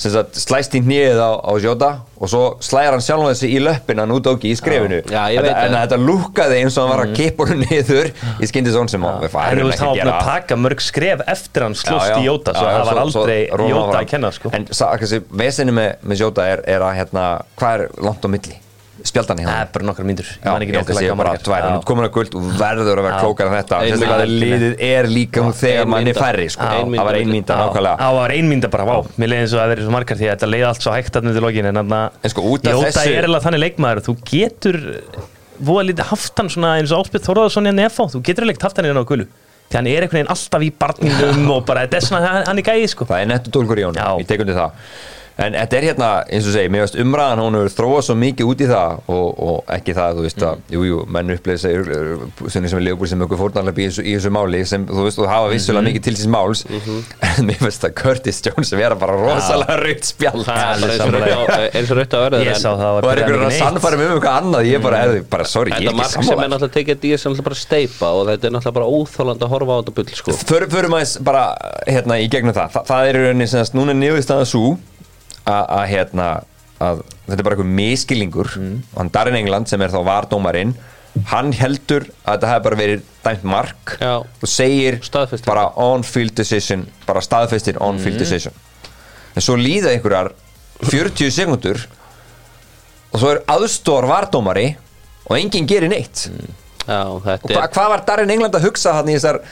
Sagt 0.00 0.38
slæst 0.40 0.72
í 0.74 0.80
hnýðið 0.80 1.18
á, 1.20 1.30
á 1.44 1.52
Jóta 1.60 1.88
og 2.16 2.28
svo 2.32 2.40
slæðir 2.64 2.94
hann 2.96 3.02
sjálf 3.04 3.26
þessi 3.28 3.50
í 3.52 3.58
löppin 3.60 3.98
hann 4.00 4.12
Udogi 4.14 4.48
í 4.48 4.56
skrefinu. 4.56 5.02
Já, 5.12 5.26
veit 5.44 5.50
Þetta- 5.50 5.64
En 5.66 5.76
þetta 5.76 5.98
lúkkaði 6.00 6.56
eins 6.62 6.78
og 6.80 6.86
hann 6.88 6.92
var 6.94 7.02
að 7.04 7.12
kippa 7.18 7.46
hún 7.50 7.60
niður 7.66 8.08
í 8.40 8.48
skyndi 8.48 8.72
svona 8.72 8.88
sem 8.94 9.04
hann 9.04 9.20
hann 9.20 9.60
var 9.60 10.12
að 10.14 10.24
taka 10.30 10.56
mörg 10.56 10.80
skref 10.80 11.20
eftir 11.28 11.66
hann 11.66 11.76
slóst 11.76 12.16
í 12.16 12.24
Jóta, 12.24 12.56
svo 12.56 12.64
það 12.64 12.88
var 12.88 13.02
aldrei 13.04 13.38
Jóta 13.50 14.00
að 14.00 14.08
kenna, 14.14 14.32
sko. 14.32 14.54
En 14.56 14.64
kannski, 14.72 15.20
vesinni 15.44 15.76
með, 15.76 15.92
með 16.00 16.24
Jóta 16.24 16.48
er, 16.48 16.64
er 16.64 16.80
að 16.88 16.96
hérna, 17.02 17.28
hvað 17.60 17.76
er 17.84 17.88
langt 18.00 18.24
á 18.24 18.28
milli? 18.32 18.56
Spjaldan 19.08 19.38
í 19.40 19.44
Það 19.46 19.60
er 19.64 19.68
bara 19.74 19.86
nokkar 19.88 20.04
ég 20.04 20.08
Já, 20.30 20.50
ég 20.60 20.74
held 20.76 20.90
að 20.92 20.98
sé 21.00 21.06
nákvæmlega 21.10 21.18
bara 21.20 21.32
tvær, 21.40 21.64
er 21.70 21.84
komin 21.88 22.06
að 22.06 22.12
guld 22.16 22.34
og 22.36 22.48
verður 22.60 23.00
að 23.00 23.06
vera 23.06 23.20
klókar 23.22 23.48
en 23.50 23.54
þetta. 23.56 23.78
Ein 23.80 23.90
Sérstaklega 23.94 24.16
að 24.16 24.30
mínúta. 24.30 24.44
liðið 24.44 24.74
er 24.90 25.08
líka 25.10 25.44
nú 25.44 25.54
þegar 25.60 25.90
manni 25.94 26.14
færri 26.16 26.46
sko. 26.52 26.68
Það 26.70 27.04
var 27.08 27.18
ein 27.20 27.30
mínúta 27.32 27.58
nákvæmlega. 27.60 27.94
Það 28.04 28.18
var 28.20 28.34
ein 28.36 28.50
mínúta 28.50 28.70
bara, 28.74 28.86
vá, 28.90 28.96
mér 29.16 29.32
leiði 29.32 29.44
eins 29.46 29.54
og 29.54 29.60
að 29.60 29.64
það 29.64 29.72
verið 29.74 29.88
svo 29.88 29.94
margar 29.96 30.20
því 30.20 30.28
að 30.28 30.34
þetta 30.36 30.50
leiði 30.52 30.66
allt 30.70 30.84
svo 30.84 30.94
hægt 30.96 31.16
að 31.20 31.28
til 31.38 31.44
lokin 31.46 31.70
en 31.70 31.80
þannig 31.80 32.34
sko, 32.34 32.44
er 33.20 33.28
þannig 33.46 33.62
í 38.88 38.92
hann 38.94 39.00
á 39.04 39.10
gulu. 39.10 39.26
Því 39.70 39.76
hann 39.78 39.86
er 39.86 40.02
einhvern 40.02 40.18
veginn 40.18 40.32
alltaf 40.34 40.62
í 40.66 40.70
barninum 40.82 41.50
og 41.54 41.64
bara, 41.68 41.84
þetta 41.86 41.98
er 42.00 42.06
svona, 42.08 42.20
hann- 42.26 42.46
er 42.62 42.66
gæði 42.66 42.88
sko. 42.90 43.06
Það 43.06 43.20
er 43.22 43.28
nettu 43.30 43.52
tólkur 43.54 43.78
í 43.78 43.84
honum, 43.86 44.22
ég 44.24 44.26
tekundi 44.30 44.56
það 44.56 44.72
en 45.40 45.54
þetta 45.56 45.76
er 45.78 45.84
hérna, 45.88 46.08
eins 46.28 46.46
og 46.50 46.54
segi, 46.54 46.68
mér 46.72 46.82
veist 46.84 46.98
umræðan 47.00 47.40
hún 47.44 47.56
hefur 47.58 47.72
þróað 47.78 48.02
svo 48.08 48.16
mikið 48.20 48.50
út 48.52 48.60
í 48.60 48.68
það 48.70 48.98
og, 49.14 49.28
og 49.50 49.72
ekki 49.76 49.94
það, 49.96 50.18
þú 50.18 50.24
veist 50.26 50.44
að, 50.50 50.62
jú, 50.74 50.82
jú, 50.90 50.98
menn 51.16 51.32
upplega 51.34 51.62
segir, 51.62 51.90
sem 52.70 52.80
er 52.80 52.84
Leopold 52.86 53.10
sem 53.12 53.22
einhver 53.24 53.40
fórnarlega 53.40 53.80
í, 53.80 53.86
þessu- 53.88 54.04
í 54.04 54.14
þessu 54.18 54.32
máli 54.36 54.60
sem, 54.68 54.84
þú 54.90 55.06
veist, 55.06 55.20
og 55.24 55.30
hafa 55.32 55.48
vissulega 55.54 55.86
mikið 55.88 56.04
til 56.08 56.14
síns 56.20 56.30
máls 56.34 56.64
en 56.68 57.48
mér 57.48 57.62
veist 57.64 57.86
að 57.88 57.94
Curtis 58.02 58.42
Jones 58.46 58.72
vera 58.76 58.98
bara 59.00 59.16
rosalega 59.16 59.78
spjall 60.10 60.44
er 60.44 60.60
alveg 60.74 61.24
bara 61.48 61.60
eins 61.80 61.90
og 61.94 61.96
og 61.96 62.00
raut 62.00 62.18
að 62.20 62.24
verða 62.26 62.42
sá 62.60 62.70
það 62.70 62.90
og 62.90 63.10
er 63.14 63.22
einhverjum 63.24 63.46
að 63.48 63.56
sannfæra 63.60 64.00
mig 64.00 64.10
um 64.10 64.14
eitthvað 64.18 64.38
annað? 64.42 64.68
Ég 64.70 64.84
bara, 64.84 65.00
er, 65.06 65.22
bara 65.32 65.48
sorry, 65.48 65.72
ég 65.72 65.76
er 65.76 65.80
Þetta 65.80 65.94
ekki 65.96 66.04
er 66.04 66.14
sammála. 66.16 66.44
tekið 66.76 67.00
díð 67.06 67.16
sem 67.22 67.32
náttúrulega 67.32 67.48
bara 67.48 67.60
steipa 67.60 68.12
og 68.20 68.28
þetta 68.30 68.48
er 68.50 68.54
þetta 69.40 69.50
sko. 70.20 70.36
Hérna 71.90 72.18
Þa, 72.74 72.84
það 72.90 73.08
er 73.10 73.18
í 73.20 73.24
rauninni 73.26 73.48
sem 73.50 73.62
að 73.64 73.74
núna 73.78 73.94
er 73.94 74.00
niðurstaða 74.02 74.46
svo 74.50 74.64
að 75.48 75.84
hérna 75.90 76.28
að 76.80 77.02
þetta 77.26 77.36
er 77.38 77.44
bara 77.46 77.56
eitthvað 77.56 77.74
miskilningur 77.80 78.50
og 78.56 78.96
hann 78.96 79.10
Darren 79.12 79.36
England 79.36 79.68
sem 79.68 79.82
er 79.84 79.92
þá 79.92 80.00
vardómarinn 80.06 80.74
hann 81.28 81.50
heldur 81.58 82.06
að 82.22 82.36
þetta 82.38 82.50
hefði 82.52 82.64
bara 82.68 82.78
verið 82.78 83.00
dæmt 83.24 83.44
mark 83.50 83.94
Já. 84.00 84.12
og 84.22 84.48
segir 84.48 85.00
Staðfestir. 85.04 85.46
bara 85.50 85.64
on-field 85.76 86.34
decision 86.38 86.86
bara 87.06 87.20
staðfestir 87.24 87.80
on-field 87.82 88.18
decision. 88.22 88.54
En 89.34 89.42
svo 89.44 89.56
líða 89.58 89.90
einhverjar 89.94 90.32
40 90.86 91.30
sekundur 91.34 91.82
og 93.10 93.18
svo 93.18 93.32
er 93.34 93.42
aðstór 93.50 94.06
vardómari 94.08 94.70
og 95.26 95.36
enginn 95.36 95.66
gerir 95.68 95.90
neitt. 95.90 96.28
Já, 96.86 97.02
Og 97.10 97.20
hva, 97.22 97.36
hvað 97.70 97.90
var 97.92 98.04
Darren 98.06 98.30
England 98.32 98.54
að 98.56 98.64
hugsa 98.70 98.94
hann 98.96 99.10
í 99.10 99.14
þessar 99.18 99.42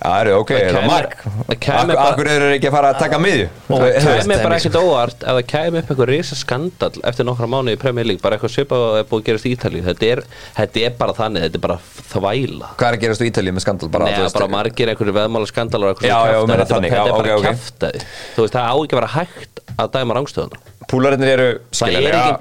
Já, 0.00 0.10
eru, 0.22 0.30
ok, 0.40 0.50
Það 0.50 0.60
það 0.70 0.78
er 0.80 0.86
mark? 0.88 1.14
það 1.60 1.90
Akkur 2.00 2.28
eru 2.32 2.46
ekki 2.54 2.68
að 2.70 2.72
fara 2.72 2.88
að 2.94 2.98
taka 3.02 3.18
miðju? 3.20 3.48
Það 3.68 3.80
Þú 3.80 3.80
veist, 3.84 4.06
kæmi 4.24 4.36
bara 4.42 4.56
ekkert 4.56 4.78
óvart 4.80 5.20
ef 5.20 5.34
það 5.36 5.44
kæmi 5.50 5.76
upp 5.82 5.90
eitthvað 5.92 6.08
risa 6.10 6.38
skandal 6.40 6.90
eftir 7.10 7.24
nokkra 7.28 7.48
mánu 7.52 7.74
í 7.74 7.78
Premier 7.82 8.06
League 8.08 8.22
bara 8.24 8.38
eitthvað 8.38 8.54
svipað 8.54 8.84
og 8.86 8.96
er 8.96 9.04
búið 9.10 9.20
að 9.20 9.26
gerast 9.28 9.44
í 9.44 9.52
Ítalíu. 9.56 9.82
Þetta 9.90 10.08
er, 10.14 10.22
þetta 10.56 10.84
er 10.86 10.92
bara 11.02 11.12
þannig, 11.20 11.44
þetta 11.44 11.60
er 11.60 11.64
bara 11.66 11.78
þvæla. 12.14 12.70
Hvað 12.80 12.88
er 12.88 12.96
að 12.96 13.04
gerast 13.04 13.20
á 13.20 13.26
Ítalíu 13.28 13.52
með 13.58 13.64
skandal 13.66 13.90
bara, 13.92 14.04
Nei, 14.08 14.30
bara 14.40 14.48
margir 14.56 14.88
einhverju 14.94 15.14
veðmála 15.20 15.46
skandalar 15.52 15.92
og 15.92 16.00
eitthvað 16.00 16.08
kjaftaði. 16.08 16.48
meina 16.48 16.64
Þetta 16.64 17.04
er 17.04 17.12
bara- 17.20 17.44
kjaftaði. 17.44 18.00
Þú 18.36 18.40
veist, 18.46 18.54
það 18.56 18.64
á 18.64 18.74
ekki 18.80 18.94
að 18.96 19.00
vera 19.00 19.12
hægt 19.18 19.54
að 19.76 19.92
dæma 19.98 20.16
rangstöðuna. 20.16 20.56
Púlarinnir 20.90 21.28
eru 21.36 21.50
Það 21.52 21.60
er 21.60 21.92
skiljanlega- 22.00 22.40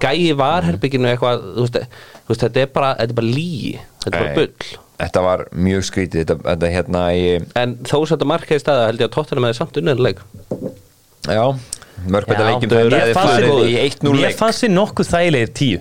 þetta 5.00 5.22
var 5.26 5.46
mjög 5.56 5.84
skrítið 5.88 6.24
Þetta, 6.26 6.36
þetta 6.50 6.70
hérna 6.74 7.04
í 7.16 7.26
En 7.60 7.76
þó 7.88 7.96
svo 8.04 8.16
þetta 8.16 8.28
markaði 8.30 8.64
staða 8.64 8.88
held 8.90 9.04
ég 9.04 9.10
að 9.10 9.16
tóttina 9.16 9.44
með 9.46 9.56
samt 9.60 9.80
unnið 9.82 10.02
leik. 10.06 10.20
Já, 11.30 11.44
mörgbeita 12.10 12.44
Já, 12.44 12.50
leikjum 12.50 12.74
mér 12.74 12.94
Þetta 12.94 13.16
fannst 13.20 13.34
er 13.38 13.46
þið- 13.46 13.54
farið 13.54 13.70
í 13.70 13.80
1-0 13.86 14.14
Mér 14.14 14.26
leik. 14.28 14.38
fannst 14.40 14.64
þið 14.66 14.74
nokkuð 14.76 15.10
þægilegir 15.14 15.54
tíu. 15.60 15.80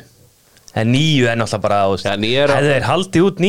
En 0.79 0.93
níu 0.93 1.27
er 1.27 1.37
náttúrulega 1.41 1.63
bara 1.65 1.81
níu 2.23 2.35
er- 2.43 2.53
Hefði 2.55 2.75
þeir 2.77 2.87
haldið 2.89 3.27
út 3.31 3.41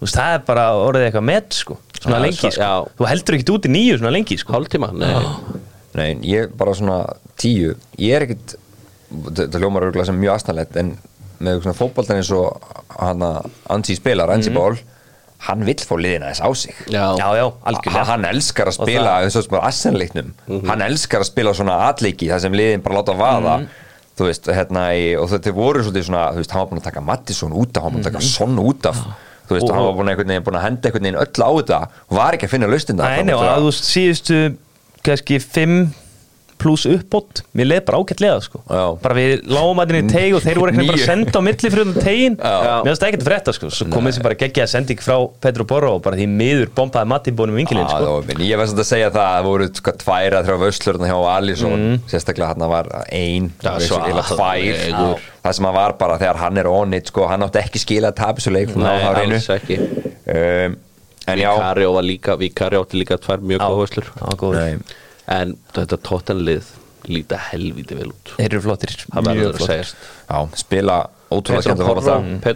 veist, 0.00 0.14
Það 0.16 0.34
er 0.34 0.42
bara 0.46 0.64
orðið 0.78 1.06
eitthvað 1.10 1.26
met 1.30 1.52
sko 1.60 1.78
Svona 2.00 2.16
Já, 2.16 2.22
lengi 2.24 2.36
sko. 2.40 2.62
já. 2.62 2.72
Þú 2.98 3.06
heldur 3.10 3.34
ekki 3.36 3.52
út 3.52 3.66
í 3.68 3.70
níu 3.74 3.98
svona 3.98 4.12
lengi 4.14 4.38
sko. 4.40 4.52
Hálftíma, 4.54 4.88
nei. 4.96 5.60
Nei, 5.94 6.14
ég 6.30 6.54
bara 6.56 6.72
svona 6.72 7.00
tíu. 7.36 7.74
Ég 7.98 8.14
er 8.16 8.22
ekkit 8.28 8.54
Þetta 9.10 9.58
hljómar 9.58 9.82
örgulega 9.88 10.06
sem 10.06 10.20
mjög 10.20 10.36
astanlegt 10.38 10.76
En 10.80 10.92
með 11.42 11.62
svona 11.64 11.74
fótboltan 11.74 12.16
eins 12.20 12.30
og 12.30 12.60
hann 13.00 13.18
að 13.26 13.50
Ansi 13.74 13.96
spilar, 13.96 14.30
Ansi 14.30 14.52
Ból 14.54 14.78
Hann 15.46 15.64
vill 15.64 15.80
fá 15.80 15.94
liðina 15.96 16.28
þess 16.34 16.42
á 16.44 16.48
sig. 16.56 16.74
Já, 16.92 17.04
Já, 17.16 17.46
algjörlega. 17.64 17.92
Ha- 17.96 18.04
hann 18.12 18.24
elskar 18.28 18.66
að 18.68 18.76
spila 18.76 19.06
það- 19.08 19.24
eins 19.24 19.36
og 19.36 19.44
sem 19.46 19.60
Assenleiknum 19.70 20.34
hann 20.68 20.82
elskar 20.84 21.20
að 21.24 21.30
spila 21.30 21.54
svona 21.56 21.78
atleiki 21.88 22.28
þar 22.28 22.40
sem 22.40 22.52
liðin 22.52 22.82
bara 22.84 22.98
láta 23.00 23.14
vaða. 23.16 23.54
Þú 24.20 24.26
veist, 24.28 24.44
hérna 24.52 24.82
í, 24.92 25.16
og 25.16 25.30
þetta 25.30 25.52
voru 25.56 25.80
svolítið 25.80 26.04
svona 26.10 26.26
þú 26.34 26.42
veist, 26.42 26.50
hann 26.52 26.60
var 26.60 26.68
búin 26.68 26.80
að 26.82 26.88
taka 26.90 27.00
Mattisson 27.00 27.52
út 27.56 27.76
af 27.76 27.82
hann 27.82 27.92
var 27.92 27.96
búin 27.96 28.04
að 28.04 28.12
taka 28.12 28.20
Son 28.20 28.56
út 28.58 28.86
af. 28.86 28.96
Þú 29.48 29.54
veist, 29.56 29.64
Og- 29.64 29.70
og 29.70 29.74
hann 29.76 29.84
var 29.86 29.94
búin 29.96 30.06
að, 30.06 30.10
einhvern 30.12 30.28
veginn, 30.28 30.44
búin 30.44 30.58
að 30.60 30.62
henda 30.66 30.88
einhvern 30.90 31.02
veginn 31.02 31.20
öll 31.24 31.40
á 31.40 31.50
þetta 31.56 31.80
og 32.10 32.16
var 32.18 32.32
ekki 32.36 32.44
að 32.46 32.50
finna 32.52 32.66
laustinda 32.68 33.02
Nei, 33.08 33.22
nei, 33.22 33.34
og 33.34 33.40
að 33.48 33.64
þú 33.64 33.72
síðustu 33.80 34.56
kannski 35.02 35.40
fimm 35.40 35.94
pluss 36.60 36.86
uppbót. 36.90 37.42
Mér 37.56 37.68
leið 37.70 37.82
bara 37.88 38.00
ágætlega 38.00 38.40
sko. 38.44 38.60
Já. 38.68 38.84
bara 39.02 39.16
við 39.16 39.44
lágum 39.50 39.80
að 39.82 39.94
í 39.96 40.02
teig 40.10 40.36
og 40.36 40.44
þeir 40.44 40.60
voru 40.60 40.74
ekki 40.74 40.86
bara 40.90 41.00
að 41.00 41.08
senda 41.08 41.40
á 41.40 41.42
milli 41.46 41.70
fyrir 41.72 41.86
um 41.86 41.94
tegin 41.96 42.36
Já. 42.36 42.50
mér 42.84 42.90
finnst 42.90 43.02
það 43.02 43.08
ekkert 43.10 43.24
að 43.24 43.30
frétta 43.30 43.54
sko. 43.56 43.70
Svo 43.74 43.88
komið 43.94 44.16
sem 44.16 44.26
bara 44.26 44.38
geggjaði 44.42 44.72
sending 44.74 45.02
frá 45.04 45.16
Petro 45.44 45.66
Porro 45.68 45.92
og 45.96 46.02
bara 46.04 46.18
því 46.20 46.26
miður 46.34 46.72
bombaði 46.76 47.10
Matti 47.12 47.34
bónum 47.36 47.58
vinkilinn 47.60 47.88
sko. 47.90 48.20
sko. 48.24 48.44
ég 48.46 48.60
var 48.60 48.70
svona 48.70 48.84
að 48.84 48.90
segja 48.90 49.10
það 49.14 49.24
að 49.26 49.34
það 49.36 49.48
voru 49.48 49.68
sko, 49.80 49.96
tvær 50.04 50.38
að 50.38 50.50
þrjá 50.50 50.58
vöslurna 50.64 51.10
hjá 51.10 51.18
Alisson. 51.34 51.86
Sérstaklega 52.10 52.52
hann 52.52 52.66
var 52.74 52.92
ein 53.08 53.50
Já, 53.60 53.72
veist, 53.72 53.88
svo 53.88 54.00
eiginlega 54.00 54.28
tvær. 54.30 54.44
alveg. 55.00 55.26
það 55.40 55.58
sem 55.58 55.68
hann 55.70 55.78
var 55.80 55.96
bara 56.00 56.20
þegar 56.20 56.42
hann 56.44 56.60
er 56.62 56.70
on 56.70 56.94
it 56.94 57.10
sko, 57.10 57.26
hann 57.30 57.46
átti 57.46 57.62
ekki 57.64 57.82
skila 57.82 58.12
að 58.12 58.20
tapa 58.20 58.40
þessu 58.40 58.54
leik 58.54 58.74
um, 60.30 60.76
en 61.26 61.38
já. 61.38 61.52
Víkarjó 61.54 61.92
var 61.94 62.02
líka, 62.06 62.36
Víkarjó 62.40 62.82
átti 62.84 63.00
líka 63.00 63.18
tvær 63.20 63.42
mjög 63.44 63.60
Já, 63.60 64.34
góður. 64.40 64.58
Nei. 64.60 64.78
En 65.30 65.56
þetta 65.74 65.98
tóttanlið 66.06 66.70
líta 67.10 67.38
helvíti 67.50 67.96
vel 67.96 68.10
út. 68.12 68.34
Þeir 68.36 68.48
eru 68.50 68.62
flottir. 68.64 68.94
Það 69.06 69.28
mjög 69.28 69.40
að 69.40 69.56
flottir. 69.56 69.70
segjast. 69.70 70.06
Já, 70.26 70.38
spila 70.60 70.96
ótrúlega 71.30 71.64
skemmt 71.64 71.82
að 71.82 71.88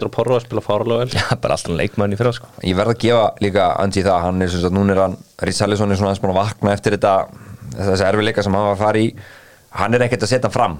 á 0.05 0.15
Porro, 0.15 0.35
það 0.35 0.41
að 0.41 0.45
spila 0.45 0.63
fárlega 0.65 1.05
vel. 1.05 1.13
Já, 1.15 1.25
bara 1.41 1.57
alltaf 1.57 1.77
leikmann 1.79 2.15
í 2.15 2.19
fyrra 2.19 2.33
sko. 2.35 2.49
Ég 2.65 2.77
verð 2.77 2.93
að 2.93 2.99
gefa 3.05 3.23
líka 3.45 3.69
Andy 3.81 4.03
það 4.05 4.25
hann 4.27 4.45
er 4.45 4.51
sem 4.53 4.63
sagt, 4.65 4.75
núna 4.75 4.95
er 4.95 5.01
hann, 5.05 5.15
Richarlison 5.49 5.95
er 5.95 6.01
svona 6.01 6.11
aðeins 6.11 6.23
búin 6.25 6.35
að 6.35 6.41
vakna 6.41 6.75
eftir 6.75 6.97
þetta 6.97 7.15
þessi 7.79 8.05
erfileika 8.09 8.45
sem 8.45 8.57
hann 8.57 8.67
var 8.69 8.75
að 8.75 8.83
fara 8.83 9.01
í. 9.01 9.07
Hann 9.75 9.97
er 9.97 10.05
ekkert 10.05 10.27
að 10.27 10.33
setja 10.35 10.51
fram. 10.53 10.77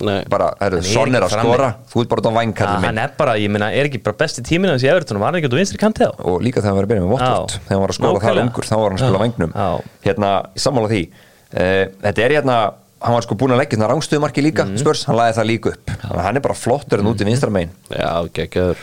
Nei, 0.00 0.22
bara, 0.32 0.46
herru, 0.62 0.78
Hann 0.80 0.86
er 0.86 0.94
Son 0.94 1.16
er 1.18 1.24
að 1.26 1.34
skora. 1.34 1.66
Þú 1.90 2.04
ert 2.04 2.12
bara 2.12 2.22
út 2.22 2.28
á 2.28 2.32
Já, 2.32 2.36
vængkallum 2.38 2.86
hann 2.88 3.00
er 3.02 3.10
bara, 3.18 3.34
ég 3.36 3.50
meina, 3.52 3.66
er 3.76 3.88
ekki 3.90 3.98
bara 4.00 4.16
besti 4.22 4.44
tíminn 4.46 4.72
hans 4.72 4.84
í 4.86 4.88
Everton 4.88 5.20
var 5.20 5.28
hann 5.28 5.42
ekki 5.42 5.50
út 5.50 5.56
á 5.56 5.60
vinstri 5.60 5.80
kantið 5.82 6.08
á 6.08 6.12
og 6.24 6.38
líka 6.40 6.62
þegar 6.62 6.70
hann 6.70 6.78
var 6.78 6.86
að 6.86 6.92
byrja 6.94 7.04
með 7.04 7.12
Watford. 7.12 7.56
Þegar 7.58 7.74
hann 7.74 7.82
var 7.84 7.92
að 7.92 7.98
skora 7.98 8.14
Nákvæmlega. 8.16 8.46
ungur 8.46 8.68
þá 8.70 8.76
var 8.78 8.86
hann 8.86 8.96
að 8.96 9.04
spila 9.04 9.20
Já. 9.52 9.68
hérna, 10.06 10.30
í 10.56 10.62
sammála 10.64 10.92
því 10.94 11.02
þetta 11.50 12.18
er 12.24 12.30
hérna 12.38 12.56
hann 13.00 13.14
var 13.16 13.22
sko 13.24 13.34
búin 13.34 13.54
að 13.54 13.62
leggja 13.62 13.78
svona 13.78 13.88
rángstöðumarki 13.94 14.42
líka 14.44 14.64
Mhm. 14.66 14.76
spörs, 14.82 15.04
hann 15.08 15.16
lagði 15.16 15.36
það 15.38 15.46
líka 15.48 15.70
upp. 15.72 15.86
Þannig 16.02 16.18
að 16.20 16.24
hann 16.26 16.36
er 16.36 16.40
bara 16.44 16.54
flottur 16.54 16.98
en 17.00 17.06
út 17.06 17.20
í 17.20 17.24
vinstra 17.24 17.50
megin. 17.50 17.70
Já, 17.90 18.28
geggjaður. 18.28 18.76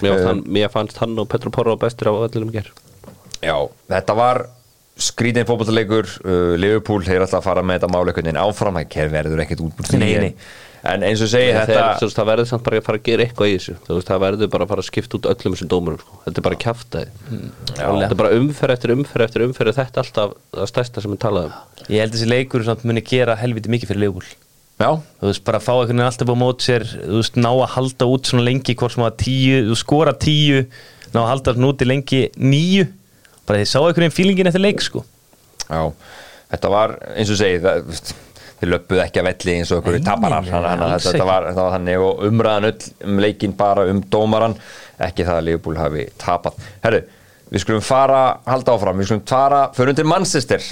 Mér, 0.00 0.12
Eh. 0.18 0.24
hann- 0.26 0.44
mér 0.44 0.70
fannst 0.70 0.96
hann 0.98 1.18
og 1.18 1.28
Petro 1.28 1.50
Porro 1.50 1.76
bestur 1.76 2.08
á 2.08 2.14
öllum 2.28 2.50
ger 2.52 2.66
Já, 3.42 3.68
þetta 3.90 4.14
var 4.16 4.46
skrítin 4.98 5.44
fótballleikur 5.46 6.06
uh, 6.24 6.56
Liverpool 6.58 7.02
þeir 7.02 7.20
alltaf 7.22 7.38
að 7.40 7.44
fara 7.44 7.62
með 7.62 7.78
þetta 7.78 7.92
veginn 8.24 8.40
áfram. 8.42 8.74
Það 8.74 8.88
verður 9.12 9.40
ekkert 9.44 9.60
út 9.60 9.72
úr 9.78 9.86
því 9.86 9.98
Nei, 9.98 10.14
nei. 10.18 10.34
En 10.94 11.04
eins 11.08 11.22
og 11.24 11.30
Þegar, 11.32 11.68
þetta 11.68 11.84
veist, 12.02 12.16
það 12.18 12.28
verður 12.30 12.48
samt 12.50 12.64
bara 12.66 12.80
að 12.80 12.86
fara 12.88 13.00
að 13.00 13.06
gera 13.08 13.24
eitthvað 13.26 13.50
í 13.50 13.54
þessu. 13.58 13.76
Það 14.08 14.22
verður 14.24 14.50
bara 14.54 14.66
að 14.66 14.72
fara 14.72 14.84
að 14.84 14.88
skipta 14.88 15.18
út 15.18 15.28
öllum 15.32 15.56
þessum 15.56 15.70
dómurum 15.72 16.02
sko. 16.02 16.18
þetta 16.26 16.42
er 16.42 16.46
bara 16.48 16.60
kjaftaði 16.64 17.06
þetta 17.78 18.08
er 18.10 18.18
bara 18.22 18.34
umferð 18.38 18.76
eftir 18.76 18.94
umferð 18.96 19.26
eftir 19.28 19.46
umferð 19.46 19.78
þetta 19.78 20.02
er 20.02 20.04
alltaf 20.06 20.36
það 20.58 20.70
stærsta 20.72 21.04
sem 21.04 21.14
við 21.14 21.22
talaðum 21.24 21.56
Ég 21.88 22.02
held 22.04 22.12
að 22.12 22.18
þessi 22.18 22.30
leikur 22.32 22.66
samt 22.68 22.84
muni 22.88 23.04
gera 23.06 23.38
helviti 23.38 23.72
mikið 23.72 23.92
fyrir 23.92 24.04
Leopold. 24.06 24.36
Já, 24.78 24.90
Þú 25.18 25.26
veist, 25.26 25.42
bara 25.42 25.58
fá 25.58 25.72
einhvern 25.74 25.98
veginn 25.98 26.06
alltaf 26.06 26.30
á 26.30 26.36
mót 26.38 26.62
sér 26.62 26.84
Þú 26.86 27.16
veist, 27.18 27.38
ná 27.40 27.48
að 27.50 27.64
halda 27.74 28.06
út 28.12 28.28
svona 28.30 28.44
lengi 28.46 28.76
Hvort 28.78 28.94
sem 28.94 29.02
að 29.02 29.16
tíu, 29.24 29.56
þú 29.66 29.78
skora 29.80 30.12
tíu 30.14 30.60
Ná 31.14 31.22
að 31.24 31.28
halda 31.32 31.54
svona 31.56 31.70
úti 31.72 31.88
lengi 31.88 32.20
níu. 32.36 32.86
Bara 33.48 33.62
þið 33.62 33.70
sá 33.70 33.78
einhvern 33.80 34.04
veginn 34.04 34.16
fílingin 34.16 34.50
eftir 34.50 34.60
leik 34.62 34.82
sko. 34.84 35.04
Já, 35.68 35.80
þetta 36.52 36.72
var 36.72 36.94
eins 37.14 37.32
og 37.32 37.38
segi 37.40 37.62
það, 37.64 37.78
veist, 37.88 38.10
þeir 38.58 38.72
löppuðu 38.72 39.02
ekki 39.04 39.20
að 39.22 39.28
velli 39.28 39.54
eins 39.54 39.70
og 39.72 39.82
okkur 39.82 39.96
Nei, 39.96 40.04
taparar 40.06 40.48
þetta 41.04 41.28
var, 41.28 41.46
þannig. 41.56 42.02
Og 42.02 42.24
umræðan 42.28 42.68
öll 42.70 42.88
um 43.06 43.22
leikin 43.22 43.54
bara 43.58 43.86
um 43.90 44.02
dómaran 44.10 44.56
ekki 45.08 45.26
það 45.26 45.40
að 45.40 45.46
Liverpool 45.46 45.78
hafi 45.78 46.06
tapað. 46.18 46.58
Herru, 46.82 47.02
við 47.52 47.64
skulum 47.64 47.84
fara 47.86 48.22
halda 48.48 48.74
áfram, 48.74 48.98
við 48.98 49.10
skulum 49.10 49.24
fara, 49.30 49.62
förum 49.76 49.98
til 49.98 50.08
Manchester. 50.10 50.68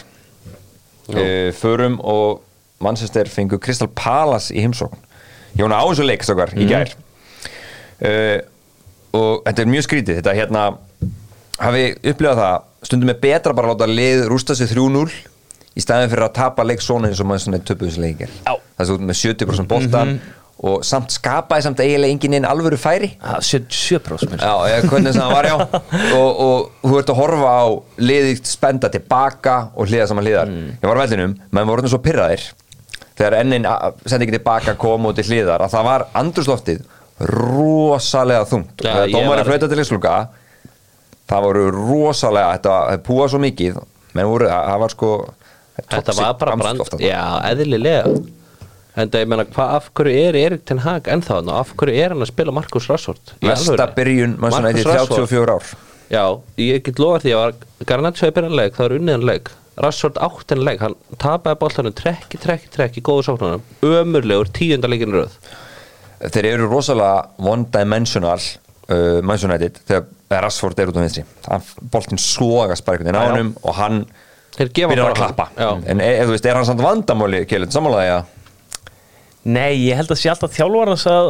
Uh, 1.06 1.52
förum 1.54 2.00
og 2.02 2.42
Manchester 2.82 3.30
fengu 3.30 3.60
Crystal 3.62 3.88
Palace 3.94 4.54
í 4.54 4.64
heimsókn. 4.64 4.98
Ég 5.56 5.62
hún 5.62 5.76
á 5.76 5.80
þessu 5.86 6.06
leik 6.06 6.26
stakar 6.26 6.52
í 6.58 6.66
gær. 6.68 6.90
Uh, 8.02 8.42
og 9.16 9.46
þetta 9.46 9.62
er 9.62 9.70
mjög 9.70 9.86
skrítið. 9.86 10.18
Þetta 10.18 10.34
hérna 10.36 10.64
hafi 11.62 11.86
upplifað 12.02 12.42
það 12.42 12.56
stundum 12.86 13.12
er 13.12 13.22
betra 13.22 13.54
bara 13.56 13.70
að 13.70 13.76
láta 13.76 13.88
lið 13.90 14.26
rústa 14.30 14.56
sig 14.58 14.68
3-0 14.74 15.06
í 15.76 15.84
staðin 15.84 16.10
fyrir 16.12 16.26
að 16.28 16.34
tapa 16.38 16.64
leik 16.66 16.82
svona 16.84 17.10
eins 17.10 17.20
og 17.20 17.28
maður 17.28 17.44
svona 17.46 17.60
töpuð 17.68 17.90
þessu 17.90 18.02
leikir 18.04 18.32
Já. 18.32 18.52
það 18.56 18.82
er 18.84 18.90
svo 18.90 18.98
með 19.10 19.20
70% 19.22 19.70
boltan 19.70 20.18
og 20.66 20.84
samt 20.88 21.12
skapaði 21.12 21.66
samt 21.66 21.80
eiginlega 21.84 22.14
enginn 22.14 22.36
inn 22.38 22.46
alvöru 22.48 22.78
færi. 22.80 23.10
Ah, 23.20 23.36
77% 23.44 24.40
Já, 24.40 24.54
það 25.12 25.34
var 25.34 25.48
og, 26.16 26.38
og 26.46 26.70
þú 26.80 27.00
ert 27.02 27.12
að 27.12 27.18
horfa 27.20 27.50
á 27.60 27.66
liðið 28.00 28.40
spenda 28.48 28.88
tilbaka 28.92 29.56
og 29.76 29.90
hliða 29.90 30.06
saman 30.08 30.24
hliðar. 30.24 30.54
Ég 30.80 30.88
var 30.88 30.96
á 30.96 31.02
vellinum, 31.04 31.36
menn 31.52 31.68
voru 31.68 31.82
orðin 31.82 31.92
svo 31.92 32.00
pyrraðir 32.04 32.46
þegar 33.16 33.38
ennin 33.42 33.68
sendi 34.08 34.26
ekki 34.26 34.38
tilbaka 34.38 34.76
kom 34.80 35.10
út 35.10 35.20
til 35.20 35.28
hliðar 35.28 35.66
að 35.66 35.76
það 35.76 35.86
var 35.90 36.06
andrusloftið 36.22 36.82
rosalega 37.36 38.48
þungt. 38.48 38.74
Og 38.80 38.88
þegar 38.88 39.08
ég 39.10 39.16
dómari 39.16 39.44
var- 39.44 39.50
flauta 39.50 39.68
til 39.68 39.80
leikslúka 39.82 40.16
það 41.28 41.46
voru 41.50 41.70
rosalega 41.74 42.56
þetta 42.56 42.78
það 42.90 43.04
púa 43.06 43.28
svo 43.28 43.40
mikið 43.44 43.78
menn 44.16 44.28
voru, 44.30 44.48
það 44.48 44.80
var 44.80 44.94
sko 44.96 45.10
þetta 45.84 46.16
var 46.16 46.38
bara 46.40 46.56
brand 46.60 47.00
já, 47.02 47.20
eðlilega. 47.50 48.16
En 48.96 49.10
það 49.12 49.20
ég 49.26 49.28
meina, 49.28 49.44
hvað 49.52 49.74
af 49.76 49.90
hverju 49.98 50.20
er 50.24 50.38
Erik 50.40 50.62
Ten 50.64 50.80
Hag 50.86 51.10
ennþá 51.12 51.34
hann 51.42 51.50
og 51.52 51.58
af 51.60 51.74
hverju 51.76 51.98
er 52.00 52.14
hann 52.14 52.24
að 52.24 52.30
spila 52.30 52.54
Markus 52.56 52.86
Rashford 52.88 53.34
Í 53.42 53.50
Mesta 53.50 53.86
byrjun, 53.92 54.38
mann 54.40 54.54
Marcus 54.56 54.70
eitthvað 54.80 54.96
Rashford. 55.02 55.28
34 55.28 55.56
ár. 55.58 55.74
Já, 56.06 56.24
ég 56.62 56.82
get 56.86 57.02
lofa 57.02 57.20
því 57.26 57.34
að 57.36 57.62
Garnaccio 57.90 58.30
er 58.30 58.34
byrjanleik, 58.38 58.76
það 58.78 58.86
er 58.88 58.96
unniðanleik 58.96 59.52
Rashford 59.84 60.16
áttinleik, 60.24 60.80
hann 60.80 60.96
tapaði 61.20 61.60
boltanum 61.60 61.92
trekki, 61.96 62.40
trekki, 62.40 62.70
trekki, 62.72 63.02
góðu 63.04 63.26
sóknunum. 63.26 63.64
Ömurlegur, 63.84 64.48
tíundaleikin 64.56 65.12
röð. 65.12 65.34
Þeir 66.32 66.48
eru 66.54 66.68
rosalega 66.70 67.26
one-dimensional 67.36 68.40
uh, 68.40 69.20
United 69.20 69.82
þegar 69.84 70.46
Rashford 70.46 70.80
er 70.80 70.88
út 70.92 70.96
á 70.96 71.04
vinstri. 71.04 71.26
Hann- 71.44 71.90
boltinn 71.92 72.22
slogast 72.22 72.86
bara 72.86 72.96
einhvern 72.96 73.12
veginn 73.12 73.20
á 73.20 73.28
honum 73.28 73.52
og 73.60 73.76
hann 73.76 74.00
Þeir 74.56 74.70
gefa 74.72 74.88
byrjar 74.92 75.04
að 75.04 75.12
bara- 75.12 75.20
klappa 75.20 75.48
Já. 75.56 75.70
en 75.92 76.00
e, 76.00 76.10
þú 76.24 76.32
veist, 76.34 76.46
er 76.46 76.54
hann 76.56 76.64
samt 76.68 76.80
vandamáli 76.84 77.42
Kjellit, 77.46 77.72
samanlega. 77.74 78.22
Nei, 79.46 79.76
ég 79.86 79.96
held 79.98 80.10
að 80.10 80.18
sé 80.20 80.30
alltaf 80.32 80.54
þjálfarnas 80.56 81.04
að 81.10 81.28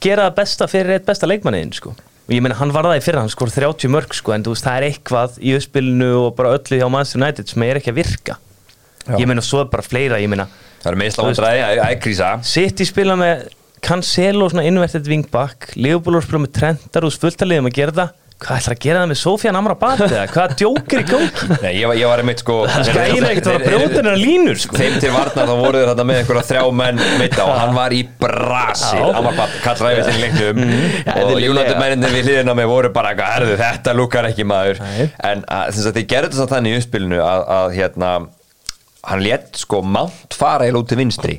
gera 0.00 0.28
það 0.30 0.36
besta 0.38 0.68
fyrir 0.70 0.94
eitt 0.96 1.08
besta 1.08 1.28
leikmanniðin 1.28 1.74
sko. 1.76 1.90
og 2.30 2.32
ég 2.32 2.40
meina 2.44 2.54
hann 2.60 2.70
var 2.72 2.86
það 2.86 3.00
í 3.00 3.02
fyrra, 3.04 3.20
hann 3.24 3.32
skor 3.32 3.50
30 3.50 3.90
mörg 3.90 4.14
sko, 4.14 4.32
en 4.32 4.44
þú 4.46 4.52
veist 4.54 4.64
það 4.64 4.76
er 4.78 4.86
eitthvað 4.86 5.38
í 5.42 5.54
uppspilinu 5.58 6.10
og 6.22 6.36
bara 6.38 6.52
öllu 6.56 6.78
hjá 6.78 6.86
Manchester 6.88 7.20
United 7.20 7.48
sem 7.50 7.62
er 7.66 7.80
ekki 7.80 7.90
að 7.90 7.98
virka 7.98 8.36
Já. 9.08 9.16
ég 9.18 9.26
meina 9.26 9.42
svo 9.42 9.64
er 9.64 9.70
bara 9.72 9.82
fleira, 9.82 10.20
ég 10.22 10.30
meina 10.30 10.46
það 10.80 10.92
er 10.92 10.98
meðsla 11.02 11.26
vandræði, 11.26 11.64
það 11.66 11.90
er 11.90 11.98
krísa 12.04 12.28
City 12.46 12.86
spila 12.86 13.16
með 13.18 13.48
Cancelo 13.82 14.48
svona 14.52 14.64
inverted 14.68 15.08
wingback 15.10 15.72
Leopold 15.76 16.22
spila 16.22 16.44
með 16.46 16.52
Trentar 16.60 17.04
og 17.08 17.12
fulltaliðum 17.18 17.68
að 17.72 17.76
gera 17.80 17.96
það 17.98 18.14
hvað 18.40 18.56
ætlar 18.60 18.74
að 18.76 18.80
gera 18.84 19.00
það 19.02 19.08
með 19.10 19.18
Sofian 19.20 19.56
Amrabat 19.58 20.00
eða 20.06 20.22
hvað 20.32 20.54
djókir 20.60 21.02
í 21.02 21.06
gangi 21.10 21.48
Nei, 21.64 21.72
ég, 21.76 21.84
var- 21.90 21.98
ég 22.00 22.08
var 22.10 22.22
einmitt 22.22 22.40
sko 22.42 22.56
skæðir 22.70 23.26
ekkert 23.30 23.48
að 23.50 23.56
vera 23.56 23.66
brjóðunar 23.66 24.16
línur 24.20 24.60
sko. 24.62 24.78
þeim 24.80 24.96
til 25.02 25.12
varnar 25.12 25.50
þá 25.50 25.54
voru 25.60 25.82
þeir 25.82 25.90
þetta 25.92 26.06
með 26.10 26.20
einhverja 26.22 26.44
þrjá 26.50 26.64
menn 26.80 27.02
meita 27.20 27.44
og 27.46 27.52
hann 27.60 27.74
var 27.76 27.94
í 27.96 28.00
brasi. 28.24 28.96
Amrabat, 29.10 29.56
kall 29.66 29.84
ræfið 29.84 30.10
til 30.10 30.18
leiknum 30.24 30.64
Ja, 30.64 31.14
og 31.20 31.30
eðlilega. 31.34 31.52
United 31.52 31.80
menninni 31.84 32.12
við 32.16 32.28
hliðina 32.30 32.56
með 32.62 32.70
voru 32.72 32.92
bara 32.96 33.14
herðu, 33.20 33.56
þetta 33.60 33.96
lukkar 34.00 34.30
ekki 34.32 34.48
maður 34.48 34.80
Nei. 34.86 35.08
en 35.30 35.44
þess 35.46 35.90
að 35.90 35.98
þið 36.00 36.08
gerðu 36.14 36.32
þess 36.34 36.44
að 36.46 36.52
þannig 36.56 36.72
í 36.76 36.80
uppspilinu 36.80 37.20
að, 37.24 37.44
að 37.60 37.74
hérna 37.76 38.12
hann 39.10 39.22
létt 39.24 39.56
sko 39.62 39.80
mátt 39.84 40.34
fara 40.36 40.66
út 40.76 40.88
til 40.90 40.98
vinstri. 41.00 41.38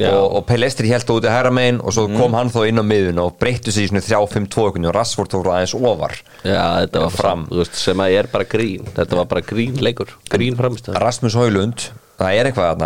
Og, 0.00 0.36
og 0.38 0.46
Pelestri 0.48 0.88
held 0.88 1.10
út 1.12 1.26
í 1.28 1.32
hæra 1.32 1.50
megin 1.52 1.80
og 1.84 1.92
svo 1.92 2.06
kom 2.16 2.32
hann 2.38 2.48
þó 2.50 2.62
inn 2.68 2.80
á 2.80 2.84
miðun 2.86 3.18
og 3.22 3.34
breyttu 3.38 3.70
sig 3.74 3.84
í 3.84 3.90
svona 3.92 4.00
3-5-2 4.00 4.68
og 4.88 4.94
Rashford 4.96 5.34
fór 5.36 5.50
aðeins 5.52 5.74
ofar. 5.76 6.14
Já, 6.42 6.62
þetta 6.86 7.02
var 7.04 7.10
Fram. 7.10 7.46
veist, 7.52 7.74
sem 7.76 8.00
að 8.00 8.18
er 8.22 8.30
bara 8.32 8.44
grín. 8.48 8.86
Þetta 8.96 9.16
var 9.20 9.26
bara 9.26 9.42
grín 9.44 9.76
leikur, 9.84 10.14
grín 10.32 10.56
framstöð 10.56 10.96
Rasmus 11.02 11.36
Haulund, 11.36 11.90
það 12.22 12.38
er 12.40 12.48
eitthvað 12.50 12.82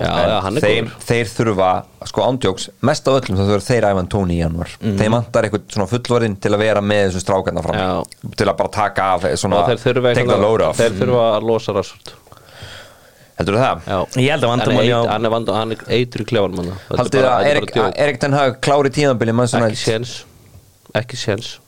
Já, 0.00 0.40
en 0.48 0.58
þeir, 0.62 0.90
þeir 1.04 1.30
þurfa, 1.36 1.70
sko 2.06 2.22
ándjóks 2.22 2.68
mest 2.86 3.08
af 3.08 3.16
öllum 3.20 3.38
þá 3.40 3.44
þurfa 3.50 3.66
þeir 3.68 3.86
æfan 3.92 4.08
tóni 4.12 4.36
í 4.36 4.40
januar 4.40 4.70
Mhm. 4.80 4.96
þeir 5.00 5.10
vantar 5.16 5.42
eitthvað 5.48 5.64
svona 5.74 5.88
fullorinn 5.90 6.36
til 6.40 6.52
að 6.54 6.58
vera 6.64 6.80
með 6.80 7.08
þessum 7.10 7.24
strákarna 7.24 7.62
fram. 7.64 7.76
Já. 7.76 8.32
til 8.36 8.46
að 8.46 8.56
bara 8.56 8.68
taka 8.68 9.02
af 9.16 9.22
svona, 9.36 9.56
og 9.64 9.68
þeir 9.70 9.82
þurfa, 9.84 10.14
take 10.14 10.28
the 10.28 10.36
load 10.40 10.60
off 10.62 10.78
þeir 10.78 10.96
þurfa 11.00 11.24
að 11.36 11.42
losa 11.50 11.72
Rashford 11.76 12.12
heldur 13.38 13.58
það? 13.60 13.82
Já. 13.86 13.98
Ég 14.16 14.30
held 14.32 14.42
að 14.44 14.48
Hann 14.48 14.58
vandamáli 14.60 14.92
á- 14.96 15.10
hann 15.12 15.24
er 15.24 15.30
vanda- 15.30 15.54
hann 15.54 15.72
er 15.72 15.76
hann 16.70 16.78
Þetta 16.88 16.94
er 16.96 17.04
haldið 17.04 17.22
bara- 17.22 17.36
að 17.36 17.46
er 17.46 17.56
Erik, 18.06 18.20
Ten 18.20 18.32
Hag 18.32 18.60
klári 18.60 18.90
tíðanbili 18.90 19.32
ekki 19.70 19.82
séns. 19.84 20.24
Ekki 20.94 21.16
séns. 21.16 21.58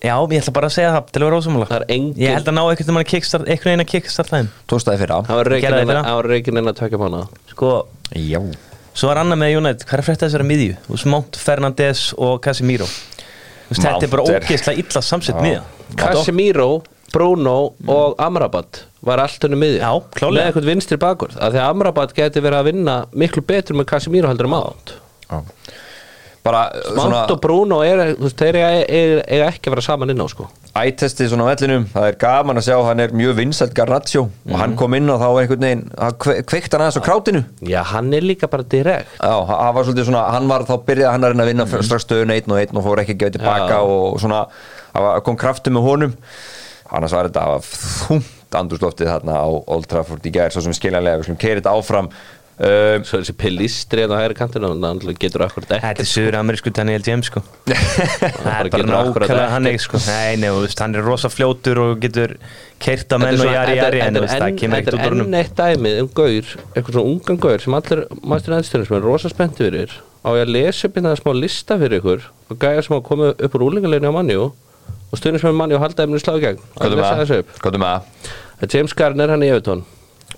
Já, 0.00 0.16
ég 0.16 0.40
ætla 0.40 0.52
bara 0.56 0.66
að 0.68 0.72
segja 0.72 0.90
það 0.96 1.10
til 1.12 1.20
að 1.20 1.24
vera 1.28 1.36
ósumulega 1.40 1.68
Það 1.68 1.80
er 1.80 1.86
engin- 1.92 2.14
Ég 2.16 2.32
held 2.32 2.46
að 2.48 2.54
ná 2.56 2.62
einhvern 2.70 2.86
veginn 2.88 3.04
að 3.04 3.08
kickstart 3.10 3.44
einhvern 3.52 3.68
veginn 3.68 3.84
að 3.84 3.90
kickstart 3.90 4.30
tóstaði 4.66 4.98
fyrra? 5.02 5.18
Hann 5.26 5.36
var 5.36 5.44
Gerði 5.44 5.60
það 5.60 5.60
reikin 5.60 5.74
í 5.76 5.86
fyrra? 5.90 6.04
hann 6.04 6.14
var 6.16 6.24
reikin 6.24 6.56
inn 6.56 6.70
að 6.70 6.76
tökja 6.80 6.98
mánu 7.02 7.28
Sko, 7.50 7.86
já, 8.16 8.40
svo 8.94 9.08
var 9.08 9.16
annað 9.20 9.38
með 9.42 9.56
United. 9.58 9.86
Hvað 9.86 9.92
er 9.92 10.00
að 10.00 10.08
frétta 10.08 10.24
þessara 10.30 10.46
miðju? 10.48 10.76
Þú 10.86 10.94
veist, 10.96 11.06
Mount 11.06 11.36
Fernandes 11.36 12.14
og 12.16 12.40
Casemiro 15.96 16.82
Bruno 17.12 17.56
og 17.88 18.14
Amrabat 18.22 18.84
var 19.06 19.18
allt 19.24 19.42
henni 19.46 19.56
klárlega. 19.80 20.30
með 20.30 20.46
eitthvað 20.46 20.70
vinstri 20.72 20.96
bakur 21.00 21.32
af 21.38 21.52
því 21.54 21.60
að 21.62 21.68
Amrabat 21.74 22.14
geti 22.16 22.40
verið 22.44 22.60
að 22.62 22.68
vinna 22.72 22.96
miklu 23.12 23.42
betur 23.46 23.78
með 23.80 23.88
Casemiro 23.94 24.28
heldur 24.28 24.46
en 24.50 24.54
Mount 24.56 24.94
já. 25.30 25.40
bara 26.44 26.70
Mount 26.96 27.30
og 27.34 27.40
Bruno 27.40 27.82
er, 27.84 28.14
þú 28.16 28.24
veist, 28.28 28.38
þeir 28.40 28.56
eiga 28.60 29.48
ekki 29.50 29.68
að 29.68 29.74
vera 29.76 29.84
saman 29.84 30.10
inn 30.14 30.20
á 30.24 30.28
sko 30.32 30.46
ættesti 30.80 31.26
svona 31.26 31.48
á 31.48 31.50
vellinum, 31.50 31.88
það 31.90 32.04
er 32.12 32.16
gaman 32.20 32.60
að 32.60 32.66
sjá 32.68 32.76
hann 32.86 33.00
er 33.02 33.10
mjög 33.18 33.32
vinsælt 33.40 33.72
Garnaccio 33.74 34.22
og 34.22 34.30
Mhm. 34.52 34.58
hann 34.60 34.76
kom 34.78 34.94
inn 34.94 35.10
og 35.10 35.18
þá 35.20 35.26
var 35.34 35.42
einhvern 35.42 35.64
veginn 35.66 35.82
hann 35.98 36.12
kve- 36.14 36.42
kveikti 36.46 36.76
hann 36.76 36.84
aðeins 36.86 37.00
á 37.00 37.08
krátinu 37.08 37.42
Já, 37.66 37.82
hann 37.82 38.12
er 38.14 38.20
líka 38.22 38.46
bara 38.48 38.62
direkt 38.62 39.08
Já, 39.18 39.34
hann 39.50 39.74
var 39.74 39.84
svolítið 39.84 40.06
svona, 40.06 40.30
hann 40.30 40.46
var 40.48 40.62
þá 40.68 40.76
byrjaði 40.86 41.10
hann 41.10 41.24
að 41.24 41.32
reyna 41.34 41.42
að 41.42 41.50
vinna 41.50 41.64
mm. 41.66 41.82
strax 41.82 42.04
stöðun 42.06 42.30
einn 42.36 42.52
og 42.54 42.58
einn 42.62 42.76
og 42.78 42.84
fór 42.86 43.02
ekki 43.02 43.16
að 43.16 43.18
gefa 43.24 43.32
tilbaka 43.38 43.74
Já. 43.74 43.80
og 43.82 44.20
svona, 44.20 44.46
kom 45.24 45.36
kraftu 45.36 45.70
með 45.74 45.82
honum 45.90 46.14
annars 46.96 47.14
var 47.16 47.30
þetta 47.30 47.46
þúmt 47.70 48.58
andurslóftið 48.60 49.12
þarna 49.12 49.38
á 49.38 49.48
Old 49.70 49.86
Trafford 49.90 50.26
í 50.26 50.34
gær, 50.34 50.50
svo 50.54 50.64
sem 50.64 50.74
skiljanlega, 50.76 51.22
við 51.22 51.30
slum 51.30 51.40
keira 51.40 51.60
þetta 51.62 51.74
áfram. 51.78 52.10
Uh, 52.60 52.98
Svo 53.08 53.22
þessi 53.22 53.32
pilistri 53.40 54.02
en 54.04 54.12
á 54.12 54.20
hægri 54.20 54.34
kantinu 54.36 54.68
hann 54.84 54.98
getur 55.16 55.46
akkurat 55.46 55.70
Þetta 55.70 55.92
ekki 55.94 56.02
er 56.04 56.08
sögur 56.10 56.36
amerísku 56.36 56.68
Daniel 56.76 57.00
James 57.06 57.30
sko. 57.30 57.40
Það 57.70 58.50
er 58.52 58.68
bara 58.74 58.84
nákvæmlega 58.90 59.24
ekkert. 59.24 59.52
hann 59.54 59.68
ekki 59.70 59.80
sko. 59.86 60.00
Nei, 60.04 60.34
nei, 60.42 60.50
þú 60.50 60.58
veist, 60.66 60.82
hann 60.84 60.98
er 61.00 61.06
rosa 61.08 61.30
fljótur 61.32 61.80
og 61.86 62.02
getur 62.02 62.34
keirt 62.84 63.16
að 63.16 63.24
menn 63.24 63.40
og 63.40 63.48
jari 63.48 63.78
jari 63.78 64.02
en 64.04 64.18
þú 64.18 64.24
veist, 64.26 64.36
það 64.44 64.60
kemur 64.60 64.82
ekkert 64.82 64.98
út 64.98 65.06
úr 65.08 65.16
enn 65.24 65.38
eitt 65.40 65.56
dæmið 65.56 66.02
um 66.02 66.10
gaur 66.20 66.52
eitthvað 66.52 66.92
svona 66.98 67.14
ungan 67.14 67.40
gaur 67.46 67.64
sem 67.64 67.78
allir 67.80 68.04
maður 68.20 68.56
aðstöðunum 68.58 68.90
sem 68.90 68.98
er 69.00 69.06
rosa 69.08 69.32
spennti 69.32 69.64
fyrir. 69.70 69.96
Á 70.20 70.28
ég 70.36 70.44
að 70.44 70.52
lesa 70.58 70.90
upp 70.90 70.98
hérna 71.00 71.16
smá 71.16 71.32
lista 71.38 71.80
fyrir 71.80 72.02
ykkur 72.02 72.28
og 72.52 72.60
gæja 72.60 72.84
sem 72.84 72.92
hafa 72.98 73.08
komið 73.08 73.46
upp 73.48 73.56
úr 73.56 73.66
úlingarleginu 73.70 74.12
á 74.12 74.16
mannjú 74.20 74.50
og 74.50 74.58
stundin 75.18 75.40
sem 75.42 75.50
er 75.50 75.56
mannjú 75.58 75.80
halda 75.82 76.04
efnir 76.06 76.22
slá 76.22 76.36
í 76.38 76.44
gegn. 76.44 76.62
Að? 77.90 78.08
Það 78.60 78.66
er 78.66 78.72
James 78.76 78.94
Garner 78.94 79.32
hann 79.34 79.42
í 79.42 79.50
Evertón 79.50 79.84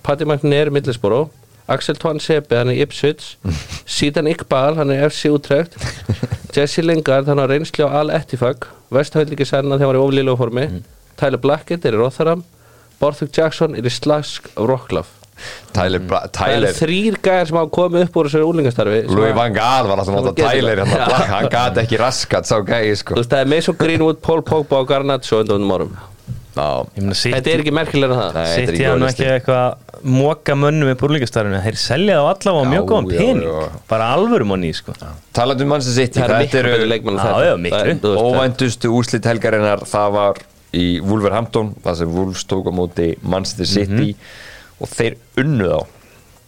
Patti 0.03 0.25
McNair 0.25 0.71
í 0.71 0.75
Middlesborough 0.79 1.31
Axel 1.73 1.97
Twan 2.01 2.19
Sebe 2.21 2.59
hann 2.59 2.73
í 2.73 2.81
Ipswich. 2.83 3.37
Sítan 3.97 4.29
Iqbal 4.31 4.75
hann 4.77 4.91
er 4.91 5.07
FC 5.09 5.31
Utrecht. 5.31 5.77
Jesse 6.55 6.83
Lingard 6.83 7.31
hann 7.31 7.41
á 7.41 7.47
reynslu 7.47 7.87
á 7.87 8.03
Al 8.03 8.11
Ettifag 8.13 8.67
Vesthauðlíki 8.93 9.47
særna 9.49 9.79
þegar 9.79 9.95
hann 9.95 9.95
var 9.95 10.01
í 10.01 10.05
oflílu 10.09 10.37
formi. 10.41 10.67
Tyler 11.21 11.41
Blackett 11.41 11.87
er 11.87 11.97
í 11.97 12.03
Rotherham. 12.03 12.45
Borthwick 13.01 13.33
Jackson 13.37 13.79
er 13.79 13.87
í 13.87 13.93
slask 13.93 14.51
Rocklaf 14.59 15.22
Tyler, 15.73 16.01
Það 16.01 16.23
eru 16.23 16.29
Tyler 16.37 16.73
þrýr 16.77 17.17
gæðar 17.25 17.47
sem 17.49 17.57
hafa 17.57 17.71
komið 17.79 18.05
upp 18.07 18.17
úr 18.21 18.29
þessu 18.29 18.45
úlingastarfi 18.53 19.01
sem 19.07 19.17
Louis 19.17 19.31
að- 19.33 19.37
Van 19.41 19.53
Gaal 19.57 19.87
var 19.89 19.97
alltaf 20.03 20.25
Getur 20.37 20.49
Tyler 20.51 20.77
það. 20.77 20.87
hérna, 20.87 20.99
Já. 20.99 21.07
Black, 21.09 21.29
hann 21.33 21.49
gat 21.57 21.77
ekki 21.85 21.99
raskat 22.03 22.45
sá 22.51 22.57
gæi 22.61 22.97
sko 22.97 23.15
Þú 23.15 23.23
veist, 23.23 23.31
það 23.33 23.41
er 23.47 23.53
Mason 23.57 23.77
Greenwood, 23.79 24.21
Paul 24.23 24.43
Pogba 24.43 24.81
og 24.83 24.89
Garnacho 24.89 25.41
undan 25.45 25.63
um 25.63 25.71
árum 25.79 25.95
Já, 26.53 26.85
Ég 26.97 27.01
meina, 27.01 27.15
Þetta 27.17 27.49
er 27.55 27.61
ekki 27.63 27.73
merkilega 27.73 28.13
en 28.13 28.19
það 28.21 28.35
Nei, 28.35 28.43
þetta 28.43 28.53
er 28.53 28.67
Sitt 28.67 28.69
ekki 28.75 28.83
ég 28.85 28.93
ólisti. 28.93 29.23
ekki 29.25 29.29
eitthvað 29.41 29.77
móka 30.05 30.55
mönnum 30.59 30.91
í 30.93 30.95
búrlíkastarfinu 31.01 31.61
Þeir 31.65 31.79
selja 31.81 32.17
þá 32.19 32.27
allavega 32.29 32.61
á 32.61 32.73
mjög 32.73 32.85
góðan 32.91 33.09
pening 33.09 33.41
já. 33.47 33.69
Bara 33.89 34.09
alvöru 34.19 34.45
monni 34.51 34.73
sko. 34.77 34.93
talandi 35.33 35.65
um 35.65 35.73
Það 35.73 35.81
er. 35.81 37.57
Það 37.73 37.87
er- 37.87 37.95
þú 38.03 38.13
veist, 38.13 38.25
óvæntustu 38.29 38.93
úrslit 38.93 39.25
helgarinnar 39.25 39.81
Það 39.89 40.13
var 40.13 40.35
í 40.75 41.01
Wolverhampton 41.01 41.75
Það 41.85 41.97
sem 41.97 42.13
Wolves 42.13 42.45
tók 42.45 42.69
á 42.69 42.73
móti 42.73 43.17
Manchester 43.23 43.65
City 43.65 44.15
Og 44.83 44.91
þeir 44.91 45.17
unnu 45.43 45.71
þá. 45.71 45.81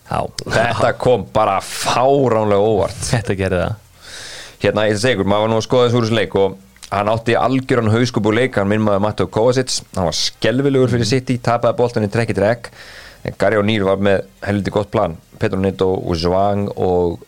Já, 0.04 0.18
Þetta 0.44 0.90
kom 1.00 1.24
bara 1.32 1.56
fáránlega 1.64 2.60
óvart. 2.60 2.98
Þetta 3.08 3.36
gerði 3.38 3.62
það. 3.62 3.80
Hérna, 4.64 4.86
ég 4.88 5.00
ykkur, 5.14 5.28
maður 5.28 5.44
var 5.44 5.52
nú 5.52 5.58
að 5.60 5.66
skoða 5.66 5.86
þessu 5.88 5.98
úr 6.00 6.06
þessu 6.06 6.18
leik 6.18 6.34
og 6.40 6.58
hann 6.94 7.10
átti 7.10 7.34
algjöran 7.36 7.90
hauskup 7.92 8.28
úr 8.30 8.36
leik 8.38 8.58
hann 8.60 8.68
minn 8.70 8.84
maður 8.84 9.02
Matteo 9.04 9.28
Kovacic. 9.32 9.78
Hann 9.96 10.08
var 10.08 10.16
skelvilegur 10.18 10.92
fyrir 10.92 11.08
City, 11.08 11.38
tapaði 11.42 11.78
boltan 11.80 12.06
í 12.06 12.10
trekki 12.12 12.36
trekk. 12.36 12.70
En 13.24 13.36
Gary 13.40 13.56
O'Neill 13.60 13.86
var 13.88 14.02
með 14.04 14.26
heldur 14.44 14.74
gott 14.78 14.90
plan, 14.92 15.16
Petro 15.40 15.60
Neto 15.60 15.88
og 15.96 16.16
Zhuang 16.20 16.66
og 16.76 17.22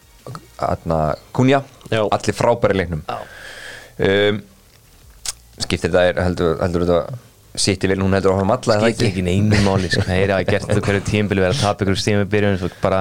Kunja, 1.36 1.62
Já. 1.92 2.02
allir 2.08 2.36
frábæri 2.36 2.76
í 2.76 2.80
leiknum. 2.82 3.02
Um, 3.96 4.42
skiptir 5.60 5.88
þetta 5.92 6.04
er 6.10 6.20
heldur, 6.24 6.56
heldur 6.60 6.84
þetta 6.84 7.18
City 7.60 7.88
vil 7.90 7.98
hún 8.04 8.14
heldur 8.16 8.34
á 8.34 8.40
hann 8.40 8.50
alla 8.54 8.74
er 8.76 8.82
það 8.82 8.92
Skiptir 8.92 9.08
ekki? 9.10 9.22
neinu 9.26 9.58
máli 9.64 9.90
sko. 9.92 10.04
Það 10.06 10.20
er 10.22 10.32
að 10.36 10.44
gert 10.50 10.66
þetta 10.68 10.84
hverju 10.86 11.02
tímbili 11.08 11.42
verið 11.44 11.56
að 11.56 11.62
tapa 11.64 11.86
ykkur 11.86 11.98
stími 12.02 12.28
byrjun 12.32 12.58
svo 12.60 12.70
bara 12.82 13.00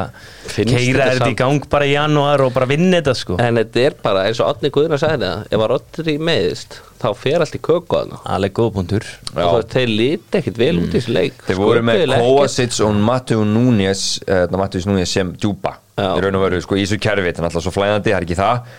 keira 0.55 1.07
þetta 1.11 1.29
í 1.31 1.37
gang 1.39 1.67
bara 1.71 1.87
í 1.89 1.93
janúar 1.93 2.43
og 2.45 2.53
bara 2.55 2.69
vinna 2.69 2.99
þetta 3.01 3.15
sko. 3.19 3.37
En 3.43 3.59
þetta 3.61 3.83
er 3.85 3.97
bara, 4.03 4.25
eins 4.29 4.41
og 4.43 4.51
Átni 4.53 4.71
Guðna 4.75 4.99
sagði 5.01 5.29
það 5.29 5.45
Ef 5.55 5.65
að 5.65 5.71
Rodri 5.73 6.17
meðist, 6.31 6.79
þá 7.03 7.07
fer 7.19 7.45
allt 7.45 7.57
í 7.57 7.61
köku 7.69 7.99
að 7.99 8.15
Alveg 8.35 8.55
góð 8.59 8.73
punktur. 8.79 9.07
Þú 9.35 9.61
þeir 9.75 9.93
líti 9.93 10.41
ekkit 10.41 10.59
vel 10.61 10.73
út 10.79 10.89
í 10.89 10.97
þessu 10.97 11.15
leik. 11.15 11.45
Þeir 11.47 11.61
voru 11.61 11.85
með. 11.85 12.05
Kovacic 12.15 12.79
og 12.85 12.97
Matteo 13.11 13.45
Núñez 13.47 14.07
uh, 14.25 14.45
Matteo 14.55 14.83
Núñez 14.89 15.11
sem 15.11 15.35
djúpa 15.35 15.77
í 15.95 16.25
raun 16.25 16.35
og 16.39 16.43
veru 16.47 16.59
sko, 16.63 16.75
í 16.79 16.83
þessu 16.85 16.99
kerfi. 17.03 17.29
Þetta 17.29 17.43
er 17.43 17.49
alltaf 17.49 17.65
svo 17.65 17.73
flæðandi, 17.75 18.11
það 18.11 18.19
er 18.19 18.27
ekki 18.27 18.39
það 18.39 18.75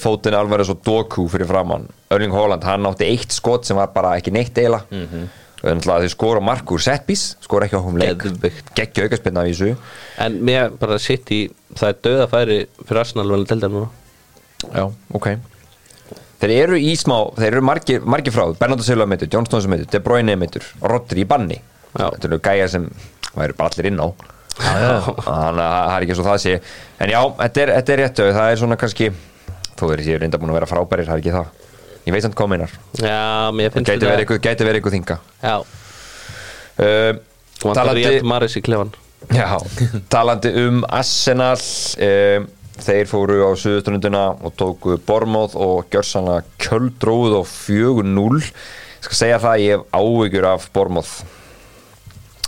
Fótinn 0.00 0.32
Alvarez 0.32 0.70
og 0.72 0.78
Doku 0.80 1.26
fyrir 1.28 1.48
framann 1.48 1.84
Erling 2.14 2.32
Haaland, 2.32 2.64
hann 2.64 2.88
átti 2.88 3.04
eitt 3.04 3.34
skot 3.36 3.68
sem 3.68 3.76
var 3.76 3.90
bara 3.92 4.14
ekki 4.16 4.32
neitt 4.32 4.56
eila 4.56 4.80
mm. 4.88 5.04
-hmm. 5.04 5.28
Þau 5.58 6.08
skora 6.08 6.40
mark 6.40 6.70
úr 6.70 6.80
setbís 6.80 7.34
skora 7.42 7.66
ekki 7.66 7.74
á 7.74 7.82
húm 7.82 7.98
leik. 7.98 8.22
Geggja 8.78 9.08
aukaspinna 9.08 9.42
af 9.42 9.48
þessu. 9.50 9.76
En 10.22 10.38
mér 10.46 10.70
bara 10.78 10.98
sitt 11.02 11.30
í 11.34 11.48
Það 11.74 11.88
er 11.88 11.98
döða 12.06 12.26
færi 12.32 12.58
fyrir 12.86 13.00
Arsenal 13.02 13.32
vel 13.32 13.44
til 13.46 13.60
það 13.60 13.74
núna. 13.74 13.88
Já, 14.72 14.84
ok. 15.14 15.28
Þeir 16.38 16.54
eru 16.54 16.78
í 16.80 16.94
smá, 16.98 17.16
þeir 17.36 17.50
eru 17.52 17.62
margir, 17.66 18.06
margir 18.06 18.34
frá. 18.34 18.46
Bernardo 18.58 18.86
Silva 18.86 19.06
meitur, 19.10 19.28
John 19.30 19.46
Stones 19.46 19.68
meitur, 19.70 19.88
De 19.92 20.00
Bruyne 20.02 20.36
meitur 20.38 20.66
Rodri 20.80 21.24
í 21.24 21.28
banni. 21.28 21.58
Já. 21.92 22.06
Þetta 22.06 22.28
eru 22.30 22.40
gæjar 22.48 22.72
sem 22.72 22.88
væri 23.34 23.56
bara 23.58 23.72
allir 23.72 23.90
inn 23.90 24.02
á. 24.02 24.08
Þannig 24.58 25.28
að 25.28 25.58
það 25.60 25.96
er 25.96 26.06
ekki 26.06 26.18
svo 26.18 26.26
það 26.26 26.40
sé. 26.44 26.54
En 26.98 27.12
já, 27.12 27.20
þetta 27.42 27.62
er, 27.62 27.74
þetta 27.76 27.94
er 27.94 28.00
réttu 28.02 28.28
Það 28.38 28.52
er 28.52 28.60
svona 28.62 28.78
kannski 28.80 29.10
Þú 29.78 29.90
verður 29.92 30.08
séu 30.08 30.20
reynda 30.22 30.40
búin 30.42 30.52
að 30.52 30.58
vera 30.60 30.70
frábærir, 30.70 31.08
það 31.08 31.16
er 31.16 31.22
ekki 31.22 31.34
það. 31.36 31.66
Ég 32.08 32.14
veit 32.14 32.24
samt 32.24 32.38
hvað 32.38 32.52
meinar. 32.54 32.76
Það 32.98 34.46
gæti 34.48 34.66
verið 34.68 34.80
ykkur, 34.82 34.94
þinga. 34.96 35.18
Já, 35.42 35.56
uh, 36.82 37.12
klefan 38.64 38.94
Já, 39.34 39.58
talandi 40.08 40.52
um 40.62 40.84
Arsenal 40.94 41.58
um, 41.58 42.46
þeir 42.78 43.08
fóru 43.10 43.38
á 43.42 43.50
suðustrunduna 43.58 44.22
og 44.46 44.54
tóku 44.58 44.94
Bormóð 45.02 45.56
og 45.58 45.88
gjörsanlega 45.90 46.46
kjöldróð 46.62 47.40
og 47.40 47.48
4-0 47.50 48.38
ég 48.38 49.08
skal 49.08 49.18
segja 49.18 49.40
það, 49.42 49.64
ég 49.64 49.74
hef 49.74 49.98
áhyggjur 49.98 50.46
af 50.52 50.68
Bormóð 50.74 51.10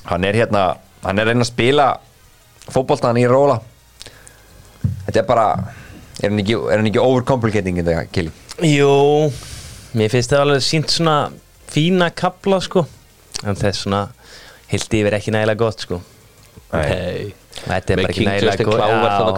hann 0.06 0.28
er 0.28 0.38
hérna 0.38 0.64
hann 1.02 1.18
er 1.18 1.26
að 1.26 1.32
reyna 1.34 1.46
að 1.46 1.50
spila 1.50 1.88
fótboltan 2.70 3.18
í 3.18 3.26
róla 3.30 3.58
þetta 5.08 5.24
er 5.24 5.28
bara 5.28 5.48
er 6.20 6.28
hann 6.28 6.42
ekki, 6.42 6.56
er 6.56 6.80
hann 6.80 6.88
ekki 6.90 7.02
overcomplicating 7.02 7.80
þetta, 7.80 8.04
Kili? 8.14 8.32
Jú, 8.66 8.92
mér 9.98 10.12
finnst 10.12 10.32
það 10.32 10.44
alveg 10.46 10.64
sínt 10.66 10.94
svona 10.94 11.18
fína 11.70 12.10
kapla 12.16 12.60
sko. 12.64 12.86
En 13.46 13.58
þess 13.58 13.86
svona 13.86 14.06
heilt 14.70 14.96
yfir 15.00 15.16
ekki 15.16 15.34
nægilega 15.34 15.60
gott 15.64 15.86
sko. 15.86 16.00
Nei. 16.70 17.30
Þetta 17.60 17.92
er 17.92 17.98
Með 17.98 18.04
bara 18.04 18.12
ekki 18.14 18.24
nægilega 18.24 18.64
góð 18.64 18.78
Já, 18.78 18.90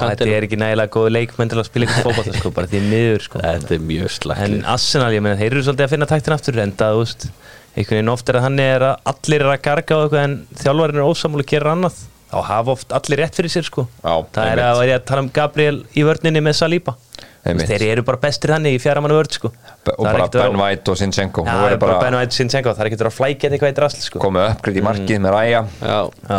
þetta 0.03 0.27
er 0.29 0.45
ekki 0.47 0.59
nægilega 0.61 0.93
góð 0.93 1.07
leikmenn 1.15 1.51
til 1.51 1.59
að 1.59 1.67
spila 1.67 1.87
ykkur 1.89 2.05
fótbolta 2.07 2.35
sko, 2.37 2.53
bara 2.55 2.69
því 2.71 2.83
miður 2.91 3.25
sko. 3.25 3.41
Þetta 3.43 3.75
er 3.75 3.87
mjög 3.89 4.05
En 4.05 4.13
slagt 4.17 4.69
Arsenal, 4.75 5.09
ég 5.17 5.25
meina, 5.25 5.39
þeir 5.41 5.49
eru 5.49 5.65
svolítið 5.65 5.87
að 5.87 5.95
finna 5.95 6.09
taktin 6.11 6.37
aftur 6.37 6.61
enda, 6.63 6.91
þú 6.93 7.01
veist, 7.03 7.27
einhvern 7.73 7.99
veginn 7.99 8.13
oft 8.13 8.29
er 8.29 8.39
að 8.39 8.47
hann 8.47 8.61
er 8.63 8.87
að 8.91 9.13
allir 9.15 9.47
er 9.47 9.55
að 9.55 9.63
garga 9.65 9.97
á 9.97 10.01
eitthvað 10.03 10.27
en 10.27 10.37
þjálfarinn 10.61 11.01
er 11.01 11.09
ósamúli 11.09 11.47
að 11.47 11.53
gera 11.55 11.73
annað 11.73 12.03
þá 12.33 12.39
hafa 12.49 12.73
oft 12.73 12.95
allir 12.97 13.21
rétt 13.21 13.37
fyrir 13.37 13.53
sér 13.53 13.67
sko. 13.69 13.87
Já, 14.01 14.15
það 14.33 14.53
er 14.55 14.63
að 14.65 14.83
að 14.97 15.09
tala 15.11 15.25
um 15.27 15.33
Gabriel 15.37 15.83
í 15.93 16.05
vörninni 16.09 16.41
með 16.45 16.59
Saliba 16.63 16.97
þeir 17.43 17.83
eru 17.91 18.03
bara 18.07 18.19
bestir 18.23 18.53
hann 18.55 18.67
í 18.71 18.77
fjara 18.79 19.01
mann 19.03 19.11
vörn 19.17 19.33
sko 19.35 19.49
og 19.51 19.57
Það 19.83 20.07
bara 20.07 20.27
að 20.29 20.37
Ben 20.39 20.59
White 20.61 20.93
og 20.93 20.99
Sinchenko 21.01 21.43
það 21.43 21.63
verður 21.63 21.73
er 21.75 21.81
bara 21.83 21.97
Ben 21.99 22.15
White 22.15 22.37
Sinchenko, 22.37 22.71
það 22.77 22.83
er 22.85 22.89
ekki 22.91 22.99
að 22.99 23.03
vera 23.03 23.11
að 23.11 23.17
flækja 23.17 23.49
eitthvað 23.51 23.73
í 23.73 23.77
drasl 23.79 24.03
sko. 24.05 24.21
Komið 24.23 24.45
uppgrið 24.53 24.79
í 24.79 24.85
markið 24.87 25.19
með 25.25 25.35
Ræja 25.35 25.63
Já. 25.83 25.97
Já, 26.31 26.39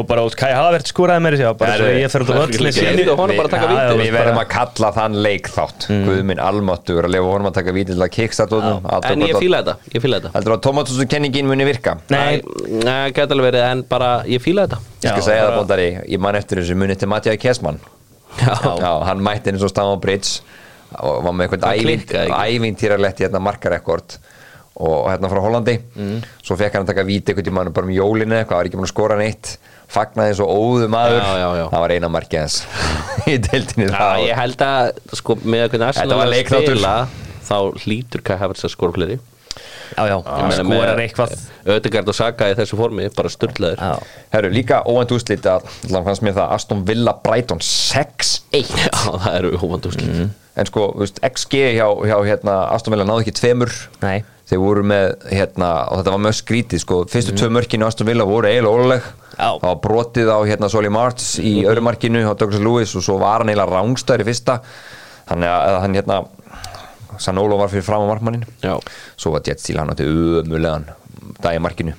og 0.00 0.06
bara 0.10 0.24
út 0.26 0.34
Kai 0.42 0.50
Havert 0.56 0.90
skúraði 0.90 1.22
mér 1.22 1.36
bara 1.62 1.76
ég 2.02 2.10
fer 2.10 2.24
út 2.26 2.32
á 2.34 2.42
Við 2.42 3.12
bara 3.14 3.46
að 3.46 3.54
taka 3.54 3.62
Já, 3.62 3.70
víti. 3.70 3.86
já, 3.86 4.02
Við 4.02 4.12
verðum 4.18 4.40
að 4.42 4.48
kalla 4.56 4.92
þann 4.98 5.18
leik 5.28 5.52
þátt 5.54 5.88
Mm. 5.92 6.04
Guð 6.06 6.20
minn 6.24 6.38
almáttugur 6.42 7.06
að 7.06 7.12
lefa 7.14 7.30
honum 7.32 7.48
að 7.50 7.54
taka 7.58 7.72
víti 7.74 7.92
til 7.94 8.02
að 8.02 8.10
honum 8.54 8.86
En 9.12 9.24
ég 9.26 9.38
fíla 9.38 9.58
þetta, 9.62 9.74
ég 9.94 10.02
fíla 10.04 10.20
þetta. 10.20 10.30
Heldur 10.36 10.54
að 10.56 10.60
Tomatusson 10.66 11.08
kenningin 11.10 11.46
muni 11.50 11.66
virka? 11.68 11.96
Nei, 12.12 12.40
Nei, 12.82 13.10
gæti 13.12 13.34
alveg 13.34 13.48
verið 13.50 13.66
en 13.70 13.82
bara 13.90 14.10
ég 14.30 14.40
fíla 14.42 14.66
þetta. 14.66 14.78
Ég 15.02 15.08
skal 15.10 15.18
Já, 15.22 15.26
segja 15.26 15.42
það 15.42 15.50
bara- 15.50 15.62
bóndari, 15.62 15.88
ég 16.08 16.22
man 16.22 16.34
eftir 16.38 16.62
þessu 16.62 16.76
muni 16.78 16.96
til 16.96 17.08
Mattias 17.12 17.36
Kessmann 17.42 17.78
Já, 18.40 18.54
Já, 18.80 18.92
hann 19.08 19.20
mætti 19.24 19.52
eins 19.52 19.62
og 19.66 19.70
Stamma 19.72 19.96
Bridge 20.00 20.40
og 21.02 21.22
var 21.24 21.32
með 21.36 21.54
Það 21.56 21.66
eitthvað 21.80 22.30
ekki. 22.30 22.56
ævintýralegt 22.56 23.20
hérna 23.24 23.40
markarekord 23.40 24.16
og 24.82 25.06
hérna 25.10 25.28
frá 25.28 25.40
Hollandi. 25.44 25.74
Mm. 25.96 26.22
svo 26.44 26.56
fekk 26.56 26.74
hann 26.78 26.86
að 26.86 26.92
taka 26.94 27.04
víti 27.08 27.32
eitthvað 27.32 27.48
tíma 27.48 27.64
bara 27.68 27.86
um 27.88 27.92
jólinu 27.92 28.38
eitthvað, 28.38 28.56
var 28.62 28.68
ekki 28.70 28.78
búin 28.80 28.88
að 28.88 28.92
skora 28.94 29.18
neitt. 29.20 29.56
Fagnaði 29.92 30.32
eins 30.32 30.40
og 30.40 30.48
óðu 30.48 30.86
maður. 30.88 31.18
Já, 31.20 31.32
já, 31.36 31.48
já. 31.60 31.64
það 31.68 31.82
var 31.84 31.92
eina 31.92 32.08
markið 32.08 32.40
hans 32.40 32.54
í 33.32 33.34
deildinni 33.44 33.88
Já, 33.90 33.98
það 33.98 34.22
ég 34.24 34.38
held 34.40 34.64
að 34.64 35.18
sko 35.20 35.36
með 35.42 35.66
hvernig 35.66 35.82
Þetta 35.82 35.88
Arsenal 35.90 36.20
var 36.22 36.32
að 36.32 36.46
spila 36.48 36.94
þá 37.42 37.56
hlýtur 37.84 38.24
Kai 38.24 38.36
Havertz 38.40 38.64
að 38.64 38.72
skora 38.72 38.96
fleiri 38.96 39.18
já, 39.96 40.02
já, 40.08 40.16
hann 40.26 40.52
skúrar 40.56 41.00
eitthvað. 41.02 41.32
Ödegard 41.76 42.10
og 42.10 42.16
Saka 42.16 42.50
í 42.50 42.56
þessu 42.58 42.78
formi, 42.80 43.06
bara 43.16 43.30
styrlaður 43.32 43.80
Já, 43.82 43.92
Herru, 44.34 44.50
líka 44.54 44.82
óvænt 44.88 45.12
úrslit 45.14 45.46
að 45.46 45.66
fannst 45.92 46.24
mér 46.26 46.36
það 46.38 46.54
Aston 46.56 46.84
Villa 46.88 47.14
Brighton 47.24 47.62
6-1 47.62 48.72
Já, 48.82 48.92
það 48.92 49.36
eru 49.38 49.52
hófand 49.62 49.88
úrslit. 49.90 50.22
En 50.52 50.68
sko, 50.68 50.90
þú 50.92 51.04
veist, 51.06 51.20
XG 51.24 51.62
hjá, 51.78 51.86
hjá 52.10 52.16
hérna, 52.28 52.58
Aston 52.74 52.92
Villa 52.92 53.06
náði 53.08 53.24
ekki 53.24 53.36
tveimur. 53.38 53.72
Nei. 54.02 54.18
Þeir 54.50 54.60
voru 54.60 54.82
með, 54.84 55.06
hérna, 55.32 55.68
og 55.88 56.00
þetta 56.02 56.12
var 56.12 56.22
mjög 56.26 56.34
skrítið 56.42 56.82
sko, 56.82 56.98
fyrstu 57.08 57.32
tvö 57.38 57.48
mörkinu 57.56 57.86
Aston 57.86 58.08
Villa 58.10 58.26
voru 58.28 58.50
eiginlega 58.50 58.82
ólega, 58.82 59.12
Já. 59.32 59.48
það 59.48 59.64
var 59.70 59.78
brotið 59.86 60.28
á 60.28 60.38
hérna 60.50 60.68
Soli 60.68 60.90
Marts 60.92 61.30
í 61.40 61.54
öðru 61.64 61.86
markinu 61.86 62.20
á 62.28 62.36
Douglas 62.36 62.60
Lewis 62.60 62.92
og 62.98 63.06
svo 63.06 63.16
var 63.22 63.40
hann 63.40 63.52
eiginlega 63.54 63.78
rángstæður 63.78 64.26
í 64.26 64.28
fyrsta. 64.28 64.58
Þannig 65.30 65.54
að 65.54 65.78
hann 65.86 65.96
hérna 65.96 66.18
Sanolo 67.18 67.58
var 67.60 67.68
fyrir 67.72 67.84
fram 67.86 68.04
á 68.04 68.06
markmannin 68.08 68.44
Já, 68.62 68.76
svo 69.16 69.32
var 69.34 69.42
Jet 69.46 69.60
Steele 69.60 69.82
hann 69.82 69.92
átti 69.92 70.06
ömulegan 70.08 70.88
dag 71.42 71.56
í 71.56 71.60
markinu, 71.62 71.94